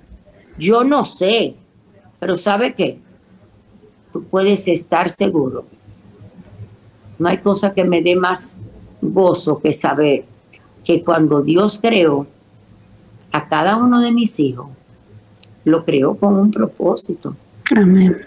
Yo 0.58 0.84
no 0.84 1.06
sé, 1.06 1.56
pero 2.20 2.36
¿sabe 2.36 2.74
qué? 2.74 3.00
Tú 4.12 4.24
puedes 4.24 4.68
estar 4.68 5.08
seguro 5.08 5.77
no 7.20 7.30
hay 7.30 7.40
cosa 7.40 7.74
que 7.74 7.84
me 7.84 8.02
dé 8.02 8.16
más 8.16 8.60
gozo 9.02 9.60
que 9.60 9.74
saber 9.74 10.26
que 10.84 11.04
cuando 11.04 11.42
Dios 11.42 11.80
creó 11.82 12.28
a 13.32 13.48
cada 13.48 13.76
uno 13.76 14.00
de 14.02 14.12
mis 14.12 14.40
hijos, 14.40 14.68
lo 15.66 15.84
creó 15.84 16.16
con 16.16 16.36
un 16.36 16.52
propósito. 16.52 17.36
Amén. 17.76 18.18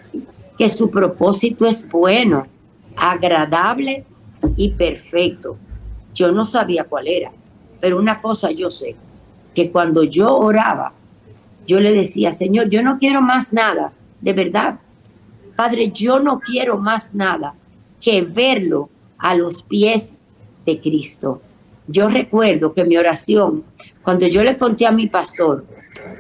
Que 0.59 0.69
su 0.69 0.91
propósito 0.91 1.67
es 1.67 1.91
bueno, 1.91 2.47
agradable 2.97 4.05
y 4.57 4.71
perfecto. 4.71 5.57
Yo 6.15 6.33
no 6.33 6.45
sabía 6.45 6.85
cuál 6.85 7.09
era, 7.09 7.31
pero 7.81 7.99
una 7.99 8.21
cosa 8.21 8.51
yo 8.51 8.71
sé, 8.71 8.95
que 9.55 9.71
cuando 9.71 10.03
yo 10.03 10.37
oraba, 10.37 10.93
yo 11.67 11.81
le 11.81 11.95
decía, 11.95 12.33
Señor, 12.33 12.69
yo 12.69 12.83
no 12.83 12.99
quiero 12.99 13.23
más 13.23 13.53
nada, 13.53 13.93
de 14.21 14.33
verdad. 14.33 14.79
Padre, 15.57 15.91
yo 15.93 16.21
no 16.21 16.41
quiero 16.41 16.79
más 16.79 17.15
nada 17.15 17.55
que 18.01 18.23
verlo 18.23 18.89
a 19.19 19.35
los 19.35 19.63
pies 19.63 20.19
de 20.65 20.81
Cristo. 20.81 21.41
Yo 21.87 22.09
recuerdo 22.09 22.73
que 22.73 22.85
mi 22.85 22.97
oración, 22.97 23.65
cuando 24.03 24.27
yo 24.27 24.43
le 24.43 24.57
conté 24.57 24.87
a 24.87 24.93
mi 24.93 25.09
pastor, 25.09 25.65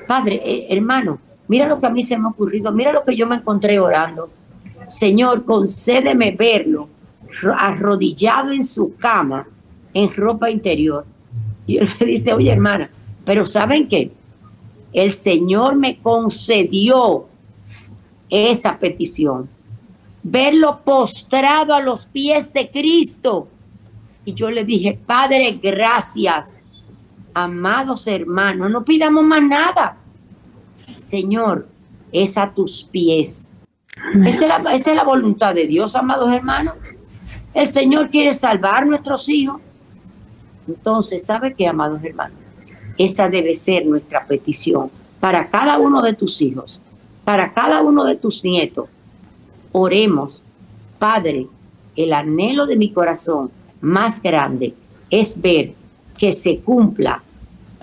Padre, 0.07 0.41
eh, 0.45 0.67
hermano, 0.71 1.19
mira 1.49 1.69
lo 1.69 1.81
que 1.81 1.87
a 1.87 1.91
mí 1.91 2.03
se 2.03 2.19
me 2.19 2.25
ha 2.27 2.31
ocurrido, 2.31 2.73
mira 2.73 2.93
lo 2.93 3.05
que 3.05 3.17
yo 3.17 3.27
me 3.27 3.37
encontré 3.37 3.79
orando. 3.79 4.29
Señor, 4.89 5.45
concédeme 5.45 6.33
verlo 6.33 6.89
arrodillado 7.57 8.51
en 8.51 8.65
su 8.65 8.97
cama, 8.97 9.47
en 9.95 10.13
ropa 10.15 10.51
interior. 10.51 11.05
Y 11.67 11.79
él 11.79 11.89
le 11.99 12.07
dice, 12.07 12.33
oye 12.33 12.51
hermana, 12.51 12.91
pero 13.25 13.47
¿saben 13.47 13.89
qué? 13.89 14.11
El 14.93 15.13
Señor 15.13 15.77
me 15.77 15.99
concedió 15.99 17.27
esa 18.29 18.79
petición 18.79 19.49
verlo 20.23 20.81
postrado 20.85 21.75
a 21.75 21.81
los 21.81 22.07
pies 22.07 22.53
de 22.53 22.71
Cristo. 22.71 23.49
Y 24.25 24.35
yo 24.35 24.51
le 24.51 24.65
dije, 24.65 24.99
Padre, 25.07 25.59
gracias. 25.63 26.61
Amados 27.33 28.07
hermanos, 28.07 28.71
no 28.71 28.85
pidamos 28.85 29.25
más 29.25 29.43
nada. 29.43 29.97
Señor, 30.97 31.69
es 32.13 32.37
a 32.37 32.53
tus 32.53 32.83
pies. 32.83 33.53
Esa 34.25 34.63
es, 34.73 34.87
la, 34.87 34.95
la 34.95 35.05
voluntad 35.05 35.55
de 35.55 35.67
Dios, 35.67 35.95
amados 35.97 36.33
hermanos. 36.33 36.75
El 37.55 37.67
Señor 37.67 38.11
quiere 38.11 38.33
salvar 38.33 38.87
nuestros 38.87 39.29
hijos. 39.29 39.61
Entonces, 40.67 41.25
¿sabe 41.25 41.55
qué, 41.55 41.67
amados 41.67 42.03
hermanos? 42.03 42.39
Esa 42.99 43.29
debe 43.29 43.55
ser 43.55 43.87
nuestra 43.87 44.25
petición 44.25 44.91
para 45.19 45.49
cada 45.49 45.79
uno 45.79 46.03
de 46.03 46.15
tus 46.15 46.41
hijos 46.43 46.81
para 47.25 47.53
cada 47.53 47.81
uno 47.81 48.05
de 48.05 48.17
tus 48.17 48.45
nietos. 48.45 48.89
Oremos, 49.73 50.43
Padre, 50.99 51.47
el 51.97 52.13
anhelo 52.13 52.67
de 52.67 52.77
mi 52.77 52.91
corazón 52.91 53.51
más 53.81 54.23
grande 54.23 54.75
es 55.11 55.41
ver 55.41 55.73
que 56.19 56.33
se 56.33 56.59
cumpla 56.59 57.23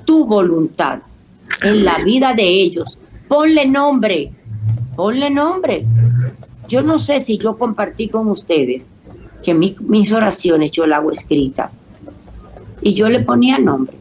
tu 0.05 0.25
voluntad 0.25 0.99
en 1.63 1.83
la 1.83 1.99
vida 1.99 2.33
de 2.33 2.47
ellos. 2.47 2.97
Ponle 3.27 3.65
nombre, 3.65 4.31
ponle 4.95 5.29
nombre. 5.29 5.85
Yo 6.67 6.81
no 6.81 6.99
sé 6.99 7.19
si 7.19 7.37
yo 7.37 7.57
compartí 7.57 8.07
con 8.09 8.27
ustedes 8.27 8.91
que 9.43 9.53
mis 9.53 10.11
oraciones 10.11 10.71
yo 10.71 10.85
las 10.85 10.99
hago 10.99 11.11
escrita 11.11 11.71
y 12.81 12.93
yo 12.93 13.09
le 13.09 13.19
ponía 13.19 13.57
nombre. 13.57 13.97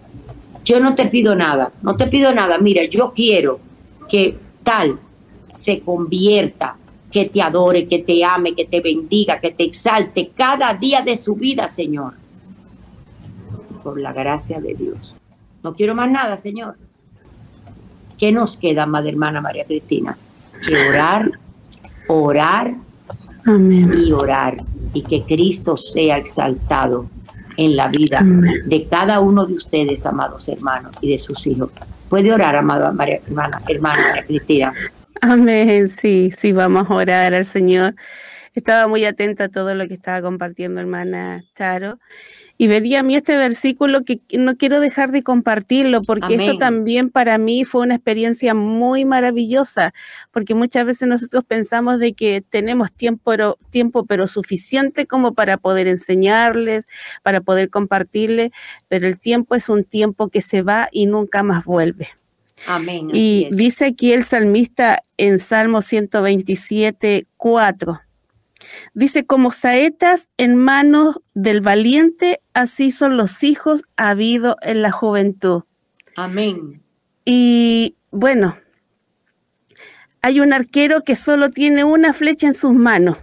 Yo 0.64 0.80
no 0.80 0.94
te 0.94 1.06
pido 1.06 1.36
nada, 1.36 1.72
no 1.82 1.96
te 1.96 2.08
pido 2.08 2.32
nada. 2.34 2.58
Mira, 2.58 2.84
yo 2.86 3.12
quiero 3.14 3.60
que 4.08 4.36
tal 4.64 4.98
se 5.46 5.80
convierta, 5.80 6.76
que 7.16 7.24
te 7.24 7.40
adore, 7.40 7.88
que 7.88 8.00
te 8.00 8.22
ame, 8.22 8.54
que 8.54 8.66
te 8.66 8.82
bendiga, 8.82 9.40
que 9.40 9.50
te 9.50 9.64
exalte 9.64 10.32
cada 10.36 10.74
día 10.74 11.00
de 11.00 11.16
su 11.16 11.34
vida, 11.34 11.66
Señor. 11.66 12.12
Por 13.82 13.98
la 13.98 14.12
gracia 14.12 14.60
de 14.60 14.74
Dios. 14.74 15.14
No 15.62 15.74
quiero 15.74 15.94
más 15.94 16.10
nada, 16.10 16.36
Señor. 16.36 16.76
¿Qué 18.18 18.32
nos 18.32 18.58
queda, 18.58 18.84
Madre 18.84 19.12
Hermana 19.12 19.40
María 19.40 19.64
Cristina? 19.64 20.14
Que 20.68 20.76
orar, 20.90 21.30
orar 22.08 22.74
y 23.46 24.12
orar. 24.12 24.58
Y 24.92 25.00
que 25.00 25.22
Cristo 25.22 25.78
sea 25.78 26.18
exaltado 26.18 27.08
en 27.56 27.76
la 27.76 27.88
vida 27.88 28.20
de 28.22 28.86
cada 28.90 29.20
uno 29.20 29.46
de 29.46 29.54
ustedes, 29.54 30.04
amados 30.04 30.50
hermanos, 30.50 30.94
y 31.00 31.12
de 31.12 31.16
sus 31.16 31.46
hijos. 31.46 31.70
Puede 32.10 32.30
orar, 32.30 32.56
amada 32.56 32.92
María, 32.92 33.22
hermana, 33.26 33.62
hermana 33.66 34.02
María 34.02 34.24
Cristina. 34.26 34.74
Amén, 35.20 35.88
sí, 35.88 36.30
sí, 36.36 36.52
vamos 36.52 36.90
a 36.90 36.94
orar 36.94 37.34
al 37.34 37.44
Señor. 37.44 37.94
Estaba 38.54 38.86
muy 38.86 39.04
atenta 39.04 39.44
a 39.44 39.48
todo 39.48 39.74
lo 39.74 39.86
que 39.86 39.94
estaba 39.94 40.22
compartiendo 40.22 40.80
hermana 40.80 41.42
Charo. 41.54 41.98
Y 42.58 42.68
vería 42.68 43.00
a 43.00 43.02
mí 43.02 43.14
este 43.14 43.36
versículo 43.36 44.02
que 44.04 44.20
no 44.38 44.56
quiero 44.56 44.80
dejar 44.80 45.10
de 45.10 45.22
compartirlo, 45.22 46.00
porque 46.00 46.36
esto 46.36 46.56
también 46.56 47.10
para 47.10 47.36
mí 47.36 47.64
fue 47.64 47.82
una 47.82 47.96
experiencia 47.96 48.54
muy 48.54 49.04
maravillosa, 49.04 49.92
porque 50.30 50.54
muchas 50.54 50.86
veces 50.86 51.06
nosotros 51.06 51.44
pensamos 51.44 51.98
de 51.98 52.14
que 52.14 52.42
tenemos 52.48 52.92
tiempo 52.92 53.30
pero, 53.30 53.58
tiempo, 53.68 54.06
pero 54.06 54.26
suficiente 54.26 55.06
como 55.06 55.34
para 55.34 55.58
poder 55.58 55.86
enseñarles, 55.86 56.86
para 57.22 57.42
poder 57.42 57.68
compartirles, 57.68 58.52
pero 58.88 59.06
el 59.06 59.18
tiempo 59.18 59.54
es 59.54 59.68
un 59.68 59.84
tiempo 59.84 60.28
que 60.28 60.40
se 60.40 60.62
va 60.62 60.88
y 60.90 61.04
nunca 61.04 61.42
más 61.42 61.66
vuelve. 61.66 62.08
Amén. 62.66 63.08
Y 63.12 63.48
dice 63.52 63.86
aquí 63.86 64.12
el 64.12 64.24
salmista 64.24 65.02
en 65.16 65.38
Salmo 65.38 65.82
127, 65.82 67.26
4 67.36 68.00
Dice, 68.94 69.26
como 69.26 69.52
saetas 69.52 70.28
en 70.36 70.56
manos 70.56 71.20
del 71.34 71.60
valiente, 71.60 72.40
así 72.54 72.90
son 72.90 73.16
los 73.16 73.42
hijos 73.42 73.82
habido 73.96 74.56
en 74.62 74.82
la 74.82 74.90
juventud. 74.90 75.62
Amén. 76.16 76.82
Y 77.24 77.96
bueno, 78.10 78.58
hay 80.22 80.40
un 80.40 80.52
arquero 80.52 81.02
que 81.02 81.16
solo 81.16 81.50
tiene 81.50 81.84
una 81.84 82.12
flecha 82.12 82.46
en 82.46 82.54
sus 82.54 82.72
manos. 82.72 83.18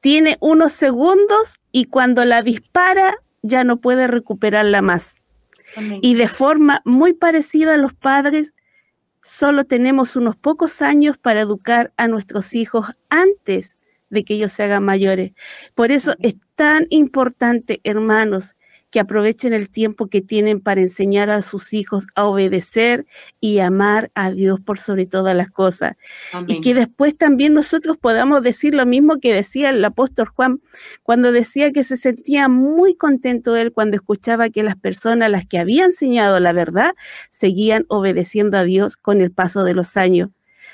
Tiene 0.00 0.36
unos 0.40 0.72
segundos 0.72 1.60
y 1.72 1.84
cuando 1.84 2.24
la 2.24 2.42
dispara 2.42 3.16
ya 3.42 3.64
no 3.64 3.80
puede 3.80 4.06
recuperarla 4.06 4.82
más. 4.82 5.16
Y 6.02 6.14
de 6.14 6.28
forma 6.28 6.82
muy 6.84 7.12
parecida 7.12 7.74
a 7.74 7.78
los 7.78 7.94
padres, 7.94 8.54
solo 9.22 9.64
tenemos 9.64 10.16
unos 10.16 10.36
pocos 10.36 10.82
años 10.82 11.18
para 11.18 11.40
educar 11.40 11.92
a 11.96 12.08
nuestros 12.08 12.54
hijos 12.54 12.86
antes 13.08 13.76
de 14.08 14.24
que 14.24 14.34
ellos 14.34 14.52
se 14.52 14.64
hagan 14.64 14.84
mayores. 14.84 15.32
Por 15.74 15.92
eso 15.92 16.14
es 16.18 16.34
tan 16.54 16.86
importante, 16.90 17.80
hermanos, 17.84 18.56
que 18.90 19.00
aprovechen 19.00 19.52
el 19.52 19.70
tiempo 19.70 20.08
que 20.08 20.20
tienen 20.20 20.60
para 20.60 20.80
enseñar 20.80 21.30
a 21.30 21.42
sus 21.42 21.72
hijos 21.72 22.06
a 22.16 22.24
obedecer 22.24 23.06
y 23.40 23.60
amar 23.60 24.10
a 24.14 24.32
Dios 24.32 24.60
por 24.60 24.78
sobre 24.78 25.06
todas 25.06 25.36
las 25.36 25.50
cosas. 25.50 25.96
Y 26.48 26.60
que 26.60 26.74
después 26.74 27.16
también 27.16 27.54
nosotros 27.54 27.96
podamos 27.96 28.42
decir 28.42 28.74
lo 28.74 28.86
mismo 28.86 29.20
que 29.20 29.32
decía 29.32 29.70
el 29.70 29.84
apóstol 29.84 30.28
Juan 30.28 30.60
cuando 31.02 31.30
decía 31.30 31.70
que 31.70 31.84
se 31.84 31.96
sentía 31.96 32.48
muy 32.48 32.96
contento 32.96 33.56
él 33.56 33.72
cuando 33.72 33.96
escuchaba 33.96 34.50
que 34.50 34.62
las 34.62 34.76
personas 34.76 35.30
las 35.30 35.46
que 35.46 35.58
había 35.58 35.84
enseñado 35.84 36.40
la 36.40 36.52
verdad 36.52 36.94
seguían 37.30 37.84
obedeciendo 37.88 38.58
a 38.58 38.64
Dios 38.64 38.96
con 38.96 39.20
el 39.20 39.30
paso 39.30 39.62
de 39.62 39.74
los 39.74 39.96
años. 39.96 40.30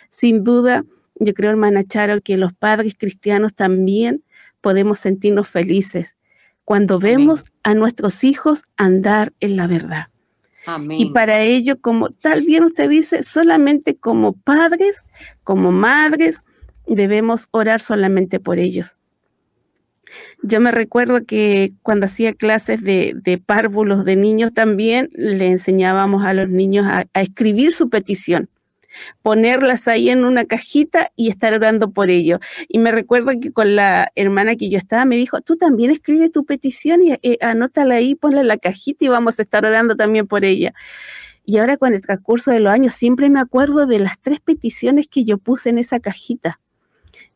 Sin 0.08 0.42
duda, 0.42 0.84
yo 1.16 1.34
creo, 1.34 1.50
hermana 1.50 1.84
Charo, 1.84 2.20
que 2.20 2.36
los 2.36 2.52
padres 2.54 2.94
cristianos 2.98 3.54
también 3.54 4.22
podemos 4.60 4.98
sentirnos 4.98 5.48
felices 5.48 6.16
cuando 6.66 6.98
vemos 6.98 7.44
a 7.62 7.74
nuestros 7.74 8.24
hijos 8.24 8.64
andar 8.76 9.32
en 9.38 9.54
la 9.54 9.68
verdad. 9.68 10.08
Y 10.90 11.12
para 11.12 11.42
ello, 11.42 11.80
como 11.80 12.10
tal 12.10 12.42
bien 12.42 12.64
usted 12.64 12.90
dice, 12.90 13.22
solamente 13.22 13.94
como 13.94 14.32
padres, 14.32 14.96
como 15.44 15.70
madres, 15.70 16.42
debemos 16.88 17.46
orar 17.52 17.80
solamente 17.80 18.40
por 18.40 18.58
ellos. 18.58 18.96
Yo 20.42 20.60
me 20.60 20.72
recuerdo 20.72 21.24
que 21.24 21.72
cuando 21.82 22.06
hacía 22.06 22.32
clases 22.32 22.82
de, 22.82 23.42
párvulos 23.46 24.04
de 24.04 24.16
niños 24.16 24.52
también 24.52 25.08
le 25.12 25.46
enseñábamos 25.46 26.24
a 26.24 26.34
los 26.34 26.48
niños 26.48 26.84
a 26.88 27.06
escribir 27.14 27.70
su 27.70 27.88
petición 27.90 28.50
ponerlas 29.22 29.88
ahí 29.88 30.10
en 30.10 30.24
una 30.24 30.44
cajita 30.44 31.12
y 31.16 31.28
estar 31.28 31.52
orando 31.54 31.90
por 31.90 32.10
ello. 32.10 32.38
Y 32.68 32.78
me 32.78 32.92
recuerdo 32.92 33.32
que 33.40 33.52
con 33.52 33.76
la 33.76 34.10
hermana 34.14 34.56
que 34.56 34.68
yo 34.68 34.78
estaba 34.78 35.04
me 35.04 35.16
dijo, 35.16 35.40
tú 35.40 35.56
también 35.56 35.90
escribe 35.90 36.30
tu 36.30 36.44
petición 36.44 37.02
y 37.02 37.12
eh, 37.22 37.38
anótala 37.40 37.96
ahí, 37.96 38.14
ponla 38.14 38.40
en 38.40 38.48
la 38.48 38.58
cajita 38.58 39.04
y 39.04 39.08
vamos 39.08 39.38
a 39.38 39.42
estar 39.42 39.64
orando 39.64 39.96
también 39.96 40.26
por 40.26 40.44
ella. 40.44 40.72
Y 41.44 41.58
ahora 41.58 41.76
con 41.76 41.94
el 41.94 42.02
transcurso 42.02 42.50
de 42.50 42.60
los 42.60 42.72
años 42.72 42.94
siempre 42.94 43.30
me 43.30 43.40
acuerdo 43.40 43.86
de 43.86 44.00
las 44.00 44.18
tres 44.20 44.40
peticiones 44.40 45.06
que 45.08 45.24
yo 45.24 45.38
puse 45.38 45.70
en 45.70 45.78
esa 45.78 46.00
cajita. 46.00 46.60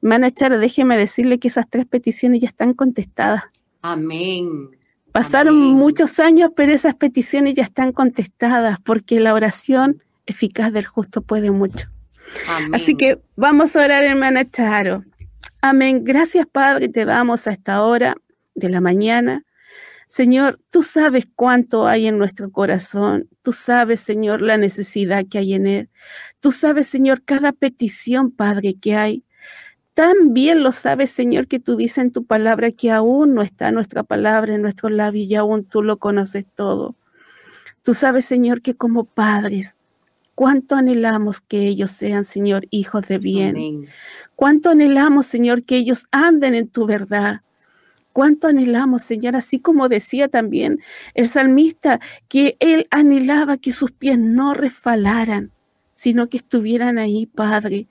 Mana 0.00 0.30
Chara, 0.30 0.58
déjeme 0.58 0.96
decirle 0.96 1.38
que 1.38 1.48
esas 1.48 1.68
tres 1.68 1.86
peticiones 1.86 2.40
ya 2.40 2.48
están 2.48 2.74
contestadas. 2.74 3.44
Amén. 3.82 4.70
Pasaron 5.12 5.56
muchos 5.56 6.20
años, 6.20 6.50
pero 6.54 6.72
esas 6.72 6.94
peticiones 6.94 7.54
ya 7.54 7.64
están 7.64 7.92
contestadas 7.92 8.78
porque 8.80 9.20
la 9.20 9.34
oración 9.34 10.02
eficaz 10.30 10.72
del 10.72 10.86
justo 10.86 11.22
puede 11.22 11.50
mucho. 11.50 11.88
Así 12.72 12.96
que 12.96 13.20
vamos 13.36 13.76
a 13.76 13.84
orar, 13.84 14.04
hermana 14.04 14.48
Charo. 14.48 15.04
Amén. 15.60 16.04
Gracias, 16.04 16.46
Padre, 16.46 16.88
te 16.88 17.04
damos 17.04 17.46
a 17.46 17.52
esta 17.52 17.82
hora 17.82 18.16
de 18.54 18.68
la 18.68 18.80
mañana. 18.80 19.44
Señor, 20.06 20.58
tú 20.70 20.82
sabes 20.82 21.28
cuánto 21.36 21.86
hay 21.86 22.06
en 22.06 22.18
nuestro 22.18 22.50
corazón. 22.50 23.28
Tú 23.42 23.52
sabes, 23.52 24.00
Señor, 24.00 24.42
la 24.42 24.56
necesidad 24.56 25.24
que 25.30 25.38
hay 25.38 25.54
en 25.54 25.66
él. 25.66 25.90
Tú 26.40 26.50
sabes, 26.50 26.88
Señor, 26.88 27.22
cada 27.24 27.52
petición, 27.52 28.30
Padre, 28.30 28.74
que 28.74 28.96
hay. 28.96 29.24
También 29.94 30.62
lo 30.62 30.72
sabes, 30.72 31.10
Señor, 31.10 31.46
que 31.46 31.60
tú 31.60 31.76
dices 31.76 31.98
en 31.98 32.10
tu 32.10 32.24
palabra 32.24 32.72
que 32.72 32.90
aún 32.90 33.34
no 33.34 33.42
está 33.42 33.70
nuestra 33.70 34.02
palabra 34.02 34.54
en 34.54 34.62
nuestros 34.62 34.90
labios 34.90 35.28
y 35.28 35.34
aún 35.34 35.64
tú 35.64 35.82
lo 35.82 35.98
conoces 35.98 36.46
todo. 36.54 36.96
Tú 37.82 37.94
sabes, 37.94 38.24
Señor, 38.24 38.62
que 38.62 38.74
como 38.74 39.04
padres 39.04 39.76
Cuánto 40.40 40.74
anhelamos 40.74 41.42
que 41.42 41.66
ellos 41.66 41.90
sean, 41.90 42.24
Señor, 42.24 42.66
hijos 42.70 43.06
de 43.08 43.18
bien. 43.18 43.86
Cuánto 44.36 44.70
anhelamos, 44.70 45.26
Señor, 45.26 45.64
que 45.64 45.76
ellos 45.76 46.06
anden 46.12 46.54
en 46.54 46.66
tu 46.66 46.86
verdad. 46.86 47.42
Cuánto 48.14 48.46
anhelamos, 48.46 49.02
Señor, 49.02 49.36
así 49.36 49.60
como 49.60 49.90
decía 49.90 50.28
también 50.28 50.80
el 51.12 51.28
salmista, 51.28 52.00
que 52.28 52.56
él 52.58 52.86
anhelaba 52.90 53.58
que 53.58 53.70
sus 53.70 53.92
pies 53.92 54.18
no 54.18 54.54
resfalaran, 54.54 55.52
sino 55.92 56.26
que 56.30 56.38
estuvieran 56.38 56.96
ahí, 56.96 57.26
Padre. 57.26 57.86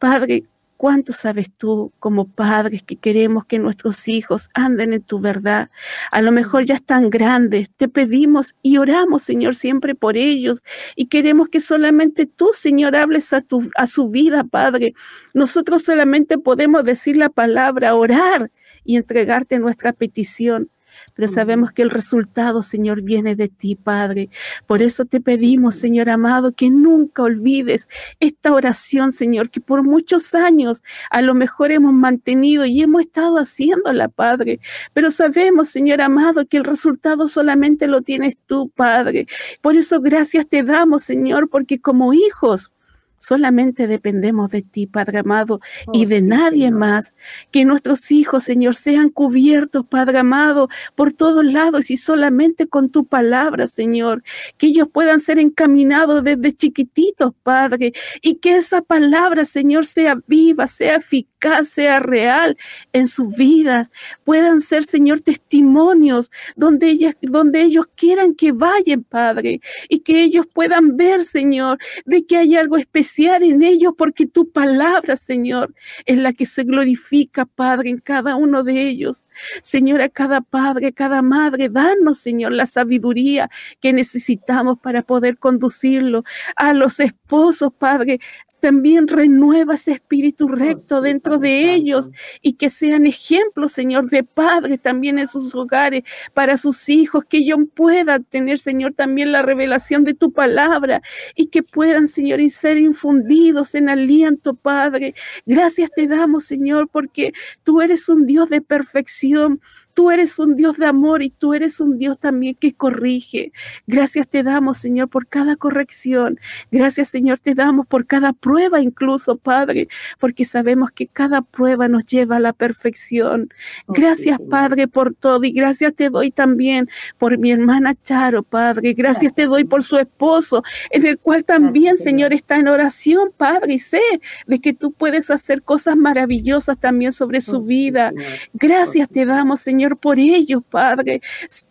Padre, 0.00 0.42
¿Cuánto 0.76 1.12
sabes 1.12 1.50
tú 1.56 1.92
como 1.98 2.28
padres 2.28 2.82
que 2.82 2.96
queremos 2.96 3.46
que 3.46 3.58
nuestros 3.58 4.08
hijos 4.08 4.50
anden 4.52 4.92
en 4.92 5.02
tu 5.02 5.20
verdad? 5.20 5.70
A 6.12 6.20
lo 6.20 6.32
mejor 6.32 6.64
ya 6.64 6.74
están 6.74 7.08
grandes. 7.08 7.70
Te 7.76 7.88
pedimos 7.88 8.54
y 8.62 8.76
oramos, 8.76 9.22
Señor, 9.22 9.54
siempre 9.54 9.94
por 9.94 10.16
ellos. 10.16 10.62
Y 10.94 11.06
queremos 11.06 11.48
que 11.48 11.60
solamente 11.60 12.26
tú, 12.26 12.50
Señor, 12.52 12.94
hables 12.94 13.32
a, 13.32 13.44
a 13.76 13.86
su 13.86 14.10
vida, 14.10 14.44
Padre. 14.44 14.94
Nosotros 15.32 15.82
solamente 15.82 16.36
podemos 16.38 16.84
decir 16.84 17.16
la 17.16 17.30
palabra, 17.30 17.94
orar 17.94 18.50
y 18.84 18.96
entregarte 18.96 19.58
nuestra 19.58 19.92
petición 19.92 20.70
pero 21.16 21.28
sabemos 21.28 21.72
que 21.72 21.82
el 21.82 21.90
resultado, 21.90 22.62
Señor, 22.62 23.02
viene 23.02 23.34
de 23.34 23.48
ti, 23.48 23.74
Padre. 23.74 24.28
Por 24.66 24.82
eso 24.82 25.06
te 25.06 25.20
pedimos, 25.20 25.74
Señor 25.76 26.10
amado, 26.10 26.52
que 26.52 26.70
nunca 26.70 27.22
olvides 27.22 27.88
esta 28.20 28.52
oración, 28.52 29.12
Señor, 29.12 29.50
que 29.50 29.60
por 29.60 29.82
muchos 29.82 30.34
años 30.34 30.82
a 31.10 31.22
lo 31.22 31.34
mejor 31.34 31.72
hemos 31.72 31.94
mantenido 31.94 32.66
y 32.66 32.82
hemos 32.82 33.00
estado 33.00 33.38
haciéndola, 33.38 34.08
Padre. 34.08 34.60
Pero 34.92 35.10
sabemos, 35.10 35.70
Señor 35.70 36.02
amado, 36.02 36.46
que 36.46 36.58
el 36.58 36.64
resultado 36.64 37.28
solamente 37.28 37.86
lo 37.86 38.02
tienes 38.02 38.36
tú, 38.46 38.70
Padre. 38.74 39.26
Por 39.62 39.76
eso 39.76 40.00
gracias 40.00 40.46
te 40.46 40.62
damos, 40.62 41.02
Señor, 41.04 41.48
porque 41.48 41.80
como 41.80 42.12
hijos, 42.12 42.72
Solamente 43.18 43.86
dependemos 43.86 44.50
de 44.50 44.62
ti, 44.62 44.86
Padre 44.86 45.20
amado, 45.20 45.60
y 45.92 46.04
oh, 46.04 46.08
de 46.08 46.20
nadie 46.20 46.70
más. 46.70 47.14
Que 47.50 47.64
nuestros 47.64 48.10
hijos, 48.10 48.44
Señor, 48.44 48.74
sean 48.74 49.08
cubiertos, 49.08 49.86
Padre 49.86 50.18
amado, 50.18 50.68
por 50.94 51.12
todos 51.12 51.44
lados 51.44 51.90
y 51.90 51.96
solamente 51.96 52.66
con 52.66 52.90
tu 52.90 53.06
palabra, 53.06 53.66
Señor. 53.66 54.22
Que 54.58 54.68
ellos 54.68 54.88
puedan 54.92 55.20
ser 55.20 55.38
encaminados 55.38 56.22
desde 56.22 56.52
chiquititos, 56.52 57.32
Padre, 57.42 57.92
y 58.20 58.34
que 58.36 58.56
esa 58.56 58.82
palabra, 58.82 59.44
Señor, 59.44 59.86
sea 59.86 60.18
viva, 60.26 60.66
sea 60.66 60.96
eficaz, 60.96 61.68
sea 61.68 62.00
real 62.00 62.56
en 62.92 63.08
sus 63.08 63.34
vidas. 63.34 63.90
Puedan 64.24 64.60
ser, 64.60 64.84
Señor, 64.84 65.20
testimonios 65.20 66.30
donde, 66.54 66.90
ellas, 66.90 67.16
donde 67.22 67.62
ellos 67.62 67.86
quieran 67.94 68.34
que 68.34 68.52
vayan, 68.52 69.04
Padre, 69.04 69.60
y 69.88 70.00
que 70.00 70.22
ellos 70.22 70.46
puedan 70.52 70.96
ver, 70.96 71.24
Señor, 71.24 71.78
de 72.04 72.26
que 72.26 72.36
hay 72.36 72.56
algo 72.56 72.76
especial 72.76 73.05
en 73.16 73.62
ellos 73.62 73.94
porque 73.96 74.26
tu 74.26 74.50
palabra, 74.50 75.16
Señor, 75.16 75.74
es 76.04 76.18
la 76.18 76.32
que 76.32 76.46
se 76.46 76.64
glorifica, 76.64 77.46
Padre, 77.46 77.90
en 77.90 77.98
cada 77.98 78.36
uno 78.36 78.62
de 78.62 78.88
ellos. 78.88 79.24
Señor, 79.62 80.00
a 80.00 80.08
cada 80.08 80.40
padre, 80.40 80.88
a 80.88 80.92
cada 80.92 81.22
madre, 81.22 81.68
danos, 81.68 82.18
Señor, 82.18 82.52
la 82.52 82.66
sabiduría 82.66 83.48
que 83.80 83.92
necesitamos 83.92 84.78
para 84.78 85.02
poder 85.02 85.38
conducirlo. 85.38 86.24
A 86.56 86.72
los 86.72 87.00
esposos, 87.00 87.72
Padre, 87.78 88.20
también 88.60 89.08
renueva 89.08 89.74
ese 89.74 89.92
espíritu 89.92 90.46
oh, 90.46 90.48
recto 90.48 91.00
dentro 91.00 91.38
de 91.38 91.74
ellos 91.74 92.10
y 92.42 92.54
que 92.54 92.70
sean 92.70 93.06
ejemplos, 93.06 93.72
Señor, 93.72 94.08
de 94.10 94.24
padres 94.24 94.80
también 94.80 95.18
en 95.18 95.26
sus 95.26 95.54
hogares, 95.54 96.02
para 96.34 96.56
sus 96.56 96.88
hijos, 96.88 97.24
que 97.28 97.38
ellos 97.38 97.58
puedan 97.74 98.24
tener, 98.24 98.58
Señor, 98.58 98.94
también 98.94 99.32
la 99.32 99.42
revelación 99.42 100.04
de 100.04 100.14
tu 100.14 100.32
palabra 100.32 101.02
y 101.34 101.46
que 101.46 101.62
puedan, 101.62 102.06
Señor, 102.06 102.40
y 102.40 102.50
ser 102.50 102.78
infundidos 102.78 103.74
en 103.74 103.88
aliento, 103.88 104.54
Padre. 104.54 105.14
Gracias 105.44 105.90
te 105.94 106.06
damos, 106.06 106.44
Señor, 106.44 106.88
porque 106.90 107.32
tú 107.62 107.80
eres 107.80 108.08
un 108.08 108.26
Dios 108.26 108.48
de 108.48 108.60
perfección. 108.60 109.60
Tú 109.96 110.10
eres 110.10 110.38
un 110.38 110.56
Dios 110.56 110.76
de 110.76 110.84
amor 110.84 111.22
y 111.22 111.30
tú 111.30 111.54
eres 111.54 111.80
un 111.80 111.96
Dios 111.96 112.18
también 112.18 112.54
que 112.54 112.74
corrige. 112.74 113.50
Gracias 113.86 114.28
te 114.28 114.42
damos, 114.42 114.76
Señor, 114.76 115.08
por 115.08 115.26
cada 115.26 115.56
corrección. 115.56 116.38
Gracias, 116.70 117.08
Señor, 117.08 117.40
te 117.40 117.54
damos 117.54 117.86
por 117.86 118.04
cada 118.04 118.34
prueba 118.34 118.82
incluso, 118.82 119.38
Padre, 119.38 119.88
porque 120.18 120.44
sabemos 120.44 120.90
que 120.90 121.06
cada 121.06 121.40
prueba 121.40 121.88
nos 121.88 122.04
lleva 122.04 122.36
a 122.36 122.40
la 122.40 122.52
perfección. 122.52 123.48
Oh, 123.86 123.94
gracias, 123.94 124.38
Padre, 124.50 124.86
por 124.86 125.14
todo 125.14 125.42
y 125.44 125.52
gracias 125.52 125.94
te 125.94 126.10
doy 126.10 126.30
también 126.30 126.90
por 127.16 127.38
mi 127.38 127.50
hermana 127.50 127.94
Charo, 127.94 128.42
Padre. 128.42 128.92
Gracias, 128.92 129.34
te 129.34 129.46
doy 129.46 129.64
por 129.64 129.82
su 129.82 129.96
esposo, 129.96 130.62
en 130.90 131.06
el 131.06 131.18
cual 131.18 131.42
también, 131.46 131.96
Señor, 131.96 132.34
está 132.34 132.56
en 132.56 132.68
oración, 132.68 133.32
Padre, 133.34 133.72
y 133.72 133.78
sé 133.78 134.02
de 134.46 134.58
que 134.58 134.74
tú 134.74 134.92
puedes 134.92 135.30
hacer 135.30 135.62
cosas 135.62 135.96
maravillosas 135.96 136.78
también 136.78 137.14
sobre 137.14 137.40
su 137.40 137.56
oh, 137.56 137.62
vida. 137.62 138.12
Gracias 138.52 139.08
te 139.08 139.24
damos, 139.24 139.60
Señor 139.60 139.85
por 139.94 140.18
ellos, 140.18 140.62
Padre. 140.68 141.20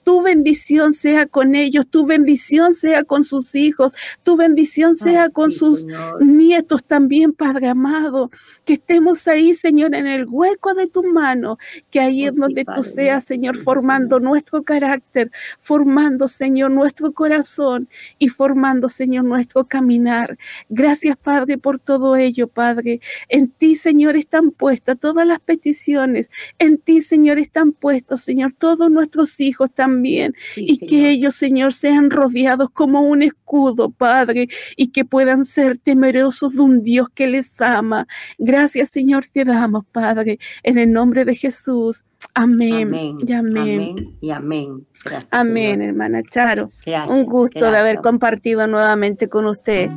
Tu 0.05 0.22
bendición 0.22 0.93
sea 0.93 1.26
con 1.26 1.55
ellos, 1.55 1.86
tu 1.89 2.05
bendición 2.05 2.74
sea 2.74 3.03
con 3.03 3.26
sus 3.26 3.55
hijos, 3.55 3.91
tu 4.24 4.38
bendición 4.38 4.95
sea 4.95 5.28
con 5.34 5.51
sus 5.51 5.86
nietos 6.22 6.84
también, 6.86 7.34
Padre 7.34 7.68
amado. 7.68 8.32
Que 8.63 8.74
estemos 8.74 9.28
ahí, 9.28 9.53
Señor, 9.53 9.93
en 9.93 10.07
el 10.07 10.26
hueco 10.30 10.74
de 10.74 10.88
tu 10.88 11.03
mano, 11.03 11.57
que 11.89 11.99
ahí 11.99 12.26
oh, 12.26 12.30
es 12.30 12.38
donde 12.38 12.63
tú 12.63 12.84
seas, 12.84 13.26
Señor, 13.26 13.57
formando 13.57 14.20
nuestro 14.20 14.63
carácter, 14.63 15.32
formando, 15.59 16.28
Señor, 16.28 16.72
nuestro 16.72 17.11
corazón 17.11 17.89
y 18.18 18.30
formando, 18.30 18.88
Señor, 18.88 19.26
nuestro 19.26 19.66
caminar. 19.66 20.38
Gracias, 20.70 21.18
Padre, 21.18 21.57
por 21.57 21.80
todo 21.80 22.16
ello, 22.16 22.47
Padre. 22.47 23.01
En 23.28 23.49
ti, 23.49 23.76
Señor, 23.76 24.16
están 24.16 24.51
puestas 24.51 24.99
todas 24.99 25.26
las 25.26 25.39
peticiones. 25.39 26.30
En 26.59 26.78
ti, 26.78 27.01
Señor, 27.01 27.39
están 27.39 27.72
puestas 27.72 28.04
Señor, 28.17 28.53
todos 28.57 28.89
nuestros 28.89 29.39
hijos 29.39 29.71
también, 29.73 30.33
y 30.55 30.85
que 30.85 31.09
ellos, 31.09 31.35
Señor, 31.35 31.73
sean 31.73 32.09
rodeados 32.09 32.69
como 32.69 33.01
un 33.01 33.23
escudo, 33.23 33.89
Padre, 33.89 34.47
y 34.75 34.87
que 34.87 35.05
puedan 35.05 35.45
ser 35.45 35.77
temerosos 35.77 36.53
de 36.53 36.61
un 36.61 36.83
Dios 36.83 37.07
que 37.13 37.27
les 37.27 37.61
ama. 37.61 38.07
Gracias, 38.37 38.89
Señor, 38.89 39.25
te 39.31 39.43
damos, 39.45 39.85
Padre, 39.91 40.39
en 40.63 40.77
el 40.77 40.91
nombre 40.91 41.25
de 41.25 41.35
Jesús. 41.35 42.03
Amén. 42.33 42.87
amén. 42.87 43.17
Y 43.25 43.31
amén. 43.33 44.17
Y 44.19 44.29
amén. 44.31 44.85
Gracias, 45.03 45.33
amén, 45.33 45.81
hermana 45.81 46.21
Charo. 46.23 46.69
un 47.07 47.25
gusto 47.25 47.71
de 47.71 47.77
haber 47.77 47.97
compartido 47.97 48.67
nuevamente 48.67 49.29
con 49.29 49.45
usted. 49.45 49.89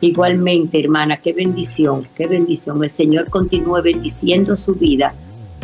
Igualmente, 0.00 0.80
hermana, 0.80 1.18
qué 1.18 1.32
bendición, 1.32 2.06
qué 2.16 2.26
bendición. 2.26 2.82
El 2.82 2.90
Señor 2.90 3.28
continúe 3.28 3.82
bendiciendo 3.82 4.56
su 4.56 4.74
vida 4.74 5.14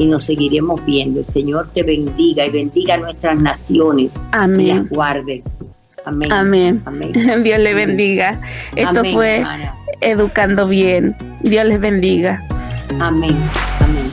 y 0.00 0.06
nos 0.06 0.24
seguiremos 0.24 0.84
viendo. 0.86 1.20
El 1.20 1.26
Señor 1.26 1.68
te 1.74 1.82
bendiga 1.82 2.46
y 2.46 2.50
bendiga 2.50 2.94
a 2.94 2.96
nuestras 2.98 3.40
naciones. 3.40 4.10
Amén. 4.32 4.66
Y 4.66 4.72
las 4.72 4.88
guarde. 4.88 5.42
Amén. 6.06 6.32
Amén. 6.86 7.12
Dios 7.42 7.58
le 7.58 7.74
bendiga. 7.74 8.40
Esto 8.74 9.04
fue 9.04 9.44
Educando 10.00 10.66
Bien. 10.66 11.14
Dios 11.42 11.66
les 11.66 11.78
bendiga. 11.78 12.42
Amén. 12.98 13.36
Amén. 13.80 14.10